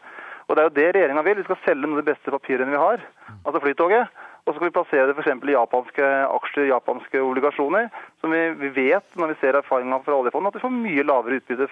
Og 0.45 0.55
det 0.55 0.61
er 0.61 0.67
jo 0.67 0.75
det 0.75 0.87
regjeringa 0.89 1.23
vil. 1.25 1.39
Vi 1.39 1.47
skal 1.47 1.61
selge 1.63 1.87
noen 1.87 1.95
av 1.95 2.03
de 2.03 2.11
beste 2.11 2.33
papirene 2.35 2.75
vi 2.75 2.81
har, 2.81 3.05
altså 3.45 3.61
Flytoget. 3.63 4.19
Og 4.45 4.51
så 4.51 4.59
skal 4.59 4.67
vi 4.67 4.75
plassere 4.75 5.07
det 5.09 5.15
f.eks. 5.15 5.31
i 5.49 5.55
japanske 5.55 6.09
aksjer, 6.35 6.67
japanske 6.69 7.21
obligasjoner, 7.23 7.87
som 8.25 8.33
vi, 8.33 8.69
vet 8.73 9.17
når 9.19 9.33
vi 9.33 9.37
ser 9.41 9.57
erfaringene 9.59 10.01
fra 10.05 10.17
oljefondet, 10.17 10.49
at 10.49 10.57
vi 10.57 10.63
får 10.63 10.73
mye 10.73 11.05
lavere 11.05 11.37
utbytte, 11.39 11.67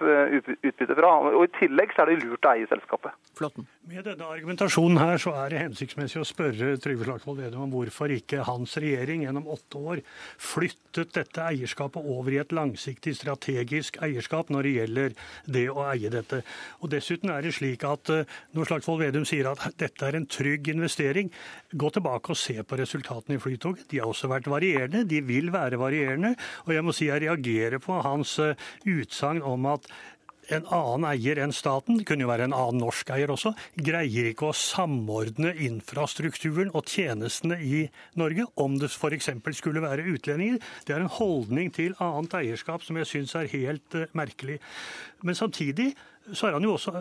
utbytte, 0.70 0.98
fra. 1.00 1.14
Og 1.32 1.46
I 1.48 1.52
tillegg 1.58 1.96
så 1.96 2.04
er 2.04 2.12
det 2.12 2.20
lurt 2.22 2.46
å 2.46 2.52
eie 2.54 2.70
selskapet. 2.70 3.16
Flotten. 3.40 3.66
Med 3.90 4.06
denne 4.06 4.28
argumentasjonen 4.30 5.00
her 5.02 5.18
så 5.20 5.34
er 5.42 5.50
det 5.52 5.64
hensiktsmessig 5.64 6.22
å 6.22 6.28
spørre 6.28 6.76
Trygve 6.84 7.08
Slagsvold 7.08 7.42
Vedum 7.42 7.66
om 7.66 7.74
hvorfor 7.74 8.14
ikke 8.14 8.46
hans 8.48 8.78
regjering 8.80 9.26
gjennom 9.26 9.50
åtte 9.52 9.82
år 9.82 10.04
flyttet 10.40 11.16
dette 11.18 11.48
eierskapet 11.50 12.06
over 12.14 12.36
i 12.36 12.40
et 12.44 12.54
langsiktig 12.56 13.16
strategisk 13.18 13.98
eierskap 14.06 14.54
når 14.54 14.70
det 14.70 14.76
gjelder 14.78 15.18
det 15.58 15.66
å 15.74 15.88
eie 15.90 16.14
dette. 16.14 16.44
Og 16.86 16.94
Dessuten 16.94 17.34
er 17.34 17.42
det 17.44 17.56
slik 17.58 17.84
at 17.90 18.14
eh, 18.14 18.30
når 18.54 18.70
Slagsvold 18.70 19.02
Vedum 19.02 19.26
sier 19.28 19.50
at 19.50 19.66
dette 19.82 20.06
er 20.06 20.20
en 20.20 20.30
trygg 20.30 20.70
investering, 20.76 21.34
gå 21.74 21.92
tilbake 21.98 22.32
og 22.32 22.40
se 22.40 22.60
på 22.62 22.78
resultatene 22.80 23.40
i 23.40 23.42
Flytoget. 23.42 23.90
De 23.90 24.04
har 24.04 24.14
også 24.14 24.30
vært 24.30 24.52
varierende. 24.54 25.04
De 25.10 25.20
vil 25.26 25.50
være 25.54 25.82
varierende. 25.82 26.36
Og 26.68 26.74
jeg 26.76 26.86
må 26.86 26.96
si 26.96 27.10
jeg 27.10 27.26
reagerer 27.26 27.82
på 27.84 28.02
hans 28.06 28.38
eh, 28.44 28.58
utsagn 28.90 29.44
om 29.46 29.72
at 29.74 29.90
en 30.52 30.66
annen 30.76 31.06
eier 31.08 31.40
enn 31.40 31.54
staten, 31.56 31.98
det 32.00 32.08
kunne 32.08 32.26
jo 32.26 32.32
være 32.32 32.48
en 32.50 32.56
annen 32.56 32.82
norsk 32.84 33.14
eier 33.16 33.32
også, 33.34 33.54
greier 33.80 34.30
ikke 34.32 34.50
å 34.50 34.58
samordne 34.58 35.54
infrastrukturen 35.66 36.74
og 36.76 36.90
tjenestene 36.92 37.60
i 37.64 37.86
Norge 38.20 38.48
om 38.60 38.78
det 38.82 38.92
f.eks. 38.92 39.32
skulle 39.56 39.84
være 39.84 40.08
utlendinger. 40.16 40.60
Det 40.88 40.96
er 40.96 41.06
en 41.06 41.16
holdning 41.20 41.72
til 41.76 41.96
annet 42.04 42.36
eierskap 42.42 42.84
som 42.84 43.00
jeg 43.00 43.12
syns 43.12 43.38
er 43.40 43.52
helt 43.54 44.00
uh, 44.00 44.10
merkelig. 44.18 44.60
Men 45.24 45.40
samtidig 45.40 45.94
så 46.32 46.48
er 46.48 46.56
også 46.56 46.94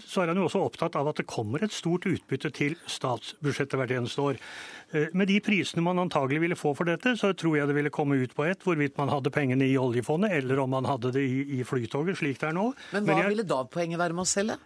så 0.00 0.22
er 0.22 0.30
han 0.32 0.38
jo 0.40 0.46
også 0.46 0.62
opptatt 0.64 0.96
av 0.96 1.10
at 1.10 1.20
det 1.20 1.26
kommer 1.28 1.62
et 1.64 1.74
stort 1.74 2.06
utbytte 2.08 2.50
til 2.56 2.76
statsbudsjettet 2.90 3.76
hvert 3.76 3.92
eneste 3.98 4.24
år. 4.24 4.40
Eh, 4.92 5.12
med 5.16 5.28
de 5.28 5.38
prisene 5.44 5.84
man 5.84 6.00
antagelig 6.00 6.40
ville 6.46 6.58
få 6.58 6.72
for 6.78 6.88
dette, 6.88 7.14
så 7.20 7.32
tror 7.36 7.58
jeg 7.58 7.68
det 7.68 7.76
ville 7.76 7.92
komme 7.92 8.16
ut 8.22 8.34
på 8.36 8.46
ett 8.48 8.64
hvorvidt 8.64 8.96
man 9.00 9.12
hadde 9.12 9.32
pengene 9.34 9.68
i 9.68 9.78
oljefondet 9.80 10.32
eller 10.38 10.62
om 10.64 10.72
man 10.72 10.88
hadde 10.88 11.12
det 11.16 11.24
i, 11.28 11.42
i 11.58 11.62
Flytoget, 11.68 12.18
slik 12.20 12.40
det 12.40 12.50
er 12.50 12.56
nå. 12.56 12.70
Men 12.94 13.04
hva 13.04 13.12
Men 13.12 13.24
jeg... 13.24 13.34
ville 13.34 13.48
da 13.52 13.62
poenget 13.68 14.00
være 14.00 14.16
med 14.16 14.24
å 14.24 14.32
selge? 14.32 14.58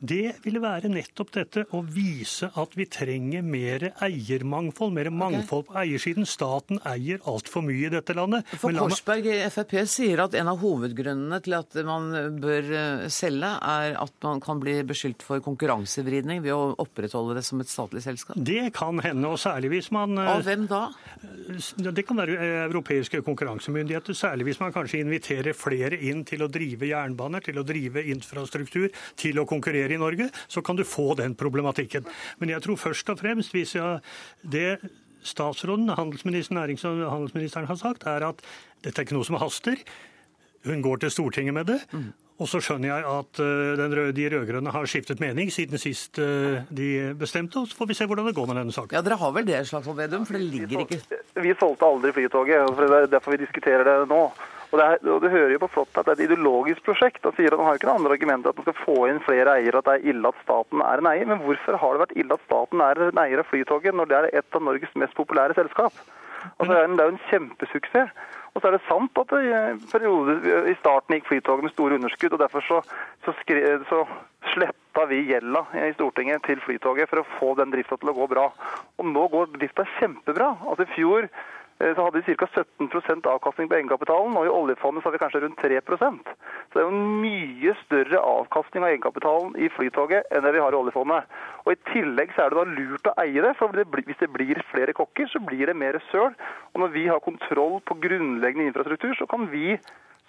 Det 0.00 0.38
ville 0.44 0.62
være 0.62 0.88
nettopp 0.88 1.32
dette 1.34 1.66
å 1.76 1.82
vise 1.84 2.48
at 2.58 2.72
vi 2.78 2.86
trenger 2.88 3.44
mer 3.44 3.90
eiermangfold, 4.00 4.94
mer 4.96 5.10
mangfold 5.12 5.66
på 5.68 5.76
eiersiden. 5.76 6.24
Staten 6.28 6.80
eier 6.88 7.20
altfor 7.28 7.64
mye 7.66 7.90
i 7.90 7.92
dette 7.92 8.16
landet. 8.16 8.48
For 8.60 8.72
Korsberg 8.72 9.28
i 9.28 9.36
Frp 9.52 9.74
sier 9.90 10.22
at 10.24 10.36
en 10.40 10.48
av 10.52 10.60
hovedgrunnene 10.62 11.40
til 11.44 11.56
at 11.58 11.76
man 11.84 12.08
bør 12.40 12.70
eh, 12.72 13.04
selge, 13.12 13.50
er 13.60 13.98
at 14.00 14.16
man 14.24 14.40
kan 14.40 14.62
bli 14.62 14.78
beskyldt 14.88 15.24
for 15.26 15.44
konkurransevridning 15.44 16.40
ved 16.46 16.56
å 16.56 16.72
opprettholde 16.80 17.36
det 17.36 17.44
som 17.44 17.60
et 17.60 17.70
statlig 17.70 18.04
selskap? 18.06 18.40
Det 18.40 18.70
kan 18.76 19.02
hende, 19.04 19.28
og 19.28 19.40
særlig 19.42 19.74
hvis 19.74 19.90
man 19.94 20.16
eh, 20.16 20.32
Av 20.32 20.46
hvem 20.48 20.64
da? 20.70 20.86
Det 21.76 22.06
kan 22.08 22.22
være 22.22 22.38
eh, 22.40 22.56
europeiske 22.70 23.20
konkurransemyndigheter. 23.26 24.16
Særlig 24.16 24.48
hvis 24.48 24.64
man 24.64 24.72
kanskje 24.72 25.04
inviterer 25.04 25.56
flere 25.56 26.00
inn 26.08 26.24
til 26.24 26.46
å 26.46 26.50
drive 26.52 26.88
jernbaner, 26.88 27.44
til 27.44 27.60
å 27.60 27.66
drive 27.68 28.06
infrastruktur, 28.16 28.88
til 29.20 29.44
å 29.44 29.48
konkurrere 29.48 29.89
i 29.94 30.00
Norge, 30.00 30.30
så 30.48 30.62
kan 30.62 30.78
du 30.78 30.84
få 30.84 31.14
den 31.18 31.34
problematikken. 31.38 32.06
Men 32.38 32.54
jeg 32.54 32.62
tror 32.66 32.80
først 32.80 33.10
og 33.12 33.20
fremst, 33.20 33.54
hvis 33.56 33.74
jeg, 33.74 34.00
det 34.42 34.78
statsråden, 35.22 35.88
handelsministeren, 35.88 36.58
nærings- 36.58 36.86
og 36.88 37.10
handelsministeren 37.10 37.66
har 37.66 37.76
sagt, 37.76 38.06
er 38.06 38.24
at 38.28 38.40
dette 38.84 39.00
er 39.00 39.06
ikke 39.06 39.18
noe 39.18 39.28
som 39.28 39.40
haster. 39.40 39.76
Hun 40.64 40.82
går 40.82 41.04
til 41.04 41.10
Stortinget 41.10 41.54
med 41.54 41.64
det. 41.72 41.80
Mm. 41.92 42.10
Og 42.40 42.48
så 42.48 42.56
skjønner 42.64 42.88
jeg 42.88 43.04
at 43.04 43.40
uh, 43.44 43.80
røde, 43.80 44.12
de 44.16 44.28
rød-grønne 44.32 44.72
har 44.72 44.86
skiftet 44.88 45.20
mening 45.20 45.50
siden 45.52 45.80
sist 45.80 46.16
uh, 46.18 46.62
de 46.72 47.12
bestemte. 47.20 47.60
Og 47.60 47.68
så 47.68 47.76
får 47.76 47.90
vi 47.90 47.96
se 47.98 48.06
hvordan 48.08 48.30
det 48.30 48.34
går 48.38 48.48
med 48.48 48.56
denne 48.62 48.72
saken. 48.72 48.96
Ja, 48.96 49.02
Dere 49.04 49.20
har 49.20 49.34
vel 49.36 49.48
det, 49.48 49.60
Slagsvold 49.68 49.98
Vedum? 49.98 50.24
For 50.28 50.38
det 50.38 50.46
ligger 50.48 50.86
ikke 50.86 51.20
Vi 51.44 51.52
solgte 51.60 51.84
aldri 51.84 52.14
Flytoget. 52.16 52.64
og 52.64 52.80
Det 52.80 52.88
er 52.96 53.12
derfor 53.12 53.36
vi 53.36 53.42
diskuterer 53.44 53.84
det 53.84 54.08
nå. 54.08 54.22
Og 54.70 54.78
det, 54.78 54.86
er, 54.86 55.00
og 55.10 55.22
det, 55.24 55.32
hører 55.32 55.52
jo 55.54 55.62
på 55.64 55.70
flott 55.74 55.98
at 55.98 56.06
det 56.06 56.12
er 56.12 56.18
et 56.20 56.24
ideologisk 56.28 56.84
prosjekt. 56.86 57.24
Han 57.26 57.34
sier 57.34 57.50
at 57.50 57.58
han 57.58 57.66
har 57.66 57.78
ikke 57.78 57.88
noe 57.88 57.98
andre 57.98 58.14
argumenter 58.14 58.52
at 58.52 58.60
man 58.60 58.68
skal 58.68 58.78
få 58.84 58.96
inn 59.10 59.22
flere 59.26 59.56
eiere, 59.58 59.82
at 59.82 59.88
det 59.88 59.96
er 59.96 60.08
ille 60.12 60.30
at 60.30 60.44
staten 60.44 60.84
er 60.86 61.02
en 61.02 61.10
eier. 61.10 61.26
Men 61.26 61.42
hvorfor 61.42 61.78
har 61.82 61.96
det 61.96 62.04
vært 62.04 62.16
ille 62.22 62.38
at 62.38 62.46
staten 62.46 62.84
er 62.86 63.04
en 63.08 63.22
eier 63.24 63.42
av 63.42 63.50
Flytoget, 63.50 63.98
når 63.98 64.10
det 64.10 64.18
er 64.20 64.30
et 64.42 64.58
av 64.58 64.66
Norges 64.66 64.94
mest 65.02 65.18
populære 65.18 65.58
selskap? 65.58 65.98
Altså, 66.56 66.70
det 66.70 67.02
er 67.02 67.08
jo 67.10 67.16
en 67.16 67.24
kjempesuksess. 67.28 68.14
Og 68.50 68.62
så 68.62 68.66
er 68.66 68.74
det 68.74 68.86
sant 68.88 69.18
at 69.20 69.30
det 69.30 69.42
i, 69.46 70.70
i 70.72 70.78
starten 70.78 71.18
gikk 71.18 71.28
Flytoget 71.28 71.66
med 71.66 71.74
store 71.74 71.98
underskudd, 71.98 72.34
og 72.34 72.42
derfor 72.42 72.64
så, 72.66 72.80
så, 73.26 73.34
skre, 73.42 73.76
så 73.90 74.04
sletta 74.54 75.04
vi 75.10 75.20
gjelda 75.28 75.66
i 75.86 75.92
Stortinget 75.94 76.46
til 76.46 76.62
Flytoget 76.64 77.10
for 77.10 77.22
å 77.22 77.28
få 77.36 77.52
den 77.58 77.74
drifta 77.74 77.98
til 77.98 78.10
å 78.10 78.16
gå 78.16 78.26
bra. 78.30 78.48
Og 78.98 79.06
nå 79.06 79.26
går 79.34 79.52
drifta 79.58 79.86
kjempebra. 79.98 80.54
Altså 80.70 80.86
I 80.86 80.94
fjor 80.96 81.30
Eh, 81.30 81.59
så 81.80 82.04
hadde 82.04 82.20
vi 82.20 82.34
ca. 82.36 82.46
17% 82.46 83.28
avkastning 83.30 83.68
på 83.70 83.76
egenkapitalen, 83.78 84.34
og 84.36 84.44
i 84.44 84.52
oljefondet 84.52 85.00
så 85.02 85.08
har 85.08 85.14
vi 85.14 85.20
kanskje 85.22 85.40
rundt 85.44 85.62
3 85.62 85.78
Så 85.80 86.74
det 86.74 86.82
er 86.82 86.84
jo 86.84 86.92
en 86.92 87.22
mye 87.22 87.74
større 87.84 88.20
avkastning 88.20 88.84
av 88.84 88.90
egenkapitalen 88.90 89.56
i 89.56 89.70
Flytoget 89.72 90.28
enn 90.30 90.44
det 90.44 90.52
vi 90.52 90.60
har 90.60 90.76
i 90.76 90.80
oljefondet. 90.80 91.24
Og 91.64 91.72
I 91.72 91.80
tillegg 91.92 92.34
så 92.36 92.44
er 92.44 92.52
det 92.52 92.60
da 92.60 92.66
lurt 92.68 93.08
å 93.08 93.16
eie 93.24 93.40
det, 93.40 93.54
for 93.56 93.72
hvis 93.72 94.20
det 94.20 94.28
blir 94.34 94.60
flere 94.70 94.92
kokker, 94.92 95.30
så 95.32 95.40
blir 95.40 95.66
det 95.66 95.76
mer 95.76 95.96
søl. 96.10 96.36
Og 96.74 96.84
når 96.84 96.92
vi 96.92 97.06
har 97.08 97.24
kontroll 97.24 97.80
på 97.80 97.96
grunnleggende 98.02 98.68
infrastruktur, 98.68 99.16
så 99.16 99.26
kan 99.30 99.48
vi 99.48 99.78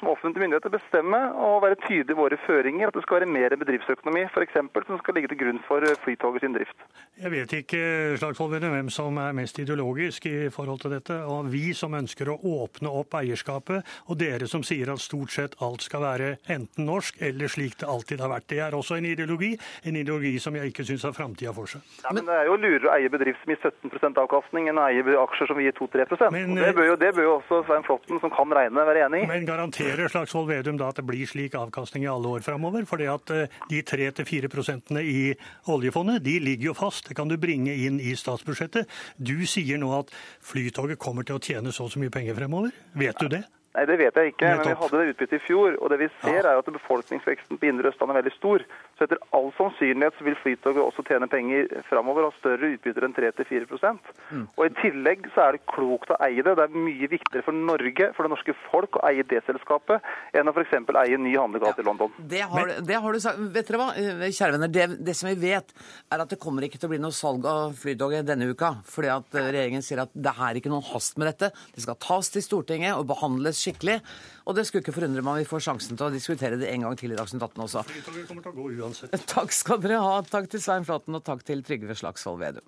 som 0.01 0.09
offentlige 0.09 0.43
myndigheter 0.43 0.73
bestemme 0.73 1.19
og 1.47 1.61
være 1.65 1.77
tydelige 1.85 2.15
i 2.15 2.19
våre 2.19 2.37
føringer. 2.47 2.89
At 2.89 2.97
det 2.97 3.03
skal 3.05 3.21
være 3.21 3.29
mer 3.29 3.55
bedriftsøkonomi 3.61 4.25
f.eks. 4.33 4.57
som 4.87 4.99
skal 5.01 5.17
ligge 5.17 5.29
til 5.31 5.39
grunn 5.43 5.61
for 5.67 5.85
eh, 5.85 5.97
Flytoget 6.03 6.41
sin 6.41 6.55
drift. 6.57 6.77
Jeg 7.21 7.31
vet 7.31 7.53
ikke 7.61 7.81
Slagsvold, 8.17 8.57
hvem 8.65 8.89
som 8.89 9.17
er 9.21 9.35
mest 9.37 9.59
ideologisk 9.61 10.25
i 10.25 10.49
forhold 10.49 10.81
til 10.81 10.95
dette. 10.95 11.19
og 11.23 11.51
Vi 11.53 11.73
som 11.77 11.93
ønsker 11.93 12.31
å 12.33 12.39
åpne 12.41 12.89
opp 12.89 13.13
eierskapet, 13.21 13.85
og 14.09 14.19
dere 14.19 14.49
som 14.49 14.65
sier 14.65 14.89
at 14.91 15.03
stort 15.03 15.31
sett 15.35 15.57
alt 15.61 15.85
skal 15.85 16.01
være 16.05 16.31
enten 16.49 16.89
norsk 16.89 17.21
eller 17.21 17.51
slik 17.51 17.77
det 17.79 17.89
alltid 17.89 18.25
har 18.25 18.33
vært. 18.33 18.49
Det 18.49 18.61
er 18.65 18.75
også 18.77 18.97
en 18.97 19.05
ideologi, 19.05 19.53
en 19.85 20.01
ideologi 20.01 20.33
som 20.41 20.57
jeg 20.57 20.73
ikke 20.73 20.87
syns 20.87 21.05
har 21.05 21.15
framtida 21.15 21.53
for 21.53 21.69
seg. 21.69 21.85
Ja, 22.03 22.15
men 22.17 22.25
Det 22.25 22.39
er 22.39 22.49
jo 22.49 22.57
lurere 22.57 22.89
å 22.89 22.95
eie 22.97 23.13
bedrift 23.13 23.43
som 23.43 23.53
gir 23.53 23.61
17 23.61 24.17
avkastning 24.25 24.69
enn 24.71 24.81
å 24.81 24.87
eie 24.89 25.17
aksjer 25.21 25.51
som 25.51 25.61
gir 25.61 25.75
2-3 25.77 26.09
men, 26.31 26.55
det, 26.55 26.73
bør 26.75 26.91
jo, 26.91 26.95
det 26.99 27.11
bør 27.15 27.25
jo 27.27 27.33
også 27.37 27.61
Svein 27.67 27.85
Flåtten, 27.85 28.19
som 28.23 28.31
kan 28.33 28.51
regne, 28.55 28.85
være 28.87 29.05
enig 29.05 29.23
i. 29.23 29.27
Men 29.29 29.45
garanter 29.45 29.90
garanterer 29.91 30.09
Slagsvold 30.09 30.47
Vedum 30.47 30.77
da 30.79 30.87
at 30.91 30.99
det 30.99 31.03
blir 31.05 31.27
slik 31.27 31.55
avkastning 31.57 32.05
i 32.05 32.09
alle 32.11 32.29
år 32.37 32.43
framover? 32.45 32.85
For 32.87 33.01
at 33.03 33.31
eh, 33.35 33.51
de 33.69 33.81
3-4 33.83 34.47
prosentene 34.51 35.03
i 35.03 35.33
oljefondet 35.67 36.23
de 36.23 36.37
ligger 36.39 36.71
jo 36.71 36.75
fast. 36.77 37.09
Det 37.09 37.17
kan 37.17 37.27
du 37.27 37.37
bringe 37.37 37.73
inn 37.73 37.99
i 37.99 38.15
statsbudsjettet. 38.15 38.87
Du 39.17 39.43
sier 39.45 39.81
nå 39.81 39.91
at 39.97 40.13
Flytoget 40.47 40.99
kommer 40.99 41.27
til 41.27 41.35
å 41.39 41.43
tjene 41.43 41.73
så 41.75 41.89
og 41.89 41.91
så 41.91 41.99
mye 41.99 42.13
penger 42.13 42.37
fremover. 42.37 42.71
Vet 42.95 43.19
du 43.19 43.27
det? 43.27 43.43
Nei, 43.75 43.85
Det 43.87 43.97
vet 43.99 44.15
jeg 44.15 44.33
ikke, 44.33 44.47
men 44.47 44.63
vi 44.67 44.79
hadde 44.79 44.97
det 44.99 45.11
utbyttet 45.13 45.37
i 45.37 45.45
fjor. 45.45 45.75
og 45.79 45.89
det 45.91 45.99
vi 45.99 46.07
ser 46.21 46.43
er 46.43 46.59
at 46.59 46.71
Befolkningsveksten 46.79 47.59
på 47.59 47.67
Indre 47.67 47.91
Østland 47.91 48.11
er 48.11 48.19
veldig 48.19 48.35
stor. 48.35 48.65
Så 49.01 49.07
etter 49.07 49.17
all 49.33 49.47
sannsynlighet 49.57 50.13
så 50.13 50.25
vil 50.27 50.35
Flytoget 50.37 50.77
også 50.83 51.01
tjene 51.07 51.25
penger 51.25 51.71
framover, 51.87 52.27
ha 52.27 52.35
større 52.35 52.67
utbytter 52.75 53.07
enn 53.07 53.15
3-4 53.17 53.65
mm. 53.65 54.43
Og 54.59 54.61
I 54.67 54.73
tillegg 54.77 55.23
så 55.33 55.47
er 55.47 55.55
det 55.57 55.63
klokt 55.71 56.11
å 56.13 56.19
eie 56.21 56.43
det. 56.45 56.53
Det 56.59 56.67
er 56.67 56.75
mye 56.75 57.09
viktigere 57.09 57.41
for 57.47 57.57
Norge, 57.57 58.11
for 58.13 58.27
det 58.27 58.31
norske 58.35 58.53
folk, 58.67 58.99
å 58.99 59.07
eie 59.09 59.25
det 59.25 59.39
selskapet 59.47 60.05
enn 60.37 60.51
å 60.51 60.53
f.eks. 60.53 60.75
eie 61.01 61.17
en 61.17 61.25
ny 61.25 61.31
handlegate 61.33 61.81
ja, 61.81 61.81
i 61.81 61.87
London. 61.87 62.13
Det 62.29 62.43
har, 62.51 62.73
det 62.85 62.99
har, 63.07 63.17
du 63.17 63.23
sagt. 63.25 63.41
Vet 63.55 63.71
dere 63.71 63.79
hva, 63.81 63.87
eh, 63.97 64.21
kjære 64.27 64.55
venner, 64.59 64.73
det, 64.77 64.85
det, 65.01 65.17
som 65.17 65.31
vi 65.31 65.35
vet, 65.47 65.73
er 66.13 66.21
at 66.21 66.35
det 66.35 66.37
kommer 66.45 66.69
ikke 66.69 66.77
til 66.77 66.91
å 66.91 66.93
bli 66.93 67.01
noe 67.01 67.17
salg 67.17 67.49
av 67.49 67.73
Flytoget 67.81 68.29
denne 68.29 68.51
uka. 68.53 68.75
Fordi 68.85 69.09
at 69.15 69.33
eh, 69.33 69.49
regjeringen 69.49 69.87
sier 69.87 70.03
at 70.05 70.13
det 70.13 70.35
er 70.37 70.61
ikke 70.61 70.69
noen 70.69 70.85
hast 70.91 71.17
med 71.17 71.31
dette. 71.31 71.49
Det 71.73 71.87
skal 71.87 71.97
tas 72.05 72.29
til 72.29 72.45
Stortinget 72.45 73.01
og 73.01 73.09
behandles 73.09 73.65
skikkelig. 73.65 73.97
Og 74.45 74.57
det 74.57 74.69
skulle 74.69 74.85
ikke 74.85 74.93
forundre 74.99 75.25
meg 75.25 75.33
om 75.33 75.41
vi 75.41 75.49
får 75.49 75.65
sjansen 75.71 75.97
til 75.97 76.11
å 76.11 76.13
diskutere 76.13 76.61
det 76.61 76.69
en 76.69 76.85
gang 76.85 77.01
til 77.01 77.17
i 77.17 77.17
Dagsnytt 77.17 77.49
18 77.49 77.65
også. 77.65 77.85
kommer 78.29 78.45
til 78.45 78.53
å 78.53 78.57
gå 78.61 78.69
uansett. 78.77 78.90
Takk 79.33 79.55
skal 79.55 79.81
dere 79.83 80.01
ha. 80.03 80.19
Takk 80.27 80.49
til 80.51 80.63
Svein 80.63 80.87
Flaten, 80.87 81.17
og 81.17 81.25
takk 81.27 81.45
til 81.47 81.63
Trygve 81.65 81.97
Slagsvold 81.97 82.41
Vedum. 82.41 82.67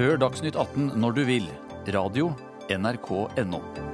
Hør 0.00 0.16
Dagsnytt 0.22 0.56
18 0.56 0.94
når 1.00 1.18
du 1.18 1.24
vil. 1.28 1.48
Radio 1.92 2.32
NRK.no. 2.70 3.60
Så 3.64 3.89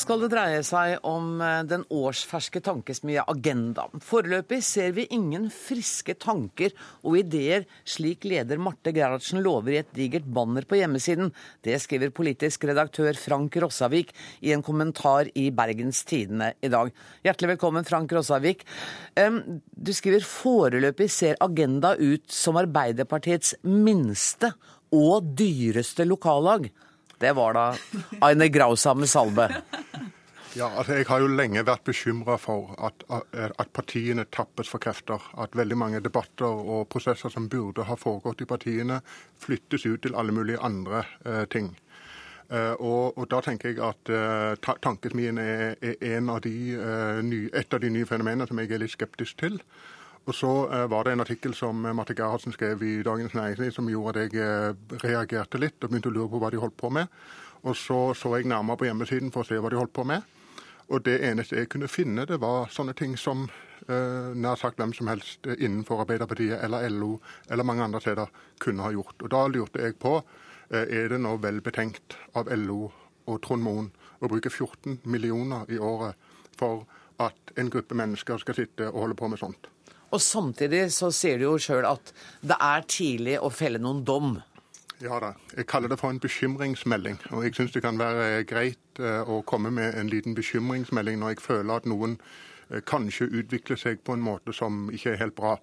skal 0.00 0.20
det 0.22 0.28
dreie 0.32 0.60
seg 0.66 1.02
om 1.06 1.40
eh, 1.42 1.62
den 1.68 1.84
årsferske 1.92 2.60
tankesmia 2.64 3.24
Agenda. 3.30 3.86
Foreløpig 4.04 4.58
ser 4.64 4.92
vi 4.96 5.06
ingen 5.14 5.48
friske 5.52 6.16
tanker 6.20 6.74
og 7.02 7.18
ideer, 7.20 7.66
slik 7.88 8.26
leder 8.28 8.60
Marte 8.62 8.92
Gerhardsen 8.96 9.42
lover 9.44 9.74
i 9.74 9.80
et 9.80 9.92
digert 9.96 10.28
banner 10.28 10.66
på 10.68 10.78
hjemmesiden. 10.80 11.32
Det 11.64 11.78
skriver 11.82 12.14
politisk 12.16 12.68
redaktør 12.68 13.16
Frank 13.18 13.56
Rossavik 13.62 14.12
i 14.44 14.52
en 14.56 14.64
kommentar 14.66 15.30
i 15.34 15.48
Bergens 15.54 16.04
Tidende 16.08 16.52
i 16.60 16.72
dag. 16.72 16.92
Hjertelig 17.26 17.54
velkommen, 17.54 17.86
Frank 17.88 18.12
Rossavik. 18.16 18.64
Du 19.16 19.92
skriver 19.96 20.24
foreløpig 20.26 21.08
ser 21.12 21.38
Agenda 21.44 21.94
ut 21.96 22.26
som 22.32 22.58
Arbeiderpartiets 22.60 23.54
minste 23.64 24.52
og 24.94 25.34
dyreste 25.38 26.06
lokallag. 26.06 26.68
Det 27.18 27.32
var 27.32 27.56
da 27.56 27.66
Aine 28.20 28.48
Grausame 28.48 29.06
Salbe. 29.06 29.48
Ja, 30.56 30.70
altså 30.78 30.96
Jeg 30.96 31.06
har 31.08 31.20
jo 31.20 31.28
lenge 31.28 31.64
vært 31.68 31.84
bekymra 31.84 32.38
for 32.40 32.72
at, 32.80 33.02
at, 33.12 33.72
partiene 33.76 34.24
tappes 34.32 34.70
for 34.72 34.80
krefter. 34.80 35.20
At 35.36 35.56
veldig 35.56 35.76
mange 35.76 36.00
debatter 36.00 36.48
og 36.48 36.88
prosesser 36.88 37.32
som 37.32 37.48
burde 37.52 37.84
ha 37.84 37.96
foregått 38.00 38.40
i 38.40 38.48
partiene, 38.48 39.02
flyttes 39.36 39.84
ut 39.84 40.00
til 40.06 40.16
alle 40.16 40.32
mulige 40.32 40.62
andre 40.64 41.04
eh, 41.26 41.44
ting. 41.52 41.74
Eh, 42.48 42.72
og, 42.72 43.18
og, 43.18 43.26
Da 43.30 43.42
tenker 43.44 43.74
jeg 43.74 43.82
at 43.82 44.12
eh, 44.12 44.72
tankesmien 44.82 45.38
er, 45.38 45.76
er 45.82 46.30
av 46.30 46.40
de, 46.40 46.56
eh, 46.78 47.20
ny, 47.26 47.42
et 47.52 47.74
av 47.74 47.82
de 47.82 47.90
nye 47.90 48.06
fenomenene 48.06 48.48
som 48.48 48.58
jeg 48.62 48.72
er 48.72 48.84
litt 48.84 48.94
skeptisk 48.94 49.36
til. 49.42 49.60
Og 50.26 50.34
så 50.34 50.52
eh, 50.74 50.86
var 50.90 51.06
det 51.06 51.14
en 51.14 51.22
artikkel 51.22 51.54
som 51.54 51.84
Marte 51.86 52.14
Gerhardsen 52.18 52.54
skrev 52.54 52.82
i 52.82 53.02
Dagens 53.06 53.34
Næringsliv 53.34 53.70
som 53.74 53.90
gjorde 53.90 54.24
at 54.24 54.34
jeg 54.34 54.42
eh, 54.42 54.96
reagerte 55.04 55.60
litt 55.62 55.78
og 55.84 55.92
begynte 55.92 56.10
å 56.10 56.16
lure 56.16 56.30
på 56.32 56.40
hva 56.42 56.50
de 56.50 56.62
holdt 56.62 56.76
på 56.80 56.90
med. 56.90 57.12
Og 57.66 57.76
så 57.78 58.00
så 58.14 58.34
jeg 58.36 58.48
nærmere 58.50 58.80
på 58.80 58.88
hjemmesiden 58.88 59.30
for 59.34 59.44
å 59.44 59.48
se 59.48 59.58
hva 59.62 59.70
de 59.70 59.78
holdt 59.78 59.94
på 59.94 60.04
med. 60.06 60.26
Og 60.88 61.02
det 61.06 61.18
eneste 61.26 61.56
jeg 61.58 61.70
kunne 61.70 61.90
finne, 61.90 62.26
det 62.26 62.38
var 62.42 62.70
sånne 62.70 62.94
ting 62.98 63.16
som 63.18 63.46
eh, 63.88 64.34
nær 64.34 64.58
sagt 64.58 64.78
hvem 64.78 64.94
som 64.94 65.10
helst 65.10 65.46
innenfor 65.46 66.02
Arbeiderpartiet 66.04 66.62
eller 66.62 66.88
LO 66.90 67.16
eller 67.50 67.66
mange 67.66 67.86
andre 67.86 68.02
steder 68.02 68.30
kunne 68.62 68.86
ha 68.86 68.92
gjort. 68.94 69.22
Og 69.22 69.30
da 69.30 69.46
lurte 69.50 69.82
jeg 69.82 69.98
på 70.02 70.16
eh, 70.18 70.86
er 70.86 71.10
det 71.10 71.22
nå 71.22 71.36
vel 71.42 71.62
betenkt 71.62 72.18
av 72.34 72.50
LO 72.54 72.90
og 73.26 73.40
Trond 73.42 73.66
Moen 73.66 73.90
å 74.22 74.30
bruke 74.30 74.50
14 74.50 75.00
millioner 75.10 75.70
i 75.70 75.78
året 75.78 76.14
for 76.58 76.86
at 77.22 77.56
en 77.58 77.70
gruppe 77.70 77.98
mennesker 77.98 78.38
skal 78.42 78.58
sitte 78.58 78.90
og 78.90 79.02
holde 79.02 79.18
på 79.18 79.30
med 79.30 79.42
sånt. 79.42 79.70
Og 80.14 80.22
samtidig 80.22 80.90
så 80.94 81.10
sier 81.14 81.40
du 81.40 81.48
jo 81.48 81.56
sjøl 81.58 81.86
at 81.88 82.12
det 82.46 82.58
er 82.62 82.84
tidlig 82.90 83.40
å 83.42 83.50
felle 83.50 83.80
noen 83.82 84.04
dom. 84.06 84.36
Ja 85.02 85.18
da. 85.20 85.34
Jeg 85.56 85.66
kaller 85.68 85.88
det 85.92 85.98
for 86.00 86.10
en 86.10 86.20
bekymringsmelding. 86.20 87.18
Og 87.30 87.44
jeg 87.44 87.56
syns 87.56 87.74
det 87.74 87.82
kan 87.84 87.98
være 88.00 88.44
greit 88.48 89.00
eh, 89.00 89.28
å 89.28 89.42
komme 89.44 89.70
med 89.70 89.98
en 89.98 90.08
liten 90.08 90.36
bekymringsmelding 90.36 91.20
når 91.20 91.34
jeg 91.34 91.44
føler 91.44 91.82
at 91.82 91.88
noen 91.90 92.16
eh, 92.70 92.80
kanskje 92.80 93.28
utvikler 93.28 93.80
seg 93.80 94.00
på 94.06 94.16
en 94.16 94.24
måte 94.24 94.54
som 94.56 94.86
ikke 94.88 95.12
er 95.12 95.20
helt 95.20 95.36
bra. 95.36 95.56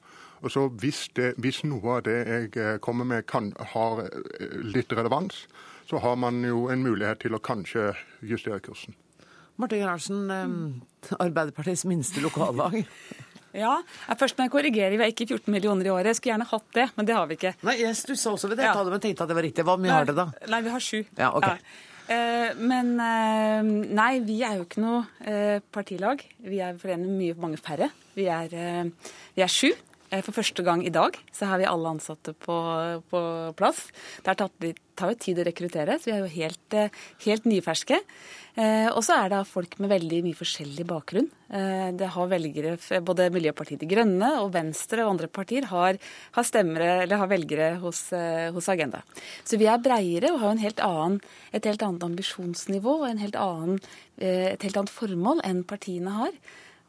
Og 0.43 0.51
så 0.51 0.67
hvis, 0.83 1.07
det, 1.15 1.33
hvis 1.41 1.63
noe 1.65 1.97
av 1.97 2.05
det 2.05 2.19
jeg 2.19 2.51
eh, 2.61 2.77
kommer 2.83 3.09
med 3.09 3.25
kan, 3.25 3.53
har 3.73 4.05
litt 4.61 4.93
relevans, 4.93 5.47
så 5.89 6.03
har 6.03 6.19
man 6.19 6.43
jo 6.45 6.67
en 6.69 6.83
mulighet 6.83 7.23
til 7.25 7.33
å 7.33 7.41
kanskje 7.41 7.93
justere 8.21 8.61
kursen. 8.63 8.93
Marte 9.57 9.77
Gerhardsen, 9.77 10.29
Arbeiderpartiets 11.21 11.85
minste 11.85 12.21
lokallag. 12.21 12.83
Ja, 13.53 13.77
Først 14.17 14.37
må 14.37 14.47
jeg 14.47 14.53
korrigere. 14.53 14.97
Vi 14.97 15.03
har 15.03 15.13
ikke 15.13 15.27
14 15.29 15.53
millioner 15.53 15.85
i 15.87 15.93
året. 15.93 16.11
Jeg 16.11 16.19
skulle 16.19 16.33
gjerne 16.33 16.49
hatt 16.49 16.69
det, 16.73 16.89
men 16.97 17.09
det 17.09 17.15
har 17.17 17.29
vi 17.29 17.37
ikke. 17.37 17.53
Nei, 17.69 17.79
Jeg 17.83 17.95
stussa 17.99 18.33
også 18.33 18.49
ved 18.49 18.61
det, 18.61 18.67
ja. 18.69 18.75
men 18.83 19.01
tenkte 19.03 19.25
at 19.25 19.29
det 19.31 19.37
var 19.37 19.45
riktig. 19.45 19.65
Hvor 19.67 19.81
mye 19.81 19.91
nei, 19.91 19.97
har 19.99 20.09
dere 20.09 20.19
da? 20.23 20.47
Nei, 20.49 20.61
vi 20.65 20.73
har 20.73 20.83
sju. 20.83 21.01
Ja, 21.19 21.31
okay. 21.37 21.59
Ja. 21.61 21.89
Eh, 22.13 22.51
men 22.59 22.93
eh, 22.99 23.61
nei, 23.95 24.11
vi 24.25 24.41
er 24.43 24.57
jo 24.59 24.65
ikke 24.67 24.83
noe 24.83 25.03
eh, 25.23 25.61
partilag. 25.73 26.23
Vi 26.43 26.59
er 26.63 26.75
forenet 26.81 27.13
mye 27.13 27.37
mange 27.39 27.59
færre. 27.61 27.91
Vi 28.17 28.27
er, 28.29 28.51
vi 29.33 29.41
er 29.41 29.49
sju. 29.51 29.71
For 30.21 30.35
første 30.35 30.61
gang 30.65 30.83
i 30.85 30.93
dag 30.93 31.15
så 31.33 31.47
har 31.49 31.57
vi 31.57 31.65
alle 31.65 31.89
ansatte 31.95 32.35
på, 32.37 32.55
på 33.09 33.21
plass. 33.57 33.87
Det 34.21 34.35
tar, 34.37 34.51
jo 34.61 35.17
tid 35.17 35.41
å 35.41 35.45
rekruttere, 35.47 35.97
så 35.97 36.11
vi 36.11 36.13
er 36.13 36.21
jo 36.21 36.31
helt, 36.35 36.75
helt 37.25 37.47
nyferske. 37.49 37.97
Eh, 38.53 38.89
og 38.91 38.99
så 39.01 39.15
er 39.17 39.31
det 39.31 39.39
folk 39.49 39.79
med 39.81 39.89
veldig 39.89 40.19
mye 40.27 40.37
forskjellig 40.37 40.85
bakgrunn. 40.85 41.29
Eh, 41.49 41.87
det 41.97 42.11
har 42.13 42.29
velgere, 42.29 42.75
Både 43.01 43.31
Miljøpartiet 43.33 43.81
De 43.81 43.89
Grønne 43.89 44.29
og 44.43 44.51
Venstre 44.53 45.01
og 45.01 45.15
andre 45.15 45.29
partier 45.33 45.65
har, 45.71 45.97
har, 46.37 46.51
eller 46.59 47.17
har 47.17 47.31
velgere 47.31 47.71
hos, 47.81 48.05
eh, 48.13 48.51
hos, 48.53 48.69
Agenda. 48.69 49.01
Så 49.43 49.57
vi 49.57 49.65
er 49.65 49.81
breiere 49.81 50.35
og 50.35 50.43
har 50.43 50.61
helt 50.61 50.85
annen, 50.85 51.17
et 51.51 51.65
helt 51.65 51.81
annet 51.81 52.05
ambisjonsnivå 52.05 52.99
og 53.01 53.17
helt 53.23 53.39
annen, 53.41 53.81
et 54.21 54.61
helt 54.61 54.77
annet 54.77 54.93
formål 54.93 55.41
enn 55.45 55.65
partiene 55.65 56.13
har. 56.13 56.37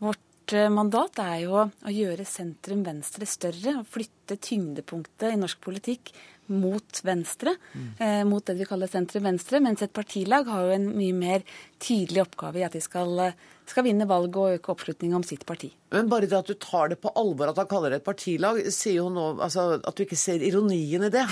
Vårt 0.04 0.20
mandat 0.53 1.18
er 1.22 1.38
jo 1.47 1.57
å 1.64 1.92
gjøre 1.95 2.26
sentrum-venstre 2.28 3.26
større. 3.28 3.78
og 3.80 3.88
Flytte 3.88 4.36
tyngdepunktet 4.36 5.32
i 5.32 5.40
norsk 5.40 5.61
politikk 5.64 6.12
mot 6.47 7.01
venstre, 7.05 7.55
mm. 7.72 7.88
eh, 7.99 8.22
mot 8.28 8.45
det 8.45 8.57
vi 8.59 8.66
kaller 8.68 8.90
sentrum-venstre. 8.90 9.61
Mens 9.64 9.82
et 9.84 9.92
partilag 9.95 10.49
har 10.51 10.66
jo 10.66 10.76
en 10.76 10.86
mye 10.92 11.16
mer 11.16 11.45
tydelig 11.82 12.24
oppgave 12.26 12.61
i 12.61 12.64
at 12.66 12.76
de 12.76 12.82
skal, 12.84 13.12
eh, 13.24 13.38
skal 13.68 13.86
vinne 13.86 14.07
valget 14.09 14.36
og 14.36 14.59
øke 14.59 14.74
oppslutninga 14.74 15.16
om 15.16 15.24
sitt 15.24 15.47
parti. 15.49 15.70
Men 15.95 16.11
bare 16.12 16.28
det 16.28 16.36
at 16.36 16.51
du 16.51 16.55
tar 16.61 16.92
det 16.92 17.01
på 17.01 17.12
alvor 17.16 17.49
at 17.49 17.61
han 17.62 17.70
kaller 17.70 17.95
det 17.95 18.03
et 18.03 18.09
partilag, 18.09 18.61
sier 18.74 18.99
jo 18.99 19.09
nå 19.14 19.26
altså, 19.38 19.80
at 19.80 19.97
du 19.97 20.05
ikke 20.05 20.20
ser 20.20 20.45
ironien 20.45 21.07
i 21.07 21.12
det. 21.12 21.24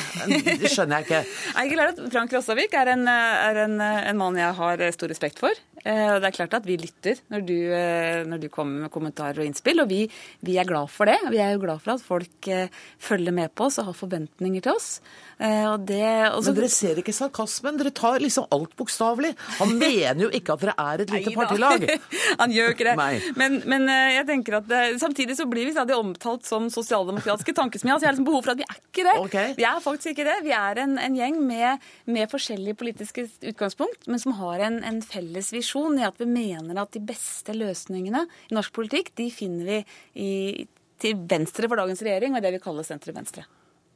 Det 0.62 0.70
skjønner 0.70 1.02
jeg 1.02 1.08
ikke. 1.08 1.22
er 1.60 1.84
at 1.90 2.02
Frank 2.14 2.32
Rossavik 2.32 2.76
er, 2.78 2.94
en, 2.94 3.04
er 3.10 3.64
en, 3.66 3.80
en 3.82 4.20
mann 4.20 4.40
jeg 4.40 4.56
har 4.62 4.86
stor 4.96 5.12
respekt 5.12 5.42
for. 5.42 5.62
Eh, 5.82 6.14
det 6.22 6.28
er 6.28 6.36
klart 6.36 6.54
at 6.54 6.66
vi 6.66 6.76
lytter 6.78 7.18
når 7.32 7.44
du, 7.46 7.56
eh, 7.74 8.22
når 8.28 8.44
du 8.44 8.48
kommer 8.52 8.84
med 8.84 8.92
kommentarer 8.94 9.42
og 9.42 9.48
innspill, 9.48 9.82
og 9.82 9.90
vi, 9.90 10.04
vi, 10.46 10.56
er 10.60 10.68
glad 10.68 10.90
for 10.92 11.10
det. 11.10 11.18
Vi 11.32 11.40
er 11.42 11.56
jo 11.56 11.62
glad 11.64 11.82
for 11.82 11.96
at 11.96 12.04
folk 12.04 12.48
eh, 12.50 12.70
følger 13.02 13.34
med 13.34 13.50
på 13.56 13.66
oss 13.66 13.80
og 13.82 13.90
har 13.90 13.98
forventninger 13.98 14.62
til 14.62 14.76
oss. 14.76 14.94
Og 15.42 15.82
det, 15.88 16.04
også... 16.28 16.52
Men 16.52 16.58
dere 16.60 16.68
ser 16.70 16.98
ikke 17.00 17.14
sarkasmen, 17.16 17.74
dere 17.80 17.90
tar 17.90 18.22
liksom 18.22 18.44
alt 18.54 18.76
bokstavelig. 18.78 19.32
Han 19.58 19.72
mener 19.80 20.28
jo 20.28 20.30
ikke 20.30 20.54
at 20.54 20.62
dere 20.62 20.74
er 20.78 21.02
et 21.02 21.14
lite 21.16 21.32
partilag. 21.34 21.86
Han 22.42 22.54
gjør 22.54 22.68
jo 22.68 22.74
ikke 22.76 22.86
det. 22.86 22.94
Men, 23.40 23.56
men, 23.66 23.88
jeg 23.90 24.22
tenker 24.28 24.60
at 24.60 24.70
samtidig 25.02 25.34
så 25.40 25.48
blir 25.50 25.66
vi 25.66 25.74
stadig 25.74 25.96
omtalt 25.98 26.46
som 26.46 26.68
sosialdemokratiske 26.70 27.56
tankesmier. 27.58 27.98
Så 27.98 28.06
jeg 28.06 28.12
har 28.12 28.14
liksom 28.14 28.28
behov 28.28 28.46
for 28.46 28.54
at 28.54 28.62
vi 28.62 28.68
er 28.68 28.78
ikke 28.78 29.06
det. 29.08 29.16
Okay. 29.24 29.56
Vi 29.58 29.66
er 29.66 29.82
faktisk 29.82 30.12
ikke 30.12 30.28
det. 30.30 30.38
Vi 30.46 30.54
er 30.54 30.82
en, 30.84 30.94
en 31.02 31.18
gjeng 31.18 31.42
med, 31.42 31.90
med, 32.06 32.30
forskjellige 32.30 32.78
politiske 32.78 33.26
utgangspunkt, 33.50 34.06
men 34.06 34.22
som 34.22 34.38
har 34.38 34.62
en, 34.68 34.78
en 34.86 35.02
felles 35.02 35.50
visjon 35.50 35.71
tradisjon 35.72 35.98
i 35.98 36.04
at 36.04 36.20
vi 36.20 36.26
mener 36.26 36.80
at 36.80 36.92
de 36.92 37.00
beste 37.00 37.52
løsningene 37.54 38.26
i 38.50 38.54
norsk 38.54 38.72
politikk 38.72 39.12
de 39.16 39.30
finner 39.30 39.64
vi 39.64 39.78
i, 40.14 40.66
til 41.00 41.16
venstre 41.16 41.68
for 41.68 41.76
dagens 41.76 42.02
regjering, 42.02 42.34
og 42.36 42.42
det 42.42 42.52
vi 42.52 42.62
kaller 42.62 42.84
sentrum-venstre. 42.84 43.44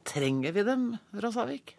Trenger 0.07 0.51
vi 0.51 0.63
dem, 0.63 0.97
Rasavik? 1.13 1.75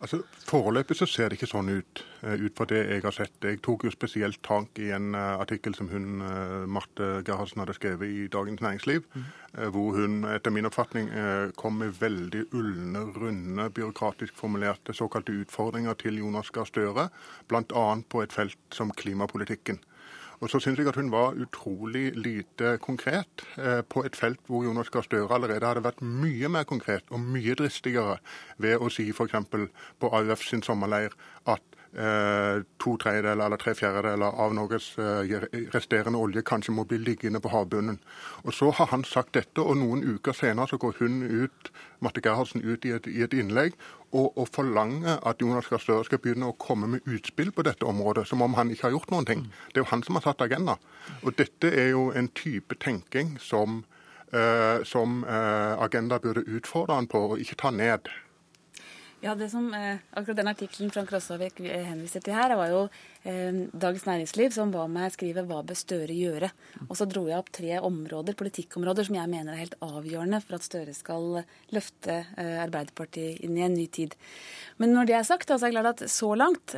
Altså, 0.00 0.22
Foreløpig 0.48 0.96
så 0.96 1.04
ser 1.06 1.28
det 1.28 1.36
ikke 1.36 1.50
sånn 1.50 1.68
ut, 1.68 2.00
eh, 2.24 2.40
ut 2.40 2.56
fra 2.56 2.64
det 2.70 2.78
jeg 2.88 3.02
har 3.04 3.12
sett. 3.12 3.34
Jeg 3.44 3.60
tok 3.60 3.84
jo 3.84 3.92
spesielt 3.92 4.40
tak 4.42 4.78
i 4.80 4.88
en 4.96 5.12
uh, 5.12 5.36
artikkel 5.42 5.76
som 5.76 5.90
hun, 5.92 6.22
uh, 6.24 6.64
Marte 6.64 7.08
Gerhardsen 7.26 7.60
hadde 7.60 7.76
skrevet 7.76 8.08
i 8.08 8.24
Dagens 8.32 8.62
Næringsliv, 8.64 9.04
mm. 9.12 9.26
hvor 9.74 9.98
hun 9.98 10.24
etter 10.30 10.54
min 10.54 10.68
oppfatning 10.68 11.10
kom 11.58 11.80
med 11.82 11.96
veldig 11.98 12.44
ulne, 12.54 13.02
runde, 13.18 13.66
byråkratisk 13.74 14.36
formulerte 14.38 14.94
såkalte 14.94 15.34
utfordringer 15.42 15.98
til 15.98 16.20
Jonas 16.22 16.52
Gahr 16.54 16.68
Støre, 16.70 17.08
bl.a. 17.50 17.86
på 18.08 18.22
et 18.22 18.32
felt 18.32 18.58
som 18.72 18.94
klimapolitikken. 18.94 19.82
Og 20.40 20.48
så 20.48 20.60
syns 20.62 20.78
jeg 20.80 20.88
at 20.88 20.96
hun 20.96 21.10
var 21.12 21.36
utrolig 21.36 22.14
lite 22.16 22.78
konkret 22.80 23.44
eh, 23.60 23.82
på 23.84 24.04
et 24.08 24.16
felt 24.16 24.40
hvor 24.48 24.64
Jonas 24.64 24.88
Gahr 24.90 25.04
Støre 25.04 25.34
allerede 25.36 25.66
hadde 25.66 25.84
vært 25.84 26.00
mye 26.00 26.48
mer 26.48 26.64
konkret 26.68 27.04
og 27.12 27.20
mye 27.20 27.56
dristigere 27.60 28.16
ved 28.56 28.80
å 28.80 28.88
si 28.92 29.10
f.eks. 29.12 29.36
på 30.00 30.12
AUF 30.16 30.46
sin 30.48 30.64
sommerleir 30.64 31.12
at 31.44 31.79
to 31.92 32.92
tredjedeler 33.02 33.44
eller 33.44 33.58
tre 33.58 33.72
fjerdedeler 33.74 34.36
av 34.38 34.52
Norges 34.54 34.92
eh, 34.98 35.32
resterende 35.74 36.20
olje 36.22 36.44
kanskje 36.46 36.74
må 36.76 36.84
bli 36.86 37.00
liggende 37.02 37.40
på 37.42 37.50
havbunnen. 37.50 37.98
Og 38.44 38.54
Så 38.54 38.70
har 38.70 38.86
han 38.92 39.04
sagt 39.04 39.34
dette, 39.34 39.58
og 39.60 39.76
noen 39.76 40.04
uker 40.04 40.32
senere 40.32 40.70
så 40.70 40.78
går 40.78 41.00
hun 41.00 41.22
ut, 41.22 41.72
Marte 41.98 42.22
Gerhardsen 42.22 42.62
ut 42.62 42.86
i 42.86 42.94
et, 42.94 43.10
i 43.10 43.24
et 43.26 43.34
innlegg 43.34 43.74
og, 44.12 44.38
og 44.38 44.48
forlanger 44.54 45.18
at 45.26 45.42
Jonas 45.42 45.66
Gahr 45.66 45.82
Støre 45.82 46.06
skal 46.06 46.22
begynne 46.22 46.48
å 46.48 46.56
komme 46.58 46.86
med 46.94 47.10
utspill 47.10 47.50
på 47.52 47.66
dette 47.66 47.86
området, 47.86 48.26
som 48.30 48.42
om 48.42 48.54
han 48.54 48.70
ikke 48.70 48.86
har 48.88 48.94
gjort 48.94 49.10
noen 49.10 49.26
ting. 49.26 49.44
Det 49.70 49.80
er 49.80 49.84
jo 49.84 49.90
han 49.90 50.06
som 50.06 50.18
har 50.18 50.28
satt 50.28 50.46
agenda. 50.46 50.78
Og 51.24 51.34
dette 51.38 51.74
er 51.74 51.92
jo 51.92 52.10
en 52.14 52.30
type 52.38 52.78
tenking 52.78 53.36
som, 53.42 53.82
eh, 54.32 54.82
som 54.86 55.24
eh, 55.26 55.74
Agenda 55.82 56.18
burde 56.22 56.46
utfordre 56.46 56.98
han 56.98 57.10
på, 57.10 57.32
og 57.34 57.42
ikke 57.42 57.58
ta 57.66 57.74
ned. 57.74 58.10
Ja, 59.20 59.34
det 59.34 59.50
som, 59.50 59.74
eh, 59.74 59.98
Akkurat 60.16 60.36
den 60.36 60.48
artikkelen 60.48 60.90
Frank 60.90 61.12
Rossavik 61.12 61.58
henviser 61.60 62.20
til 62.20 62.32
her, 62.32 62.54
var 62.56 62.68
jo 62.72 62.78
eh, 62.84 63.19
Dagens 63.24 64.06
Næringsliv 64.08 64.54
som 64.54 64.70
ba 64.72 64.86
meg 64.88 65.12
skrive 65.12 65.44
'Hva 65.44 65.60
bør 65.66 65.76
Støre 65.76 66.14
gjøre?' 66.14 66.50
Og 66.88 66.96
så 66.96 67.04
dro 67.04 67.26
jeg 67.28 67.38
opp 67.38 67.52
tre 67.52 67.78
områder, 67.80 68.34
politikkområder 68.34 69.06
som 69.06 69.14
jeg 69.14 69.28
mener 69.28 69.52
er 69.52 69.64
helt 69.64 69.76
avgjørende 69.80 70.40
for 70.40 70.56
at 70.56 70.64
Støre 70.64 70.94
skal 70.94 71.44
løfte 71.70 72.24
eh, 72.38 72.56
Arbeiderpartiet 72.64 73.40
inn 73.44 73.58
i 73.58 73.66
en 73.66 73.74
ny 73.74 73.86
tid. 73.86 74.14
Men 74.78 74.94
når 74.94 75.06
det 75.06 75.16
er 75.16 75.28
sagt, 75.28 75.48
så 75.48 75.60
er 75.60 75.70
det 75.70 75.76
klart 75.76 76.00
at 76.00 76.08
så 76.10 76.34
langt 76.34 76.76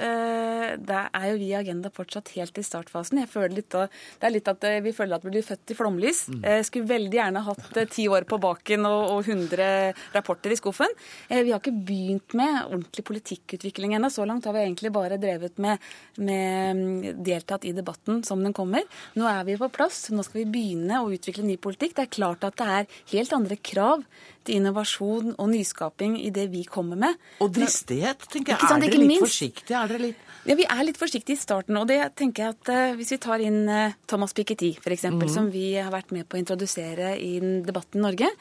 det 0.82 1.01
er 1.14 1.26
jo 1.30 1.38
vi 1.40 1.51
i 1.51 1.57
Agenda 1.59 1.90
fortsatt 1.93 2.32
helt 2.36 2.59
i 2.59 2.64
startfasen. 2.66 3.20
Jeg 3.22 3.30
føler 3.30 3.57
litt, 3.59 3.72
Det 3.72 4.26
er 4.26 4.34
litt 4.34 4.49
at 4.51 4.64
eh, 4.68 4.80
vi 4.84 4.93
føler 4.97 5.16
at 5.16 5.24
vi 5.26 5.32
blir 5.34 5.47
født 5.47 5.72
i 5.72 5.76
flomlys. 5.76 6.24
Mm. 6.28 6.40
Jeg 6.43 6.66
skulle 6.68 6.90
veldig 6.90 7.18
gjerne 7.18 7.45
hatt 7.47 7.78
eh, 7.80 7.88
ti 7.90 8.07
år 8.09 8.26
på 8.28 8.38
baken 8.43 8.88
og, 8.88 9.03
og 9.16 9.28
100 9.28 9.93
rapporter 10.16 10.55
i 10.55 10.59
skuffen. 10.59 10.93
Vi 11.28 11.51
har 11.51 11.61
ikke 11.61 11.74
begynt 11.74 12.36
med 12.38 12.59
ordentlig 12.68 13.05
politikkutvikling 13.09 13.97
ennå. 13.97 14.11
Så 14.12 14.26
langt 14.28 14.47
har 14.49 14.57
vi 14.57 14.64
egentlig 14.64 14.93
bare 14.95 15.20
drevet 15.20 15.59
med, 15.62 15.82
med, 16.16 16.31
mm, 16.32 17.22
deltatt 17.24 17.66
i 17.68 17.74
debatten 17.76 18.22
som 18.26 18.42
den 18.44 18.54
kommer. 18.56 18.86
Nå 19.18 19.26
er 19.28 19.44
vi 19.48 19.58
på 19.60 19.70
plass. 19.72 20.04
Nå 20.14 20.24
skal 20.26 20.42
vi 20.42 20.50
begynne 20.56 21.02
å 21.02 21.10
utvikle 21.12 21.44
ny 21.46 21.58
politikk. 21.60 21.96
Det 21.98 22.06
er 22.06 22.12
klart 22.18 22.46
at 22.48 22.58
det 22.60 22.68
er 22.78 23.00
helt 23.14 23.34
andre 23.36 23.58
krav 23.58 24.04
til 24.42 24.58
innovasjon 24.58 25.34
og 25.36 25.50
nyskaping 25.52 26.16
i 26.20 26.30
det 26.34 26.48
vi 26.52 26.64
kommer 26.68 26.98
med. 26.98 27.18
Og 27.44 27.52
dristighet, 27.54 28.26
tenker 28.32 28.56
jeg. 28.56 28.68
Er 28.68 28.82
dere 28.82 29.02
litt 29.02 29.22
forsiktige? 29.22 29.78
Er 29.78 29.92
dere 29.92 30.06
litt 30.08 30.30
ja, 30.42 30.56
Vi 30.58 30.66
er 30.66 30.82
litt 30.82 30.98
forsiktige 30.98 31.38
i 31.38 31.42
starten. 31.42 31.76
og 31.78 31.86
det 31.90 32.00
tenker 32.18 32.48
jeg 32.48 32.56
at 32.56 32.72
uh, 32.72 32.96
Hvis 32.98 33.12
vi 33.14 33.20
tar 33.22 33.44
inn 33.44 33.62
uh, 33.70 33.94
Thomas 34.10 34.34
Piketty, 34.34 34.72
f.eks., 34.80 35.06
mm. 35.14 35.28
som 35.30 35.52
vi 35.54 35.76
har 35.78 35.92
vært 35.94 36.10
med 36.14 36.26
på 36.26 36.38
å 36.38 36.42
introdusere 36.42 37.14
i 37.20 37.36
debatten 37.62 38.02
i 38.02 38.06
Norge. 38.08 38.32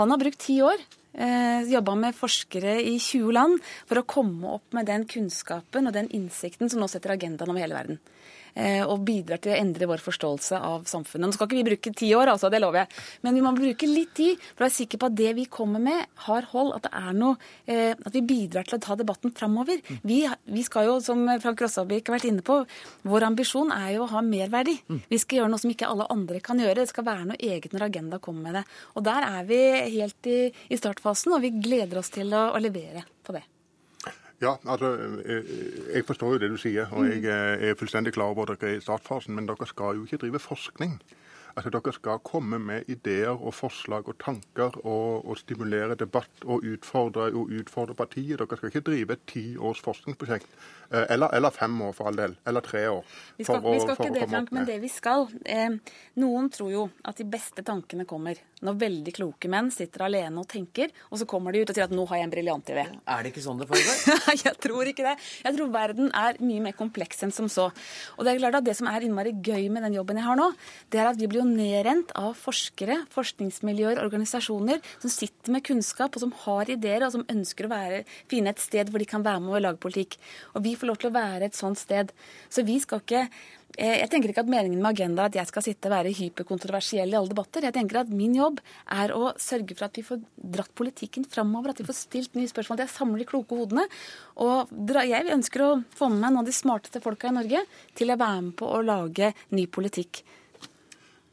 Han 0.00 0.14
har 0.14 0.22
brukt 0.22 0.40
ti 0.40 0.60
år 0.64 0.80
jobba 1.70 1.96
med 1.98 2.14
forskere 2.16 2.76
i 2.86 2.94
20 3.02 3.32
land 3.34 3.58
for 3.88 4.00
å 4.00 4.06
komme 4.08 4.54
opp 4.56 4.76
med 4.76 4.86
den 4.86 5.06
kunnskapen 5.10 5.90
og 5.90 5.96
den 5.96 6.10
innsikten 6.14 6.70
som 6.70 6.80
nå 6.80 6.88
setter 6.88 7.16
agendaen 7.16 7.50
over 7.50 7.64
hele 7.64 7.76
verden. 7.76 7.98
Eh, 8.54 8.82
og 8.82 9.04
bidrar 9.06 9.40
til 9.42 9.54
å 9.54 9.58
endre 9.58 9.88
vår 9.90 10.02
forståelse 10.02 10.58
av 10.58 10.86
samfunnet. 10.90 11.28
Nå 11.30 11.36
skal 11.36 11.48
ikke 11.48 11.58
vi 11.60 11.66
bruke 11.70 11.92
ti 11.96 12.10
år, 12.16 12.32
altså, 12.32 12.50
det 12.50 12.60
lover 12.62 12.82
jeg, 12.82 13.02
men 13.26 13.36
vi 13.36 13.44
må 13.44 13.52
bruke 13.56 13.88
litt 13.88 14.12
tid 14.18 14.40
for 14.42 14.64
å 14.64 14.66
være 14.66 14.76
sikker 14.76 15.00
på 15.00 15.10
at 15.10 15.18
det 15.20 15.34
vi 15.38 15.46
kommer 15.50 15.82
med, 15.82 16.08
har 16.26 16.48
hold, 16.50 16.72
at 16.76 16.88
det 16.88 16.92
er 16.98 17.16
noe 17.16 17.36
eh, 17.70 17.92
At 17.94 18.14
vi 18.14 18.22
bidrar 18.24 18.66
til 18.66 18.78
å 18.78 18.82
ta 18.82 18.94
debatten 18.98 19.32
framover. 19.36 19.80
Vi, 20.06 20.22
vi, 20.26 20.62
skal 20.66 20.88
jo, 20.88 20.96
som 21.04 21.22
Frank 21.42 21.60
Rossabik 21.62 22.08
har 22.08 22.16
vært 22.16 22.28
inne 22.30 22.44
på, 22.46 22.56
vår 23.08 23.26
ambisjon 23.28 23.72
er 23.74 23.94
jo 23.96 24.04
å 24.04 24.10
ha 24.14 24.22
merverdi. 24.24 24.76
Vi 25.10 25.20
skal 25.20 25.40
gjøre 25.40 25.52
noe 25.52 25.62
som 25.62 25.72
ikke 25.72 25.88
alle 25.90 26.08
andre 26.12 26.40
kan 26.44 26.60
gjøre. 26.60 26.80
Det 26.80 26.90
skal 26.90 27.06
være 27.06 27.30
noe 27.30 27.40
eget 27.40 27.74
når 27.74 27.86
Agenda 27.88 28.20
kommer 28.22 28.48
med 28.48 28.60
det. 28.60 28.64
Og 28.96 29.06
der 29.06 29.26
er 29.26 29.48
vi 29.48 29.60
helt 29.98 30.30
i, 30.30 30.40
i 30.50 30.80
startfasen, 30.80 31.34
og 31.36 31.44
vi 31.44 31.54
gleder 31.60 32.02
oss 32.02 32.12
til 32.14 32.32
å, 32.36 32.50
å 32.54 32.62
levere. 32.62 33.04
Ja, 34.40 34.54
altså, 34.64 34.94
eh, 35.24 35.42
Jeg 35.94 36.04
forstår 36.08 36.32
jo 36.32 36.38
det 36.38 36.50
du 36.50 36.56
sier, 36.56 36.88
og 36.92 37.04
jeg 37.04 37.70
er 37.70 37.74
fullstendig 37.76 38.14
klar 38.16 38.32
over 38.32 38.50
at 38.50 38.60
dere 38.60 38.70
er 38.70 38.80
i 38.80 38.84
startfasen. 38.84 39.34
Men 39.34 39.48
dere 39.48 39.66
skal 39.68 39.98
jo 39.98 40.06
ikke 40.06 40.16
drive 40.16 40.40
forskning. 40.40 41.00
Altså, 41.60 41.70
Dere 41.74 41.92
skal 41.92 42.20
komme 42.24 42.56
med 42.56 42.88
ideer 42.88 43.36
og 43.36 43.52
forslag 43.52 44.06
og 44.08 44.16
tanker 44.22 44.78
og, 44.80 45.26
og 45.28 45.36
stimulere 45.36 45.96
debatt 46.00 46.46
og 46.46 46.64
utfordre, 46.64 47.26
og 47.36 47.52
utfordre 47.52 47.96
partiet. 47.98 48.38
Dere 48.40 48.56
skal 48.56 48.72
ikke 48.72 48.86
drive 48.86 49.18
et 49.18 49.26
ti 49.28 49.44
års 49.60 49.82
forskningsprosjekt. 49.84 50.48
Eh, 50.90 51.04
eller, 51.12 51.28
eller, 51.36 51.50
fem 51.50 51.82
år, 51.82 51.92
for 51.92 52.08
all 52.08 52.16
del. 52.16 52.38
Eller 52.48 52.64
tre 52.64 52.86
år. 52.88 53.04
Vi 53.36 53.44
skal, 53.44 53.60
å, 53.60 53.74
vi 53.74 53.82
skal 53.84 53.98
ikke 53.98 54.14
det, 54.16 54.28
Frank, 54.32 54.48
men 54.56 54.64
det 54.66 54.78
vi 54.82 54.88
skal 54.90 55.28
eh, 55.44 55.76
Noen 56.18 56.48
tror 56.50 56.72
jo 56.72 56.86
at 57.06 57.20
de 57.20 57.26
beste 57.30 57.62
tankene 57.66 58.08
kommer 58.08 58.40
når 58.64 58.78
veldig 58.80 59.12
kloke 59.16 59.48
menn 59.52 59.70
sitter 59.72 60.04
alene 60.04 60.42
og 60.42 60.48
tenker, 60.50 60.90
og 61.08 61.20
så 61.20 61.28
kommer 61.28 61.54
de 61.54 61.62
ut 61.62 61.70
og 61.70 61.76
sier 61.76 61.86
at 61.86 61.94
'nå 61.94 62.04
har 62.10 62.18
jeg 62.20 62.26
en 62.26 62.32
briljant 62.34 62.72
idé'. 62.74 62.86
Er 63.06 63.22
det 63.22 63.32
ikke 63.32 63.44
sånn 63.44 63.62
det 63.62 63.68
foregår? 63.70 64.18
jeg 64.46 64.56
tror 64.60 64.90
ikke 64.90 65.06
det. 65.06 65.14
Jeg 65.46 65.56
tror 65.56 65.70
verden 65.72 66.10
er 66.12 66.40
mye 66.42 66.64
mer 66.66 66.76
kompleks 66.76 67.22
enn 67.24 67.32
som 67.32 67.48
så. 67.48 67.70
Og 68.18 68.26
det 68.26 68.34
er 68.34 68.42
klart 68.42 68.58
at 68.60 68.66
det 68.66 68.76
som 68.76 68.90
er 68.90 69.06
innmari 69.06 69.32
gøy 69.32 69.70
med 69.70 69.86
den 69.86 69.96
jobben 69.96 70.20
jeg 70.20 70.26
har 70.26 70.36
nå, 70.36 70.50
det 70.90 71.00
er 71.00 71.12
at 71.12 71.22
vi 71.22 71.30
blir 71.30 71.40
jo 71.40 71.48
nedrent 71.52 72.12
av 72.18 72.34
forskere, 72.38 73.00
forskningsmiljøer, 73.12 74.00
organisasjoner 74.02 74.80
som 75.02 75.12
sitter 75.12 75.54
med 75.54 75.64
kunnskap, 75.66 76.16
og 76.16 76.24
som 76.24 76.34
har 76.44 76.70
ideer, 76.72 77.04
og 77.06 77.14
som 77.14 77.26
ønsker 77.30 77.66
å 77.66 77.72
være, 77.72 78.02
finne 78.30 78.54
et 78.54 78.62
sted 78.62 78.90
hvor 78.90 79.02
de 79.02 79.08
kan 79.08 79.24
være 79.26 79.42
med 79.44 79.56
og 79.56 79.64
lage 79.66 79.82
politikk. 79.82 80.18
Og 80.54 80.64
vi 80.66 80.76
får 80.78 80.90
lov 80.90 81.00
til 81.00 81.10
å 81.10 81.16
være 81.16 81.48
et 81.48 81.58
sånt 81.58 81.80
sted. 81.80 82.12
Så 82.52 82.64
vi 82.66 82.78
skal 82.82 83.02
ikke 83.02 83.26
eh, 83.26 84.00
jeg 84.00 84.10
tenker 84.12 84.32
ikke 84.32 84.44
at 84.44 84.52
meningen 84.52 84.80
med 84.80 84.92
Agenda 84.92 85.26
er 85.26 85.32
at 85.32 85.38
jeg 85.40 85.50
skal 85.50 85.66
sitte 85.66 85.90
og 85.90 85.94
være 85.94 86.14
hyperkontroversiell 86.16 87.14
i 87.14 87.18
alle 87.20 87.32
debatter. 87.32 87.68
Jeg 87.68 87.76
tenker 87.76 88.02
at 88.02 88.10
Min 88.14 88.34
jobb 88.38 88.58
er 88.96 89.14
å 89.16 89.34
sørge 89.40 89.76
for 89.76 89.88
at 89.88 90.00
vi 90.00 90.06
får 90.06 90.24
dratt 90.56 90.74
politikken 90.78 91.28
framover, 91.30 91.74
at 91.74 91.82
vi 91.82 91.88
får 91.88 92.00
stilt 92.00 92.36
nye 92.38 92.50
spørsmål. 92.50 92.80
At 92.80 92.88
jeg 92.88 92.96
samler 92.96 93.22
de 93.22 93.30
kloke 93.30 93.58
hodene. 93.58 93.86
Og 94.42 94.74
jeg 95.10 95.32
ønsker 95.36 95.66
å 95.66 95.70
få 95.96 96.10
med 96.10 96.24
meg 96.24 96.34
noen 96.34 96.42
av 96.44 96.50
de 96.50 96.56
smarteste 96.56 97.02
folka 97.04 97.30
i 97.30 97.38
Norge 97.38 97.64
til 97.98 98.12
å 98.12 98.20
være 98.20 98.44
med 98.48 98.58
på 98.58 98.68
å 98.68 98.84
lage 98.84 99.34
ny 99.54 99.68
politikk. 99.70 100.24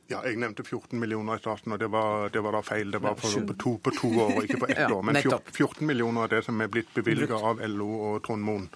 Ja, 0.08 0.22
Jeg 0.24 0.38
nevnte 0.39 0.64
14 0.64 0.99
millioner 0.99 1.36
i 1.36 1.41
starten, 1.43 1.74
og 1.76 1.80
det 1.80 1.89
var, 1.91 2.30
det 2.32 2.39
var 2.43 2.55
da 2.55 2.62
feil. 2.64 2.91
Det 2.91 3.01
var 3.03 3.18
på 3.20 3.28
to, 3.60 3.74
på 3.84 3.91
to 3.91 4.12
år, 4.24 4.38
ikke 4.45 4.62
på 4.62 4.70
ett 4.74 4.91
år. 4.91 5.03
Men 5.03 5.20
14 5.20 5.84
millioner 5.88 6.24
er 6.24 6.38
det 6.38 6.45
som 6.47 6.62
er 6.64 6.72
blitt 6.72 6.93
bevilga 6.95 7.36
av 7.36 7.60
LO 7.68 7.89
og 8.12 8.22
Trond 8.24 8.45
Moen. 8.47 8.70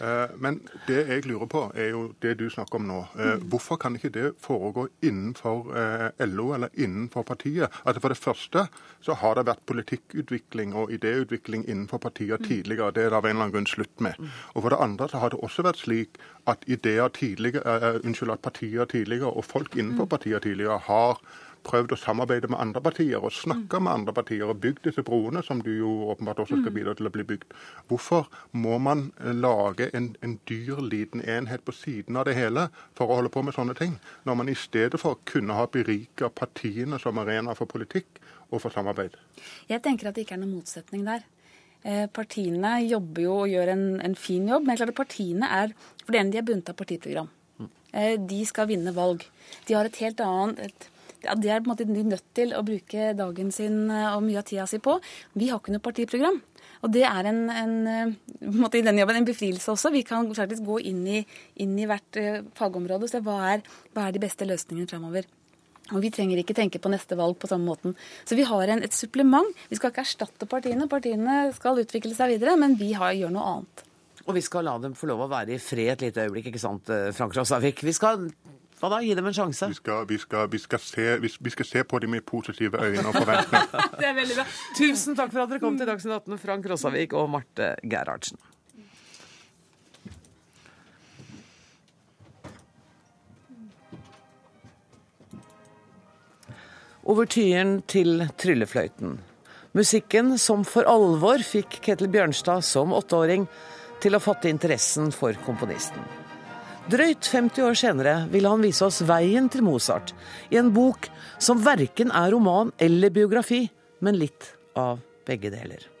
Eh, 0.00 0.30
men 0.36 0.60
det 0.88 1.04
jeg 1.08 1.26
lurer 1.28 1.46
på, 1.50 1.62
er 1.74 1.92
jo 1.94 2.02
det 2.22 2.34
du 2.40 2.48
snakker 2.50 2.80
om 2.80 2.86
nå. 2.88 2.98
Eh, 3.14 3.34
mm. 3.34 3.46
Hvorfor 3.52 3.78
kan 3.80 3.96
ikke 3.96 4.10
det 4.14 4.32
foregå 4.42 4.86
innenfor 5.02 5.70
eh, 5.78 6.26
LO 6.26 6.50
eller 6.56 6.74
innenfor 6.74 7.22
partiet? 7.22 7.70
Altså 7.84 8.00
For 8.00 8.14
det 8.14 8.18
første 8.18 8.66
så 9.04 9.14
har 9.20 9.38
det 9.38 9.46
vært 9.46 9.64
politikkutvikling 9.66 10.74
og 10.74 10.92
idéutvikling 10.92 11.66
innenfor 11.68 12.02
partier 12.02 12.40
mm. 12.40 12.48
tidligere. 12.48 12.90
Det 12.92 13.04
er 13.04 13.10
det 13.10 13.20
av 13.20 13.24
en 13.24 13.36
eller 13.36 13.46
annen 13.46 13.56
grunn 13.56 13.70
slutt 13.70 14.00
med. 14.00 14.18
Mm. 14.18 14.34
Og 14.54 14.62
for 14.62 14.74
det 14.74 14.82
andre 14.88 15.08
så 15.08 15.22
har 15.22 15.34
det 15.34 15.42
også 15.42 15.66
vært 15.66 15.82
slik 15.84 16.20
at 16.50 16.66
ideer 16.66 17.08
tidligere, 17.08 18.00
unnskyld, 18.04 18.34
at 18.34 18.44
partier 18.44 18.84
tidligere 18.84 19.30
og 19.30 19.44
folk 19.44 19.76
innenfor 19.76 20.10
partier 20.10 20.42
tidligere 20.42 20.78
har 20.88 21.20
prøvd 21.64 21.94
å 21.94 21.98
samarbeide 21.98 22.50
med 22.52 22.60
andre 22.60 22.82
partier 22.84 23.22
og 23.22 23.34
snakke 23.34 23.80
med 23.82 23.92
andre 23.92 24.14
partier 24.16 24.46
og 24.46 24.60
bygd 24.62 24.84
disse 24.88 25.04
broene, 25.06 25.42
som 25.44 25.62
du 25.64 25.70
jo 25.72 25.92
åpenbart 26.12 26.42
også 26.44 26.58
skal 26.58 26.70
mm. 26.70 26.76
bidra 26.78 26.94
til 26.98 27.08
å 27.08 27.14
bli 27.14 27.26
bygd. 27.32 27.54
Hvorfor 27.90 28.28
må 28.52 28.78
man 28.82 29.06
eh, 29.20 29.32
lage 29.34 29.90
en, 29.96 30.12
en 30.24 30.38
dyr, 30.50 30.82
liten 30.84 31.24
enhet 31.24 31.64
på 31.64 31.74
siden 31.76 32.20
av 32.20 32.28
det 32.28 32.36
hele 32.38 32.68
for 32.96 33.08
å 33.08 33.20
holde 33.20 33.32
på 33.34 33.44
med 33.46 33.56
sånne 33.56 33.76
ting, 33.78 33.98
når 34.28 34.40
man 34.40 34.52
i 34.52 34.58
stedet 34.58 35.00
for 35.00 35.20
kunne 35.28 35.56
ha 35.58 35.66
berika 35.70 36.30
partiene 36.30 37.00
som 37.02 37.18
arena 37.22 37.56
for 37.58 37.70
politikk 37.70 38.20
og 38.50 38.60
for 38.62 38.74
samarbeid? 38.74 39.16
Jeg 39.70 39.82
tenker 39.84 40.10
at 40.10 40.16
det 40.16 40.26
ikke 40.26 40.38
er 40.38 40.44
noen 40.44 40.58
motsetning 40.60 41.06
der. 41.06 41.24
Eh, 41.84 42.06
partiene 42.08 42.78
jobber 42.86 43.26
jo 43.26 43.32
og 43.42 43.50
gjør 43.52 43.74
en, 43.74 43.84
en 44.00 44.14
fin 44.16 44.46
jobb, 44.48 44.64
men 44.64 44.78
klart 44.80 44.96
partiene 44.96 45.50
er 45.52 45.74
for 46.04 46.14
det 46.14 46.20
ene 46.22 46.32
de 46.32 46.40
er 46.40 46.46
bundet 46.48 46.72
av 46.72 46.78
partiprogram. 46.78 47.28
Mm. 47.60 47.70
Eh, 47.92 48.14
de 48.32 48.40
skal 48.48 48.70
vinne 48.70 48.94
valg. 48.96 49.26
De 49.68 49.76
har 49.76 49.88
et 49.88 50.00
helt 50.00 50.22
annet 50.24 50.62
et 50.68 50.86
ja, 51.24 51.34
det 51.38 51.50
er 51.50 51.62
på 51.62 51.68
en 51.68 51.72
måte 51.72 51.86
de 51.88 52.04
nødt 52.06 52.26
til 52.36 52.52
å 52.56 52.62
bruke 52.66 53.12
dagen 53.16 53.52
sin 53.54 53.86
eh, 53.90 54.10
og 54.12 54.24
mye 54.26 54.40
av 54.40 54.48
tida 54.48 54.66
si 54.68 54.80
på. 54.82 54.98
Vi 55.38 55.48
har 55.50 55.60
ikke 55.60 55.74
noe 55.74 55.84
partiprogram. 55.84 56.40
Og 56.84 56.92
det 56.92 57.04
er 57.08 57.28
en, 57.30 57.40
en, 57.48 57.76
eh, 57.88 58.50
måte 58.52 58.80
i 58.80 58.84
denne 58.84 59.00
jobben 59.00 59.22
en 59.22 59.28
befrielse 59.28 59.72
også. 59.72 59.92
Vi 59.94 60.04
kan 60.06 60.28
faktisk 60.28 60.66
gå 60.66 60.80
inn 60.90 61.00
i, 61.08 61.22
inn 61.64 61.72
i 61.80 61.86
hvert 61.88 62.20
uh, 62.20 62.42
fagområde 62.58 63.08
og 63.08 63.12
se 63.12 63.22
hva 63.24 63.38
er, 63.54 63.64
hva 63.96 64.08
er 64.08 64.16
de 64.16 64.20
beste 64.20 64.46
løsningene 64.48 64.90
fremover. 64.90 65.28
Og 65.92 66.00
Vi 66.00 66.10
trenger 66.12 66.40
ikke 66.40 66.56
tenke 66.56 66.80
på 66.80 66.92
neste 66.92 67.16
valg 67.16 67.36
på 67.40 67.48
samme 67.48 67.68
måten. 67.68 67.96
Så 68.24 68.36
vi 68.36 68.44
har 68.48 68.72
en, 68.72 68.84
et 68.84 68.96
supplement. 68.96 69.48
Vi 69.68 69.76
skal 69.76 69.92
ikke 69.92 70.04
erstatte 70.04 70.48
partiene. 70.48 70.88
Partiene 70.88 71.50
skal 71.56 71.80
utvikle 71.82 72.16
seg 72.16 72.36
videre, 72.36 72.56
men 72.60 72.76
vi 72.80 72.94
har, 72.96 73.12
gjør 73.16 73.34
noe 73.34 73.50
annet. 73.50 73.84
Og 74.24 74.32
vi 74.38 74.44
skal 74.44 74.64
la 74.64 74.78
dem 74.80 74.96
få 74.96 75.10
lov 75.10 75.26
å 75.26 75.28
være 75.28 75.56
i 75.56 75.60
fred 75.60 75.98
et 75.98 76.06
lite 76.06 76.24
øyeblikk, 76.24 76.48
ikke 76.48 76.62
sant, 76.62 76.88
Frank 77.12 77.36
Rosavik? 77.36 77.84
Vi 77.84 77.92
skal 77.92 78.30
hva 78.84 78.92
da? 78.92 79.00
Gi 79.04 79.14
dem 79.16 79.28
en 79.30 79.36
sjanse? 79.36 79.68
Vi 79.72 79.78
skal, 79.80 80.06
vi 80.08 80.18
skal, 80.20 80.48
vi 80.52 80.60
skal, 80.60 80.82
se, 80.84 81.10
vi 81.24 81.52
skal 81.52 81.68
se, 81.68 81.84
på 81.88 82.00
dem 82.04 82.12
med 82.12 82.24
positive 82.28 82.80
øyne 82.80 83.06
og 83.08 83.16
forventninger. 83.16 83.84
det 84.00 84.08
er 84.10 84.16
veldig 84.16 84.40
bra. 84.40 84.48
Tusen 84.76 85.16
takk 85.16 85.32
for 85.32 85.44
at 85.44 85.52
dere 85.52 85.62
kom 85.62 85.78
til 85.80 85.88
Dagsnytt 85.88 86.18
18, 86.20 86.42
Frank 86.42 86.66
Rossavik 86.72 87.16
og 87.16 87.30
Marte 87.32 87.74
Gerhardsen. 87.82 88.40
Overtyren 97.04 97.82
til 97.84 98.22
tryllefløyten. 98.40 99.18
Musikken 99.76 100.38
som 100.40 100.64
for 100.64 100.88
alvor 100.88 101.42
fikk 101.44 101.80
Ketil 101.84 102.08
Bjørnstad 102.08 102.64
som 102.64 102.94
åtteåring 102.96 103.44
til 104.00 104.16
å 104.16 104.22
fatte 104.24 104.48
interessen 104.48 105.12
for 105.12 105.36
komponisten. 105.44 106.23
Drøyt 106.84 107.24
50 107.32 107.64
år 107.64 107.78
senere 107.80 108.14
ville 108.28 108.50
han 108.52 108.60
vise 108.60 108.84
oss 108.84 109.00
veien 109.08 109.48
til 109.48 109.64
Mozart 109.64 110.12
i 110.52 110.58
en 110.60 110.68
bok 110.74 111.08
som 111.40 111.62
verken 111.64 112.12
er 112.12 112.28
roman 112.34 112.74
eller 112.76 113.14
biografi, 113.14 113.64
men 114.04 114.20
litt 114.20 114.52
av 114.76 115.00
begge 115.24 115.48
deler. 115.54 115.93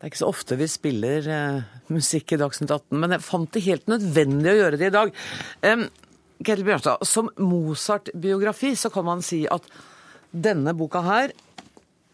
Det 0.00 0.06
er 0.06 0.14
ikke 0.14 0.22
så 0.22 0.30
ofte 0.32 0.56
vi 0.56 0.64
spiller 0.64 1.26
eh, 1.28 1.64
musikk 1.92 2.32
i 2.32 2.38
Dagsnytt 2.40 2.70
18, 2.72 2.96
men 3.02 3.12
jeg 3.12 3.20
fant 3.20 3.50
det 3.52 3.60
helt 3.66 3.90
nødvendig 3.92 4.48
å 4.48 4.54
gjøre 4.56 4.78
det 4.80 4.86
i 4.88 4.94
dag. 4.94 5.10
Um, 5.60 5.82
Ketil 6.40 6.64
Bjørnstad, 6.64 7.02
som 7.04 7.26
Mozart-biografi 7.36 8.70
så 8.80 8.88
kan 8.94 9.04
man 9.04 9.20
si 9.20 9.42
at 9.44 9.66
denne 10.32 10.72
boka 10.72 11.02
her 11.04 11.34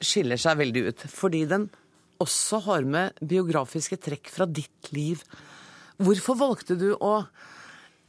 skiller 0.02 0.40
seg 0.42 0.58
veldig 0.58 0.82
ut. 0.88 1.04
Fordi 1.14 1.44
den 1.46 1.68
også 2.18 2.58
har 2.64 2.88
med 2.90 3.20
biografiske 3.22 4.00
trekk 4.02 4.32
fra 4.34 4.48
ditt 4.50 4.90
liv. 4.90 5.22
Hvorfor 6.02 6.40
valgte 6.40 6.74
du 6.80 6.88
å 6.98 7.20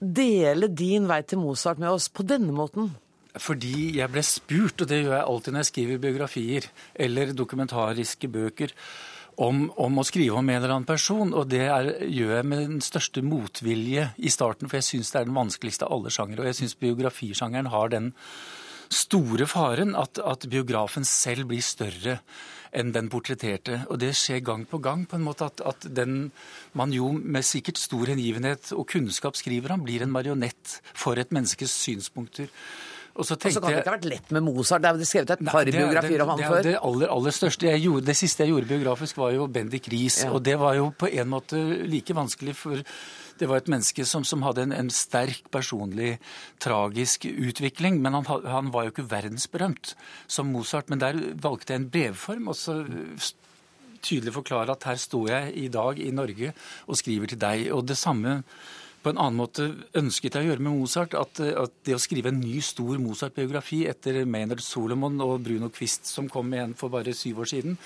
dele 0.02 0.72
din 0.74 1.06
vei 1.06 1.20
til 1.22 1.44
Mozart 1.44 1.78
med 1.78 1.92
oss 1.92 2.10
på 2.10 2.26
denne 2.26 2.56
måten? 2.56 2.90
Fordi 3.38 4.00
jeg 4.00 4.10
ble 4.10 4.26
spurt, 4.26 4.82
og 4.82 4.90
det 4.90 5.04
gjør 5.04 5.20
jeg 5.20 5.30
alltid 5.36 5.54
når 5.54 5.64
jeg 5.64 5.70
skriver 5.70 6.02
biografier 6.08 6.68
eller 7.06 7.38
dokumentariske 7.38 8.32
bøker, 8.34 8.74
om, 9.38 9.68
om, 9.78 10.00
å 10.02 10.06
skrive 10.08 10.40
om 10.40 10.50
en 10.50 10.58
eller 10.58 10.74
annen 10.74 10.90
person. 10.90 11.34
Og 11.38 11.50
det 11.52 11.64
er, 11.70 11.92
gjør 12.10 12.36
jeg 12.40 12.50
med 12.50 12.64
den 12.64 12.84
største 12.86 13.24
motvilje 13.26 14.10
i 14.18 14.34
starten, 14.34 14.70
for 14.70 14.80
jeg 14.80 14.90
syns 14.90 15.14
det 15.14 15.22
er 15.22 15.30
den 15.30 15.38
vanskeligste 15.38 15.88
av 15.88 15.98
alle 15.98 16.14
sjangere. 16.14 16.44
Og 16.44 16.52
jeg 16.52 16.62
syns 16.62 16.78
biografisjangeren 16.82 17.72
har 17.74 17.94
den 17.94 18.14
store 18.94 19.48
faren 19.50 19.96
at, 20.00 20.20
at, 20.24 20.48
biografen 20.50 21.06
selv 21.08 21.50
blir 21.52 21.64
større 21.66 22.22
enn 22.78 22.92
den 22.96 23.10
portretterte. 23.12 23.82
Og 23.92 24.00
det 24.02 24.14
skjer 24.18 24.44
gang 24.46 24.66
på 24.70 24.80
gang, 24.84 25.06
på 25.08 25.20
en 25.20 25.26
måte 25.28 25.48
at, 25.48 25.64
at 25.66 25.88
den 25.88 26.32
man 26.78 26.94
jo 26.96 27.12
med 27.16 27.46
sikkert 27.46 27.80
stor 27.82 28.10
hengivenhet 28.12 28.72
og 28.76 28.88
kunnskap 28.92 29.38
skriver 29.40 29.76
om, 29.76 29.86
blir 29.86 30.06
en 30.06 30.14
marionett 30.14 30.80
for 30.94 31.20
et 31.20 31.34
menneskes 31.36 31.74
synspunkter. 31.86 32.52
Og 33.18 33.26
så, 33.26 33.34
og 33.34 33.54
så 33.54 33.62
kan 33.62 33.74
det 33.74 33.82
ikke 33.82 33.90
ha 33.90 33.96
vært 33.96 34.10
lett 34.12 34.34
med 34.36 34.46
Mozart. 34.46 34.84
Det 34.84 34.90
er 34.92 35.10
skrevet 35.10 35.32
et 35.34 35.46
par 35.48 35.70
biografier 35.74 36.24
om 36.24 36.34
han 36.36 36.44
før. 36.44 36.60
Det 36.68 36.76
aller, 36.78 37.14
aller 37.14 37.34
største 37.34 37.70
jeg 37.70 37.84
gjorde, 37.88 38.06
det 38.12 38.18
siste 38.20 38.46
jeg 38.46 38.54
gjorde 38.54 38.70
biografisk, 38.70 39.22
var 39.22 39.34
jo 39.34 39.48
Bendik 39.50 39.90
Riis. 39.92 40.20
Ja. 40.26 40.34
Og 40.38 40.44
det 40.46 40.58
var 40.62 40.78
jo 40.78 40.92
på 40.94 41.10
en 41.10 41.32
måte 41.32 41.62
like 41.90 42.14
vanskelig, 42.18 42.54
for 42.60 42.84
det 43.38 43.50
var 43.50 43.62
et 43.62 43.72
menneske 43.74 44.06
som, 44.10 44.26
som 44.26 44.46
hadde 44.46 44.68
en, 44.68 44.76
en, 44.76 44.94
sterk 44.94 45.50
personlig, 45.54 46.16
tragisk 46.64 47.26
utvikling. 47.30 48.00
Men 48.04 48.20
han, 48.20 48.30
han, 48.46 48.72
var 48.74 48.86
jo 48.86 48.94
ikke 48.94 49.10
verdensberømt 49.10 49.94
som 50.30 50.54
Mozart. 50.54 50.90
Men 50.94 51.02
der 51.02 51.20
valgte 51.42 51.74
jeg 51.74 51.84
en 51.84 51.92
brevform. 51.94 52.50
og 52.54 52.58
så 52.58 52.82
tydelig 54.08 54.36
forklare 54.36 54.76
at 54.76 54.86
her 54.88 55.00
står 55.02 55.30
jeg 55.32 55.54
i 55.58 55.70
dag 55.74 56.00
i 56.00 56.12
Norge 56.14 56.52
og 56.86 57.00
skriver 57.00 57.34
til 57.34 57.42
deg. 57.42 57.70
Og 57.74 57.88
det 57.90 57.98
samme 57.98 58.44
på 59.04 59.12
en 59.14 59.20
annen 59.22 59.40
måte 59.40 59.68
ønsket 59.98 60.36
jeg 60.36 60.46
å 60.46 60.50
gjøre 60.52 60.64
med 60.66 60.80
Mozart. 60.80 61.16
At, 61.18 61.40
at 61.40 61.76
det 61.88 61.96
å 61.96 62.02
skrive 62.02 62.32
en 62.34 62.42
ny, 62.42 62.58
stor 62.66 62.98
Mozart-biografi 63.02 63.84
etter 63.90 64.24
Maynard 64.30 64.64
Solomon 64.66 65.20
og 65.24 65.40
Bruno 65.46 65.70
Quist, 65.74 66.10
som 66.10 66.30
kom 66.32 66.52
igjen 66.54 66.76
for 66.78 66.94
bare 66.94 67.16
syv 67.16 67.44
år 67.46 67.52
siden, 67.54 67.78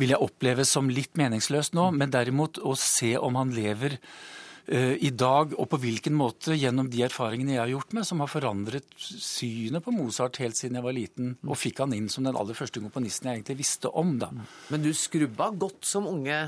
vil 0.00 0.14
jeg 0.14 0.24
oppleve 0.24 0.66
som 0.68 0.88
litt 0.90 1.18
meningsløst 1.20 1.76
nå. 1.76 1.90
Men 1.96 2.14
derimot 2.14 2.62
å 2.62 2.76
se 2.78 3.14
om 3.18 3.36
han 3.40 3.52
lever 3.54 3.98
uh, 3.98 4.94
i 4.94 5.10
dag, 5.14 5.54
og 5.58 5.68
på 5.74 5.80
hvilken 5.84 6.16
måte 6.16 6.56
gjennom 6.58 6.88
de 6.90 7.04
erfaringene 7.06 7.56
jeg 7.56 7.62
har 7.62 7.74
gjort 7.74 7.94
meg, 7.98 8.08
som 8.08 8.24
har 8.24 8.32
forandret 8.32 8.98
synet 8.98 9.84
på 9.84 9.94
Mozart 9.94 10.40
helt 10.42 10.58
siden 10.58 10.80
jeg 10.80 10.86
var 10.86 10.96
liten, 10.96 11.36
og 11.44 11.60
fikk 11.60 11.84
han 11.84 11.94
inn 11.96 12.10
som 12.12 12.26
den 12.26 12.38
aller 12.38 12.56
første 12.58 12.82
komponisten 12.82 13.30
jeg 13.30 13.42
egentlig 13.42 13.60
visste 13.64 13.92
om. 13.92 14.16
da. 14.22 14.32
Men 14.72 14.86
du 14.86 14.92
skrubba 14.96 15.52
godt 15.52 15.84
som 15.88 16.08
unge 16.10 16.46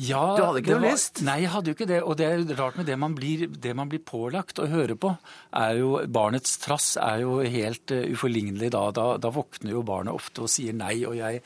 ja, 0.00 0.22
du 0.36 0.42
hadde 0.42 0.62
ikke 0.62 0.76
noe 0.78 0.92
lyst? 0.94 1.20
Nei, 1.26 1.40
jeg 1.44 1.52
hadde 1.52 1.70
jo 1.70 1.76
ikke 1.76 1.88
det. 1.90 1.98
Og 2.02 2.16
det 2.18 2.26
er 2.26 2.44
rart 2.58 2.78
med 2.80 2.88
det 2.88 2.96
man 3.00 3.14
blir, 3.16 3.46
det 3.52 3.74
man 3.76 3.90
blir 3.90 4.02
pålagt 4.06 4.62
å 4.62 4.68
høre 4.70 4.96
på. 5.00 5.12
er 5.60 5.80
jo, 5.80 5.90
Barnets 6.08 6.56
trass 6.62 6.94
er 7.00 7.24
jo 7.24 7.40
helt 7.44 7.92
uh, 7.92 8.06
uforlignelig 8.14 8.70
da. 8.72 8.86
da. 8.96 9.06
da. 9.20 9.32
våkner 9.34 9.74
jo 9.76 9.84
barnet 9.86 10.16
ofte 10.16 10.46
og 10.46 10.52
sier 10.52 10.76
nei. 10.76 11.02
Og 11.08 11.18
jeg 11.18 11.42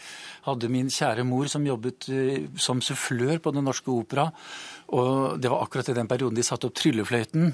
hadde 0.46 0.70
min 0.72 0.92
kjære 0.92 1.26
mor 1.26 1.50
som 1.50 1.66
jobbet 1.66 2.08
uh, 2.12 2.46
som 2.60 2.82
sufflør 2.84 3.42
på 3.42 3.54
Den 3.56 3.66
Norske 3.66 3.90
Opera. 3.94 4.30
Og 4.94 5.40
det 5.42 5.50
var 5.50 5.64
akkurat 5.64 5.88
i 5.90 5.96
den 5.96 6.08
perioden 6.10 6.38
de 6.38 6.44
satte 6.46 6.68
opp 6.68 6.76
Tryllefløyten. 6.78 7.48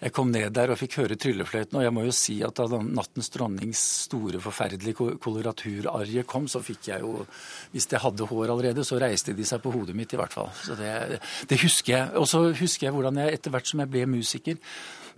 Jeg 0.00 0.12
kom 0.14 0.30
ned 0.32 0.54
der 0.56 0.72
og 0.72 0.78
fikk 0.80 0.96
høre 1.02 1.18
tryllefløyten, 1.20 1.78
og 1.78 1.84
jeg 1.84 1.94
må 1.94 2.04
jo 2.06 2.14
si 2.14 2.38
at 2.46 2.58
da 2.58 2.80
Nattens 2.82 3.28
dronnings 3.34 3.80
store, 4.06 4.40
forferdelige 4.42 5.18
koloraturarje 5.22 6.24
kom, 6.28 6.48
så 6.50 6.62
fikk 6.64 6.90
jeg 6.92 7.04
jo 7.04 7.26
Hvis 7.74 7.88
jeg 7.90 8.00
hadde 8.02 8.26
hår 8.30 8.54
allerede, 8.54 8.86
så 8.86 8.98
reiste 9.00 9.36
de 9.36 9.46
seg 9.46 9.62
på 9.62 9.72
hodet 9.74 9.96
mitt, 9.98 10.14
i 10.14 10.20
hvert 10.20 10.34
fall. 10.34 10.48
Så 10.64 10.78
det, 10.78 11.20
det 11.50 11.60
husker 11.62 11.92
jeg. 11.92 12.14
Og 12.16 12.28
så 12.30 12.42
husker 12.48 12.88
jeg 12.88 12.96
hvordan 12.96 13.20
jeg 13.22 13.38
etter 13.38 13.54
hvert 13.54 13.68
som 13.68 13.84
jeg 13.84 13.92
ble 13.92 14.06
musiker, 14.08 14.56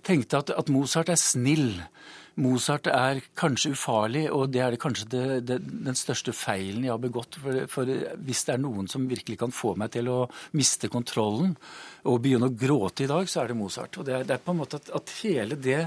tenkte 0.06 0.40
at, 0.40 0.50
at 0.56 0.72
Mozart 0.72 1.12
er 1.12 1.20
snill. 1.20 1.76
Mozart 2.40 2.88
er 2.90 3.20
kanskje 3.38 3.72
ufarlig, 3.74 4.24
og 4.32 4.50
det 4.54 4.62
er 4.64 4.74
det 4.74 4.80
kanskje 4.80 5.08
det, 5.12 5.24
det, 5.48 5.58
den 5.86 5.98
største 5.98 6.32
feilen 6.36 6.86
jeg 6.86 6.92
har 6.94 7.02
begått. 7.02 7.36
For, 7.42 7.64
for, 7.70 7.90
hvis 8.24 8.44
det 8.46 8.54
er 8.54 8.62
noen 8.62 8.88
som 8.90 9.08
virkelig 9.10 9.38
kan 9.42 9.54
få 9.54 9.74
meg 9.80 9.92
til 9.94 10.08
å 10.12 10.20
miste 10.56 10.90
kontrollen 10.92 11.52
og 12.08 12.22
begynne 12.24 12.48
å 12.48 12.56
gråte 12.56 13.04
i 13.04 13.10
dag, 13.10 13.28
så 13.28 13.42
er 13.42 13.52
det 13.52 13.58
Mozart. 13.60 14.00
Og 14.00 14.08
det 14.08 14.16
er, 14.16 14.24
det 14.28 14.36
er 14.36 14.44
på 14.44 14.54
en 14.54 14.62
måte 14.62 14.80
at, 14.80 14.88
at, 14.96 15.12
hele 15.20 15.58
det 15.60 15.82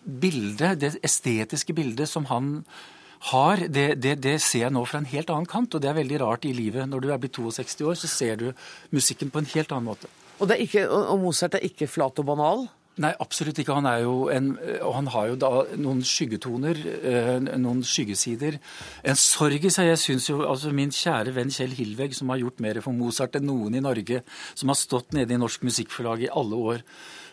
bildet, 0.00 0.80
det 0.80 0.94
estetiske 1.04 1.76
bildet 1.76 2.08
som 2.08 2.30
han 2.30 2.56
har, 3.30 3.66
det, 3.68 4.36
ser 4.40 4.64
jeg 4.64 4.72
nå 4.72 4.86
fra 4.88 5.02
en 5.02 5.10
helt 5.10 5.30
annen 5.30 5.48
kant. 5.50 5.76
Og 5.76 5.84
det 5.84 5.92
er 5.92 6.00
veldig 6.00 6.24
rart 6.24 6.48
i 6.48 6.56
livet. 6.56 6.88
Når 6.88 7.04
du 7.04 7.10
er 7.12 7.20
blitt 7.20 7.36
62 7.36 7.84
år, 7.84 8.00
så 8.00 8.08
ser 8.08 8.40
du 8.40 8.50
musikken 8.96 9.32
på 9.32 9.42
en 9.42 9.52
helt 9.52 9.76
annen 9.76 9.92
måte. 9.92 10.08
Og, 10.40 10.48
ikke, 10.56 10.86
og 10.88 11.18
Mozart 11.20 11.58
er 11.58 11.66
ikke 11.68 11.90
flat 11.90 12.16
og 12.22 12.30
banal? 12.32 12.70
Nei, 13.00 13.14
absolutt 13.22 13.56
ikke. 13.62 13.76
Han 13.78 13.88
er 13.88 14.02
jo 14.04 14.14
en, 14.32 14.50
og 14.84 14.92
han 14.98 15.06
har 15.14 15.30
jo 15.30 15.36
da 15.40 15.50
noen 15.80 16.02
skyggetoner, 16.04 16.80
eh, 17.10 17.30
noen 17.56 17.80
skyggesider. 17.86 18.58
En 19.08 19.16
sorg 19.16 19.64
i 19.64 19.72
seg. 19.72 19.88
Jeg 19.88 20.02
syns 20.02 20.28
jo 20.28 20.42
altså 20.44 20.72
min 20.76 20.92
kjære 20.92 21.32
venn 21.36 21.52
Kjell 21.54 21.72
Hilveg, 21.78 22.12
som 22.16 22.28
har 22.32 22.42
gjort 22.42 22.60
mer 22.60 22.82
for 22.84 22.96
Mozart 22.96 23.38
enn 23.40 23.48
noen 23.48 23.78
i 23.78 23.84
Norge, 23.84 24.20
som 24.54 24.68
har 24.68 24.76
stått 24.76 25.16
nede 25.16 25.32
i 25.32 25.40
Norsk 25.40 25.64
Musikkforlag 25.64 26.26
i 26.26 26.34
alle 26.42 26.60
år 26.74 26.84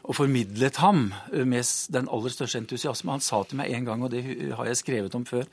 og 0.08 0.16
formidlet 0.16 0.80
ham 0.80 1.10
med 1.34 1.72
den 1.92 2.08
aller 2.08 2.32
største 2.32 2.62
entusiasme. 2.62 3.12
Han 3.12 3.24
sa 3.24 3.42
til 3.44 3.60
meg 3.60 3.74
en 3.76 3.90
gang, 3.90 4.04
og 4.06 4.14
det 4.14 4.24
har 4.56 4.70
jeg 4.70 4.80
skrevet 4.80 5.18
om 5.20 5.26
før, 5.28 5.50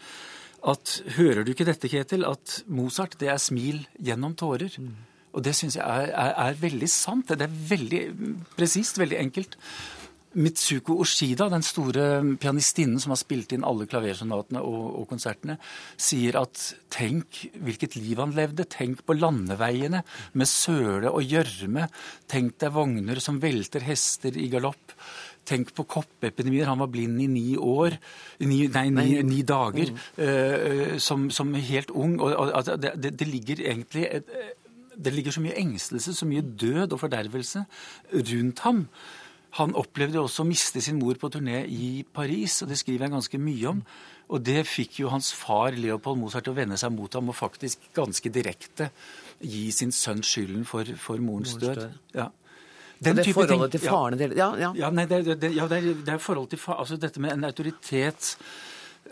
at 0.70 0.94
hører 1.16 1.42
du 1.44 1.50
ikke 1.52 1.66
dette, 1.68 1.90
Ketil, 1.90 2.24
at 2.24 2.60
Mozart, 2.70 3.18
det 3.20 3.32
er 3.32 3.42
smil 3.42 3.82
gjennom 3.98 4.36
tårer. 4.38 4.78
Mm. 4.78 4.94
Og 5.34 5.42
det 5.42 5.56
syns 5.58 5.76
jeg 5.76 5.82
er, 5.84 6.12
er, 6.14 6.32
er, 6.46 6.60
veldig 6.60 6.88
sant. 6.90 7.28
Det 7.28 7.42
er 7.48 7.58
veldig 7.74 8.02
presist, 8.54 9.00
veldig 9.02 9.18
enkelt. 9.18 9.58
Mitsuko 10.34 10.96
Oshida, 11.02 11.48
den 11.52 11.64
store 11.64 12.06
pianistinnen 12.40 13.00
som 13.02 13.14
har 13.14 13.20
spilt 13.20 13.54
inn 13.54 13.66
alle 13.66 13.86
klaversonatene 13.90 14.62
og, 14.64 14.86
og, 15.00 15.04
konsertene, 15.10 15.58
sier 16.00 16.38
at 16.40 16.60
tenk 16.92 17.44
hvilket 17.54 17.98
liv 18.00 18.22
han 18.22 18.34
levde. 18.36 18.66
Tenk 18.70 19.04
på 19.06 19.16
landeveiene 19.18 20.02
med 20.34 20.50
søle 20.50 21.12
og 21.12 21.22
gjørme. 21.22 21.86
Tenk 22.30 22.58
deg 22.62 22.74
vogner 22.74 23.22
som 23.22 23.40
velter 23.42 23.86
hester 23.86 24.34
i 24.34 24.48
galopp. 24.52 24.96
Tenk 25.44 25.74
på 25.76 25.84
koppepidemier. 25.84 26.70
Han 26.70 26.80
var 26.80 26.90
blind 26.92 27.20
i 27.20 27.28
ni 27.28 27.48
år. 27.60 27.98
Ni, 28.42 28.64
nei, 28.72 28.86
ni, 28.94 29.08
ni 29.26 29.42
dager. 29.46 29.92
Uh, 30.18 30.96
som, 31.02 31.28
som, 31.34 31.52
helt 31.54 31.92
ung. 31.92 32.16
Og, 32.18 32.32
og, 32.32 32.70
det, 32.80 32.94
det, 32.96 33.16
det, 33.20 33.28
ligger 33.28 33.66
egentlig 33.68 34.08
et, 34.08 34.30
det 34.96 35.12
ligger 35.12 35.34
så 35.34 35.42
mye 35.44 35.58
engstelse, 35.58 36.14
så 36.14 36.26
mye 36.28 36.42
død 36.42 36.94
og 36.94 37.02
fordervelse 37.02 37.64
rundt 38.14 38.64
ham. 38.64 38.86
Han 39.58 39.74
opplevde 39.78 40.18
også 40.18 40.42
å 40.42 40.48
miste 40.48 40.82
sin 40.82 40.98
mor 40.98 41.18
på 41.20 41.30
turné 41.30 41.62
i 41.70 42.02
Paris, 42.02 42.60
og 42.64 42.72
det 42.72 42.78
skriver 42.80 43.06
jeg 43.06 43.14
ganske 43.14 43.38
mye 43.38 43.70
om. 43.70 43.82
Og 44.34 44.40
det 44.42 44.62
fikk 44.66 44.98
jo 45.02 45.10
hans 45.12 45.30
far 45.36 45.76
Leopold 45.76 46.18
Mozart 46.18 46.46
til 46.46 46.54
å 46.54 46.58
vende 46.58 46.78
seg 46.80 46.94
mot 46.94 47.12
ham 47.14 47.28
og 47.30 47.36
faktisk 47.38 47.90
ganske 47.94 48.32
direkte 48.32 48.88
gi 49.44 49.68
sin 49.74 49.92
sønn 49.92 50.24
skylden 50.24 50.64
for, 50.66 50.88
for 50.98 51.22
morens, 51.22 51.54
død. 51.60 51.84
Ja. 52.16 52.30
Den 53.04 53.18
det 53.18 53.26
forholdet 53.34 53.74
ting, 53.74 53.82
til 53.82 53.90
faren 53.90 54.20
ja. 54.22 54.28
ja, 54.38 54.48
ja. 54.58 54.70
ja 54.78 54.90
nei, 54.94 55.04
det, 55.10 55.24
det, 55.42 55.50
ja, 55.52 55.66
det, 55.68 55.80
er, 55.82 56.02
det 56.06 56.14
er 56.14 56.22
forhold 56.22 56.48
til 56.52 56.60
far, 56.62 56.78
altså 56.80 56.96
dette 57.00 57.20
med 57.20 57.34
en 57.34 57.46
autoritet 57.50 58.34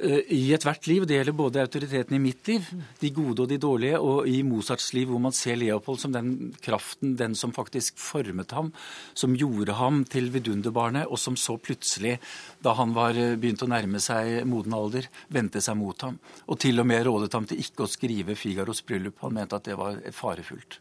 i 0.00 0.52
ethvert 0.54 0.86
liv. 0.88 1.04
Det 1.06 1.18
gjelder 1.18 1.34
både 1.36 1.62
autoriteten 1.62 2.16
i 2.16 2.20
mitt 2.22 2.48
liv, 2.48 2.68
de 3.00 3.10
gode 3.14 3.44
og 3.44 3.50
de 3.50 3.58
dårlige, 3.60 3.98
og 4.00 4.28
i 4.28 4.38
Mozarts 4.46 4.92
liv, 4.96 5.10
hvor 5.10 5.20
man 5.22 5.34
ser 5.36 5.58
Leopold 5.60 6.00
som 6.00 6.14
den 6.14 6.52
kraften, 6.64 7.14
den 7.18 7.36
som 7.38 7.52
faktisk 7.52 8.00
formet 8.00 8.54
ham, 8.56 8.72
som 9.14 9.36
gjorde 9.36 9.76
ham 9.78 10.02
til 10.08 10.30
vidunderbarnet, 10.32 11.06
og 11.06 11.20
som 11.20 11.36
så 11.36 11.58
plutselig, 11.60 12.16
da 12.64 12.74
han 12.78 12.94
var 12.96 13.18
eh, 13.18 13.36
begynt 13.40 13.64
å 13.64 13.70
nærme 13.70 14.00
seg 14.02 14.46
moden 14.48 14.76
alder, 14.76 15.10
vendte 15.32 15.60
seg 15.64 15.76
mot 15.78 16.06
ham. 16.06 16.16
Og 16.48 16.60
til 16.62 16.80
og 16.80 16.88
med 16.88 17.04
rådet 17.06 17.32
ham 17.36 17.48
til 17.48 17.60
ikke 17.60 17.84
å 17.84 17.90
skrive 17.90 18.38
Figaros 18.38 18.82
bryllup. 18.86 19.20
Han 19.22 19.36
mente 19.36 19.58
at 19.58 19.68
det 19.68 19.76
var 19.78 20.00
farefullt. 20.16 20.80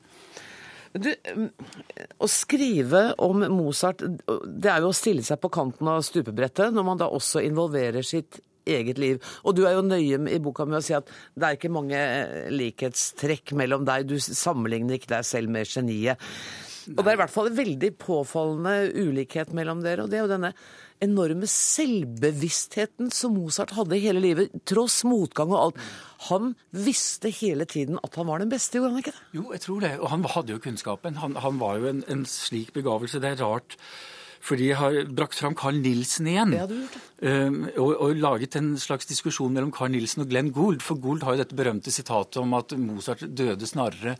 Du, 0.91 1.07
å 2.19 2.27
skrive 2.27 3.03
om 3.23 3.45
Mozart, 3.53 4.01
det 4.03 4.71
er 4.71 4.83
jo 4.83 4.89
å 4.91 4.95
stille 4.95 5.23
seg 5.23 5.39
på 5.39 5.51
kanten 5.53 5.87
av 5.87 6.01
stupebrettet, 6.03 6.73
når 6.75 6.87
man 6.87 6.99
da 6.99 7.07
også 7.07 7.43
involverer 7.47 8.03
sitt 8.03 8.41
eget 8.65 9.01
liv. 9.01 9.21
Og 9.45 9.55
du 9.57 9.63
er 9.67 9.77
jo 9.77 9.85
nøye 9.85 10.19
i 10.31 10.41
boka 10.43 10.67
med 10.69 10.81
å 10.81 10.85
si 10.85 10.95
at 10.97 11.09
det 11.35 11.47
er 11.47 11.57
ikke 11.57 11.73
mange 11.73 12.01
likhetstrekk 12.53 13.55
mellom 13.59 13.87
deg. 13.87 14.09
Du 14.09 14.17
sammenligner 14.21 14.99
ikke 14.99 15.15
deg 15.15 15.27
selv 15.27 15.53
med 15.53 15.69
geniet. 15.69 16.21
Og 16.91 17.03
det 17.03 17.11
er 17.11 17.17
i 17.17 17.21
hvert 17.21 17.33
fall 17.33 17.51
en 17.51 17.59
veldig 17.59 17.91
påfallende 18.01 18.75
ulikhet 18.97 19.51
mellom 19.57 19.83
dere. 19.85 20.03
og 20.03 20.09
det 20.11 20.17
er 20.17 20.25
jo 20.25 20.31
denne 20.31 20.53
enorme 21.01 21.47
selvbevisstheten 21.49 23.09
som 23.13 23.33
Mozart 23.33 23.73
hadde 23.73 23.99
hele 24.01 24.21
livet, 24.21 24.53
tross 24.69 25.01
motgang 25.07 25.53
og 25.53 25.61
alt. 25.61 25.83
Han 26.29 26.53
visste 26.69 27.31
hele 27.33 27.65
tiden 27.69 27.97
at 28.05 28.17
han 28.19 28.29
var 28.29 28.43
den 28.43 28.51
beste, 28.53 28.77
gjorde 28.77 28.93
han 28.93 29.01
ikke 29.01 29.15
det? 29.15 29.23
Jo, 29.39 29.45
jeg 29.55 29.63
tror 29.65 29.85
det. 29.85 29.93
Og 29.99 30.09
han 30.13 30.25
hadde 30.35 30.55
jo 30.55 30.61
kunnskapen. 30.61 31.17
Han, 31.21 31.37
han 31.41 31.61
var 31.61 31.81
jo 31.81 31.89
en, 31.89 32.03
en 32.11 32.25
slik 32.29 32.73
begavelse. 32.77 33.21
Det 33.21 33.33
er 33.33 33.41
rart. 33.41 33.77
Fordi 34.41 34.71
jeg 34.71 34.79
har 34.79 34.99
brakt 35.13 35.37
fram 35.37 35.55
Carl 35.57 35.77
Nielsen 35.81 36.29
igjen. 36.31 36.55
Ja. 36.57 36.67
Um, 37.21 37.59
og, 37.75 37.91
og, 37.93 38.15
laget 38.17 38.57
en 38.57 38.73
slags 38.81 39.09
diskusjon 39.09 39.53
mellom 39.53 39.73
Carl 39.75 39.93
Nielsen 39.93 40.25
og 40.25 40.31
Glenn 40.31 40.49
Gould. 40.55 40.81
For 40.85 40.97
Gould 41.01 41.25
har 41.25 41.37
jo 41.37 41.43
dette 41.43 41.57
berømte 41.57 41.93
sitatet 41.93 42.41
om 42.41 42.55
at 42.57 42.73
Mozart 42.79 43.21
døde 43.29 43.69
snarere 43.69 44.15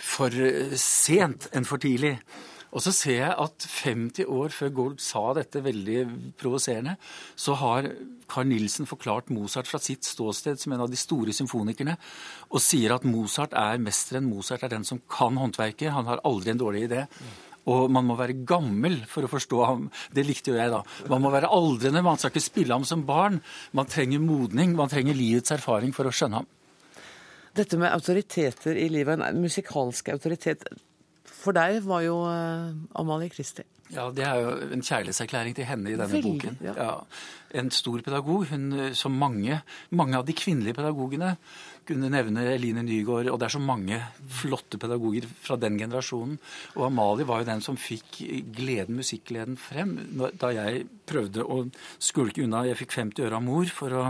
for 0.00 0.34
eh, 0.34 0.74
sent 0.80 1.50
enn 1.54 1.68
for 1.68 1.82
tidlig. 1.82 2.16
Og 2.70 2.82
så 2.84 2.92
ser 2.94 3.16
jeg 3.18 3.34
at 3.44 3.66
50 3.82 4.28
år 4.30 4.52
før 4.54 4.72
Gould 4.74 5.00
sa 5.02 5.22
dette 5.34 5.62
veldig 5.64 6.04
provoserende, 6.38 6.94
så 7.34 7.56
har 7.58 7.88
Carl 8.30 8.46
Nielsen 8.46 8.86
forklart 8.86 9.32
Mozart 9.34 9.66
fra 9.66 9.80
sitt 9.82 10.06
ståsted 10.06 10.60
som 10.62 10.76
en 10.76 10.84
av 10.84 10.90
de 10.90 10.98
store 10.98 11.34
symfonikerne, 11.34 11.96
og 12.50 12.62
sier 12.62 12.94
at 12.94 13.06
Mozart 13.06 13.56
er 13.58 13.82
mesteren. 13.82 14.30
Mozart 14.30 14.62
er 14.66 14.74
den 14.74 14.86
som 14.86 15.02
kan 15.10 15.38
håndverket. 15.40 15.90
Han 15.96 16.06
har 16.06 16.22
aldri 16.26 16.54
en 16.54 16.62
dårlig 16.62 16.86
idé. 16.86 17.06
Og 17.68 17.90
man 17.92 18.06
må 18.08 18.16
være 18.16 18.38
gammel 18.48 19.02
for 19.08 19.26
å 19.26 19.30
forstå 19.30 19.58
ham. 19.66 19.88
Det 20.14 20.24
likte 20.24 20.54
jo 20.54 20.56
jeg, 20.56 20.72
da. 20.72 20.80
Man 21.12 21.20
må 21.24 21.32
være 21.34 21.50
aldrende, 21.52 22.04
man 22.04 22.20
skal 22.20 22.32
ikke 22.32 22.44
spille 22.44 22.76
ham 22.76 22.86
som 22.88 23.04
barn. 23.08 23.40
Man 23.76 23.90
trenger 23.90 24.22
modning, 24.24 24.72
man 24.78 24.92
trenger 24.92 25.18
livets 25.18 25.52
erfaring 25.54 25.92
for 25.96 26.08
å 26.08 26.14
skjønne 26.14 26.40
ham. 26.40 26.48
Dette 27.56 27.76
med 27.80 27.90
autoriteter 27.90 28.78
i 28.78 28.86
livet, 28.92 29.20
en 29.20 29.42
musikalsk 29.42 30.12
autoritet, 30.14 30.64
for 31.26 31.56
deg 31.56 31.80
var 31.82 32.04
jo 32.04 32.20
uh, 32.22 32.70
Amalie 33.00 33.32
Christie. 33.32 33.66
Ja, 33.90 34.06
det 34.14 34.22
er 34.26 34.38
jo 34.38 34.50
en 34.70 34.82
kjærlighetserklæring 34.86 35.56
til 35.58 35.66
henne 35.66 35.90
i 35.90 35.96
denne 35.98 36.12
Veldig, 36.12 36.32
boken. 36.38 36.58
ja. 36.62 36.74
Ja. 36.78 36.94
En 37.58 37.70
stor 37.74 37.98
pedagog. 38.06 38.44
Hun, 38.52 38.72
eh, 38.78 38.92
som 38.94 39.12
mange, 39.18 39.62
mange 39.90 40.16
av 40.16 40.26
de 40.26 40.32
kvinnelige 40.38 40.76
pedagogene 40.78 41.36
kunne 41.88 42.10
nevne 42.12 42.44
Eline 42.52 42.84
Nygaard, 42.86 43.26
og 43.32 43.40
det 43.40 43.48
er 43.48 43.54
så 43.56 43.58
mange 43.58 43.98
flotte 44.28 44.78
pedagoger 44.78 45.26
fra 45.42 45.56
den 45.58 45.78
generasjonen. 45.80 46.38
Og 46.76 46.86
Amalie 46.86 47.26
var 47.26 47.40
jo 47.40 47.48
den 47.48 47.60
som 47.60 47.76
fikk 47.80 48.20
gleden, 48.54 49.00
musikkgleden 49.00 49.58
frem 49.58 49.96
da 50.38 50.52
jeg 50.54 50.86
prøvde 51.10 51.42
å 51.42 51.64
skulke 51.98 52.44
unna. 52.44 52.62
Jeg 52.68 52.78
fikk 52.84 52.94
50 53.00 53.26
øre 53.26 53.40
av 53.40 53.42
mor 53.42 53.66
for 53.74 53.90
å 53.98 54.06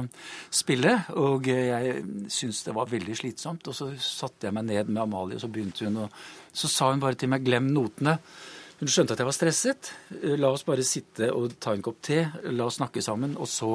spille, 0.53 0.99
og 1.17 1.49
jeg 1.49 2.05
syntes 2.29 2.65
det 2.67 2.77
var 2.77 2.93
veldig 2.93 3.17
slitsomt. 3.17 3.73
Og 3.73 3.75
så 3.81 3.93
satte 3.97 4.51
jeg 4.51 4.59
meg 4.59 4.69
ned 4.69 4.93
med 4.93 5.07
Amalie, 5.07 5.41
og 5.41 5.47
så 5.47 5.49
begynte 5.49 5.89
hun, 5.89 6.03
og 6.05 6.11
så 6.53 6.69
sa 6.69 6.91
hun 6.93 7.01
bare 7.01 7.17
til 7.17 7.33
meg 7.33 7.45
'glem 7.47 7.73
notene'. 7.73 8.19
Hun 8.81 8.89
skjønte 8.89 9.13
at 9.13 9.21
jeg 9.21 9.29
var 9.29 9.37
stresset. 9.37 9.91
La 10.41 10.51
oss 10.55 10.65
bare 10.65 10.85
sitte 10.87 11.29
og 11.37 11.59
ta 11.61 11.75
en 11.77 11.85
kopp 11.85 12.01
te, 12.05 12.23
la 12.49 12.65
oss 12.71 12.79
snakke 12.81 13.03
sammen. 13.05 13.37
Og 13.37 13.49
så 13.51 13.75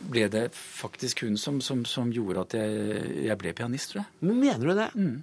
ble 0.00 0.28
det 0.32 0.46
faktisk 0.54 1.24
hun 1.26 1.36
som, 1.36 1.58
som, 1.60 1.82
som 1.84 2.12
gjorde 2.14 2.46
at 2.46 2.54
jeg, 2.60 3.02
jeg 3.26 3.38
ble 3.40 3.52
pianist, 3.56 3.92
tror 3.92 4.04
jeg. 4.04 4.08
Men 4.22 4.38
mener 4.40 4.70
du 4.70 4.78
det? 4.78 4.88
Mm. 4.94 5.18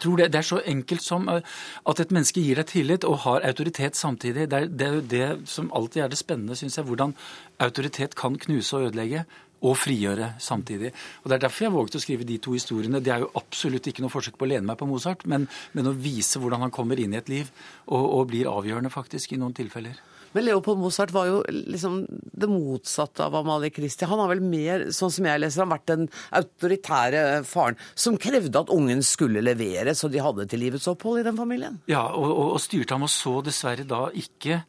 tror 0.00 0.16
det, 0.16 0.30
det 0.32 0.40
er 0.40 0.48
så 0.48 0.60
enkelt 0.64 1.04
som 1.04 1.28
eh, 1.28 1.52
at 1.86 2.00
et 2.00 2.14
menneske 2.16 2.42
gir 2.42 2.58
deg 2.58 2.70
tillit 2.72 3.04
og 3.04 3.20
har 3.26 3.44
autoritet 3.46 3.96
samtidig. 4.00 4.48
Det 4.50 4.58
er 4.58 4.72
det, 4.72 4.88
er 4.88 4.94
jo 4.94 5.04
det 5.12 5.50
som 5.50 5.70
alltid 5.76 6.02
er 6.02 6.08
det 6.08 6.18
spennende, 6.18 6.56
syns 6.56 6.80
jeg. 6.80 6.88
Hvordan 6.88 7.14
autoritet 7.60 8.16
kan 8.18 8.40
knuse 8.40 8.76
og 8.76 8.88
ødelegge. 8.88 9.26
Og 9.64 9.76
frigjøre 9.80 10.34
samtidig. 10.42 10.92
Og 11.22 11.30
Det 11.30 11.36
er 11.38 11.44
derfor 11.46 11.66
jeg 11.66 11.74
våget 11.74 11.98
å 11.98 12.02
skrive 12.02 12.28
de 12.28 12.38
to 12.42 12.52
historiene. 12.56 13.00
Det 13.00 13.14
er 13.14 13.24
jo 13.24 13.30
absolutt 13.40 13.86
ikke 13.88 14.04
noe 14.04 14.12
forsøk 14.12 14.36
på 14.38 14.44
å 14.44 14.50
lene 14.52 14.68
meg 14.68 14.80
på 14.80 14.88
Mozart, 14.88 15.24
men, 15.30 15.46
men 15.72 15.88
å 15.88 15.96
vise 15.96 16.40
hvordan 16.40 16.66
han 16.66 16.74
kommer 16.74 17.00
inn 17.00 17.14
i 17.14 17.20
et 17.20 17.30
liv 17.32 17.48
og, 17.86 18.02
og 18.02 18.26
blir 18.32 18.50
avgjørende, 18.50 18.92
faktisk, 18.92 19.32
i 19.32 19.40
noen 19.40 19.56
tilfeller. 19.56 19.96
Men 20.34 20.48
Leopold 20.48 20.80
Mozart 20.82 21.12
var 21.14 21.28
jo 21.28 21.36
liksom 21.46 22.00
det 22.10 22.48
motsatte 22.50 23.22
av 23.22 23.36
Amalie 23.38 23.70
Christie. 23.70 24.08
Han 24.10 24.18
har 24.18 24.32
vel 24.32 24.42
mer, 24.42 24.88
sånn 24.94 25.12
som 25.14 25.28
jeg 25.28 25.40
leser, 25.40 25.62
han 25.62 25.70
vært 25.70 25.92
den 25.92 26.08
autoritære 26.34 27.22
faren 27.46 27.78
som 27.94 28.18
krevde 28.18 28.64
at 28.64 28.72
ungen 28.74 29.04
skulle 29.06 29.44
levere, 29.46 29.94
så 29.94 30.10
de 30.10 30.22
hadde 30.24 30.48
til 30.50 30.64
livets 30.64 30.90
opphold 30.90 31.22
i 31.22 31.26
den 31.28 31.38
familien. 31.38 31.78
Ja, 31.90 32.08
og, 32.10 32.26
og, 32.32 32.48
og 32.56 32.64
styrte 32.64 32.98
ham, 32.98 33.06
og 33.06 33.14
så 33.14 33.38
dessverre 33.46 33.86
da 33.86 34.08
ikke 34.10 34.64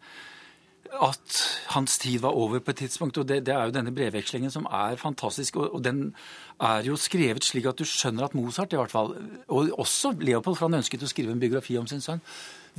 at 0.93 1.37
hans 1.73 1.97
tid 1.97 2.19
var 2.23 2.35
over 2.37 2.59
på 2.59 2.71
et 2.71 2.81
tidspunkt. 2.83 3.17
Og 3.17 3.27
det, 3.27 3.41
det 3.47 3.53
er 3.55 3.67
jo 3.67 3.75
denne 3.75 3.93
brevvekslingen 3.95 4.51
som 4.53 4.67
er 4.71 4.99
fantastisk. 5.01 5.57
Og, 5.59 5.73
og, 5.75 5.83
den 5.83 6.13
er 6.61 6.85
jo 6.87 6.97
skrevet 6.99 7.43
slik 7.43 7.67
at 7.69 7.79
du 7.79 7.85
skjønner 7.87 8.27
at 8.27 8.35
Mozart, 8.37 8.73
i 8.73 8.79
hvert 8.79 8.93
fall, 8.93 9.15
og 9.47 9.73
også 9.79 10.15
Leopold, 10.19 10.55
for 10.55 10.69
han 10.69 10.79
ønsket 10.79 11.03
å 11.03 11.11
skrive 11.11 11.35
en 11.35 11.41
biografi 11.41 11.77
om 11.79 11.87
sin 11.89 12.03
sønn, 12.03 12.23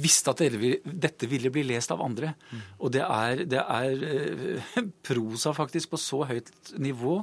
visste 0.01 0.33
at 0.33 0.43
dette 0.85 1.29
ville 1.29 1.53
bli 1.53 1.65
lest 1.67 1.93
av 1.93 2.03
andre. 2.05 2.35
Og 2.79 2.93
det 2.93 3.05
er, 3.05 3.45
det 3.49 3.63
er 3.63 4.09
eh, 4.11 4.83
prosa 5.09 5.55
faktisk 5.57 5.95
på 5.95 6.01
så 6.01 6.25
høyt 6.29 6.53
nivå. 6.81 7.23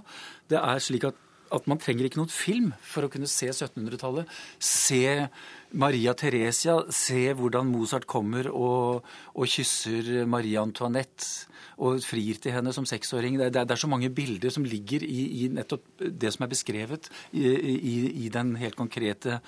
Det 0.50 0.62
er 0.62 0.82
slik 0.82 1.10
at 1.10 1.22
at 1.54 1.68
man 1.70 1.80
trenger 1.82 2.08
ikke 2.08 2.18
noen 2.18 2.32
film 2.34 2.72
for 2.82 3.06
å 3.06 3.12
kunne 3.14 3.30
se 3.30 3.50
1700-tallet. 3.52 4.30
Se 4.58 5.28
Maria 5.74 6.14
Theresia, 6.14 6.76
se 6.94 7.32
hvordan 7.34 7.66
Mozart 7.72 8.06
kommer 8.10 8.50
og, 8.54 9.02
og 9.34 9.48
kysser 9.50 10.24
Marie 10.30 10.60
Antoinette 10.62 11.48
og 11.82 11.98
frir 12.06 12.38
til 12.38 12.54
henne 12.54 12.70
som 12.76 12.86
seksåring. 12.86 13.40
Det, 13.42 13.48
er- 13.50 13.66
det 13.66 13.74
er 13.74 13.82
så 13.82 13.90
mange 13.90 14.12
bilder 14.14 14.54
som 14.54 14.66
ligger 14.68 15.02
i, 15.08 15.24
i 15.44 15.48
nettopp 15.50 16.04
det 16.06 16.30
som 16.36 16.46
er 16.46 16.52
beskrevet 16.52 17.10
i, 17.34 17.48
i, 17.50 17.96
i 18.28 18.30
den 18.34 18.54
helt 18.62 18.78
konkrete 18.78 19.40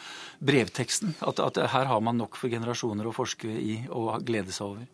brevteksten. 0.41 1.13
At, 1.21 1.39
at 1.45 1.61
her 1.75 1.85
har 1.91 2.01
man 2.01 2.17
nok 2.17 2.39
for 2.41 2.49
generasjoner 2.49 3.05
å 3.05 3.13
forske 3.15 3.51
i 3.51 3.77
og 3.93 4.25
glede 4.25 4.55
seg 4.55 4.71
over. 4.71 4.89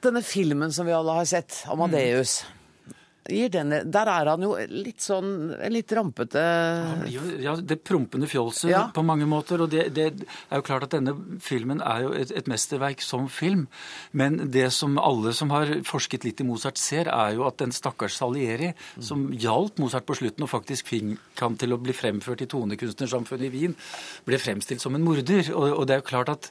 Denne 0.00 0.22
filmen 0.24 0.70
som 0.72 0.86
vi 0.88 0.94
alle 0.96 1.18
har 1.18 1.26
sett, 1.28 1.64
Amadeus, 1.68 2.38
gir 2.46 2.59
denne, 3.28 3.82
der 3.84 4.08
er 4.08 4.26
han 4.32 4.42
jo 4.42 4.54
litt 4.68 4.98
sånn 5.04 5.52
litt 5.70 5.92
rampete 5.92 6.40
jo- 7.12 7.38
Ja, 7.40 7.54
Det 7.56 7.82
prompende 7.84 8.26
fjolset 8.26 8.70
Ja. 8.70 8.90
på 8.92 9.04
mange 9.04 9.26
måter. 9.26 9.60
og 9.60 9.70
det, 9.70 9.92
det 9.94 10.24
er 10.50 10.56
jo 10.56 10.62
klart 10.62 10.84
at 10.84 10.90
Denne 10.90 11.14
filmen 11.40 11.80
er 11.80 12.02
jo 12.02 12.12
et, 12.12 12.30
et 12.32 12.46
mesterverk 12.46 13.00
som 13.02 13.28
film. 13.28 13.68
Men 14.12 14.50
det 14.50 14.72
som 14.72 14.98
alle 14.98 15.32
som 15.32 15.50
har 15.50 15.66
forsket 15.84 16.24
litt 16.24 16.40
i 16.40 16.44
Mozart 16.44 16.78
ser, 16.78 17.06
er 17.08 17.34
jo 17.34 17.44
at 17.46 17.58
den 17.58 17.70
stakkars 17.70 18.16
Salieri, 18.16 18.74
som 18.98 19.28
hjalp 19.30 19.78
Mozart 19.78 20.06
på 20.06 20.16
slutten 20.16 20.42
og 20.42 20.50
faktisk 20.50 20.86
fikk 20.88 21.18
ham 21.40 21.56
til 21.56 21.70
å 21.72 21.78
bli 21.80 21.92
fremført 21.92 22.42
i 22.42 22.46
Tonekunstnersamfunnet 22.46 23.46
i 23.46 23.50
Wien, 23.50 23.76
ble 24.26 24.38
fremstilt 24.38 24.80
som 24.80 24.94
en 24.94 25.02
morder. 25.04 25.52
Og, 25.54 25.78
og 25.78 25.86
det 25.86 25.94
er 25.96 26.00
jo 26.00 26.08
klart 26.10 26.28
at 26.30 26.50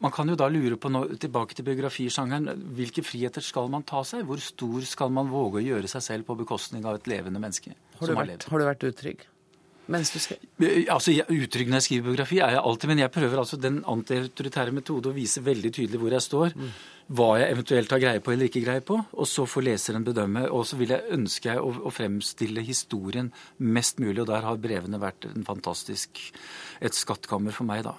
man 0.00 0.14
kan 0.14 0.28
jo 0.32 0.36
da 0.38 0.48
lure 0.48 0.78
på, 0.80 0.90
nå, 0.92 1.02
tilbake 1.20 1.56
til 1.56 1.66
biografisjangeren, 1.66 2.64
hvilke 2.76 3.04
friheter 3.04 3.44
skal 3.44 3.68
man 3.72 3.84
ta 3.88 4.00
seg? 4.06 4.24
Hvor 4.28 4.40
stor 4.42 4.86
skal 4.88 5.12
man 5.12 5.28
våge 5.32 5.60
å 5.60 5.66
gjøre 5.66 5.90
seg 5.92 6.06
selv 6.06 6.30
på 6.30 6.38
bekostning 6.40 6.86
av 6.88 7.00
et 7.00 7.10
levende 7.10 7.42
menneske? 7.42 7.74
Har 7.98 8.08
du, 8.08 8.14
som 8.14 8.22
vært, 8.22 8.48
har 8.48 8.62
du 8.62 8.68
vært 8.70 8.88
utrygg 8.88 9.28
mens 9.90 10.12
du 10.14 10.20
skrev? 10.22 10.38
Eh, 10.62 10.86
Altså, 10.92 11.10
jeg, 11.10 11.26
Utrygg 11.26 11.70
når 11.70 11.80
jeg 11.80 11.86
skriver 11.88 12.08
biografi, 12.10 12.38
er 12.38 12.54
jeg 12.54 12.62
alltid, 12.62 12.88
men 12.92 13.02
jeg 13.02 13.12
prøver 13.14 13.42
altså 13.42 13.58
den 13.60 13.80
antiautoritære 13.90 14.74
metode 14.76 15.10
å 15.10 15.16
vise 15.16 15.42
veldig 15.42 15.72
tydelig 15.74 16.00
hvor 16.00 16.14
jeg 16.14 16.26
står. 16.26 16.54
Hva 17.10 17.28
jeg 17.40 17.56
eventuelt 17.56 17.90
har 17.90 18.02
greie 18.04 18.22
på 18.22 18.32
eller 18.32 18.46
ikke 18.46 18.62
greie 18.62 18.84
på, 18.86 19.00
og 19.02 19.26
så 19.26 19.46
får 19.50 19.66
leseren 19.66 20.06
bedømme. 20.06 20.44
Og 20.54 20.62
så 20.68 20.78
vil 20.78 20.94
jeg 20.94 21.16
ønske 21.16 21.50
jeg 21.50 21.58
å, 21.58 21.72
å 21.90 21.90
fremstille 21.90 22.62
historien 22.62 23.32
mest 23.58 23.98
mulig, 23.98 24.20
og 24.22 24.30
der 24.30 24.46
har 24.46 24.62
brevene 24.62 25.02
vært 25.02 25.26
en 25.32 25.46
fantastisk 25.48 26.22
et 26.80 26.94
skattkammer 26.94 27.52
for 27.56 27.66
meg, 27.66 27.82
da. 27.88 27.96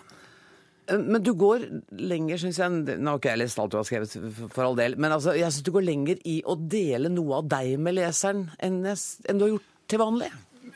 Men 0.90 1.22
du 1.24 1.34
går 1.38 1.68
lenger, 1.96 2.38
syns 2.42 2.58
jeg 2.60 2.98
Nå 3.00 3.12
har 3.14 3.20
ikke 3.22 3.30
jeg 3.36 3.40
lest 3.44 3.60
alt 3.62 3.72
du 3.72 3.78
har 3.78 3.86
skrevet, 3.88 4.16
for- 4.52 4.66
all 4.66 4.76
del. 4.76 4.96
Men 4.98 5.12
altså, 5.16 5.36
jeg 5.38 5.52
syns 5.52 5.64
du 5.64 5.72
går 5.72 5.86
lenger 5.88 6.18
i 6.26 6.42
å 6.44 6.56
dele 6.58 7.10
noe 7.14 7.38
av 7.38 7.48
deg 7.48 7.78
med 7.80 7.96
leseren 8.00 8.48
enn, 8.60 8.82
enn 8.86 9.38
du 9.38 9.46
har 9.46 9.54
gjort 9.54 9.70
til 9.88 10.00
vanlig. 10.02 10.32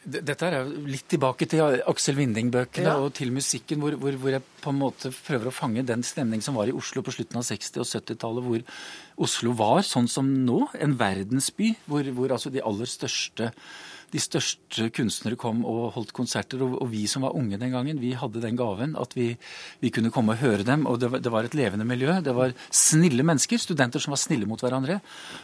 Dette 0.06 0.46
er 0.46 0.68
litt 0.86 1.08
tilbake 1.10 1.48
til 1.50 1.82
Aksel 1.90 2.16
Winding-bøkene 2.20 2.86
Ja. 2.92 2.98
og 3.02 3.14
til 3.18 3.32
musikken, 3.34 3.80
hvor, 3.82 3.96
hvor, 3.98 4.14
hvor 4.22 4.30
jeg 4.36 4.44
på 4.62 4.70
en 4.70 4.78
måte 4.78 5.10
prøver 5.10 5.50
å 5.50 5.54
fange 5.56 5.82
den 5.84 6.04
stemning 6.06 6.44
som 6.46 6.54
var 6.54 6.70
i 6.70 6.76
Oslo 6.78 7.02
på 7.02 7.12
slutten 7.16 7.38
av 7.42 7.44
60- 7.48 7.82
og 7.82 7.88
70-tallet, 7.90 8.46
hvor 8.46 8.62
Oslo 9.26 9.54
var 9.58 9.82
sånn 9.82 10.08
som 10.08 10.30
nå, 10.46 10.68
en 10.78 10.94
verdensby, 11.00 11.72
hvor, 11.90 12.04
hvor 12.14 12.30
altså 12.38 12.52
de 12.54 12.62
aller 12.62 12.86
største 12.86 13.50
de 14.14 14.22
største 14.22 14.90
kunstnere 14.96 15.38
kom 15.40 15.64
og 15.68 15.96
holdt 15.96 16.14
konserter. 16.16 16.62
Og, 16.66 16.86
vi 16.92 17.06
som 17.10 17.26
var 17.26 17.36
unge 17.38 17.60
den 17.62 17.74
gangen, 17.74 18.00
vi 18.02 18.14
hadde 18.18 18.44
den 18.44 18.60
gaven 18.60 18.96
at 19.00 19.16
vi, 19.18 19.32
vi 19.82 19.92
kunne 19.94 20.14
komme 20.14 20.36
og 20.36 20.44
høre 20.44 20.68
dem. 20.68 20.86
Og 20.90 21.00
det 21.02 21.12
var, 21.12 21.24
det 21.24 21.34
var, 21.34 21.48
et 21.48 21.58
levende 21.58 21.88
miljø. 21.88 22.20
Det 22.26 22.36
var 22.36 22.56
snille 22.70 23.26
mennesker, 23.26 23.62
studenter 23.62 24.04
som 24.04 24.16
var 24.16 24.22
snille 24.22 24.50
mot 24.50 24.62
hverandre. 24.62 25.00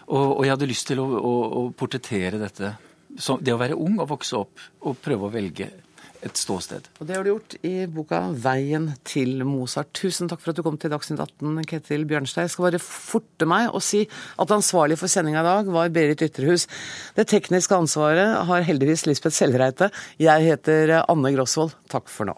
Og, 0.10 0.40
og 0.40 0.46
jeg 0.46 0.56
hadde 0.56 0.72
lyst 0.72 0.90
til 0.92 1.04
å, 1.04 1.08
å, 1.20 1.36
å 1.62 1.68
portrettere 1.78 2.42
dette. 2.42 2.76
Så 3.20 3.38
det 3.44 3.54
å 3.54 3.60
være 3.60 3.80
ung 3.80 4.00
og 4.00 4.12
vokse 4.14 4.38
opp 4.40 4.68
og 4.88 5.00
prøve 5.04 5.28
å 5.28 5.34
velge 5.34 5.72
et 6.22 6.38
ståsted. 6.38 6.88
Og 7.00 7.08
Det 7.08 7.16
har 7.16 7.24
du 7.24 7.32
gjort 7.32 7.56
i 7.66 7.86
boka 7.86 8.22
'Veien 8.32 8.94
til 9.04 9.44
Mozart'. 9.44 9.94
Tusen 9.94 10.30
takk 10.30 10.42
for 10.42 10.52
at 10.52 10.58
du 10.58 10.64
kom 10.64 10.78
til 10.78 10.92
Dagsnytt 10.92 11.20
18, 11.20 11.66
Ketil 11.66 12.06
Bjørnstad. 12.06 12.44
Jeg 12.44 12.50
skal 12.52 12.72
bare 12.72 12.80
forte 12.80 13.46
meg 13.46 13.74
og 13.74 13.82
si 13.82 14.08
at 14.40 14.52
ansvarlig 14.52 14.98
for 14.98 15.08
sendinga 15.08 15.42
i 15.42 15.50
dag 15.50 15.66
var 15.66 15.90
Berit 15.90 16.22
Ytterhus. 16.22 16.68
Det 17.16 17.28
tekniske 17.28 17.76
ansvaret 17.76 18.46
har 18.46 18.62
heldigvis 18.62 19.06
Lisbeth 19.06 19.36
Selvreite. 19.36 19.92
Jeg 20.20 20.42
heter 20.44 21.04
Anne 21.10 21.34
Grosvold. 21.34 21.74
Takk 21.90 22.08
for 22.08 22.26
nå. 22.26 22.38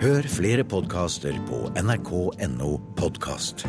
Hør 0.00 0.24
flere 0.32 0.64
podkaster 0.64 1.36
på 1.44 1.66
nrk.no 1.76 2.78
podkast. 2.96 3.66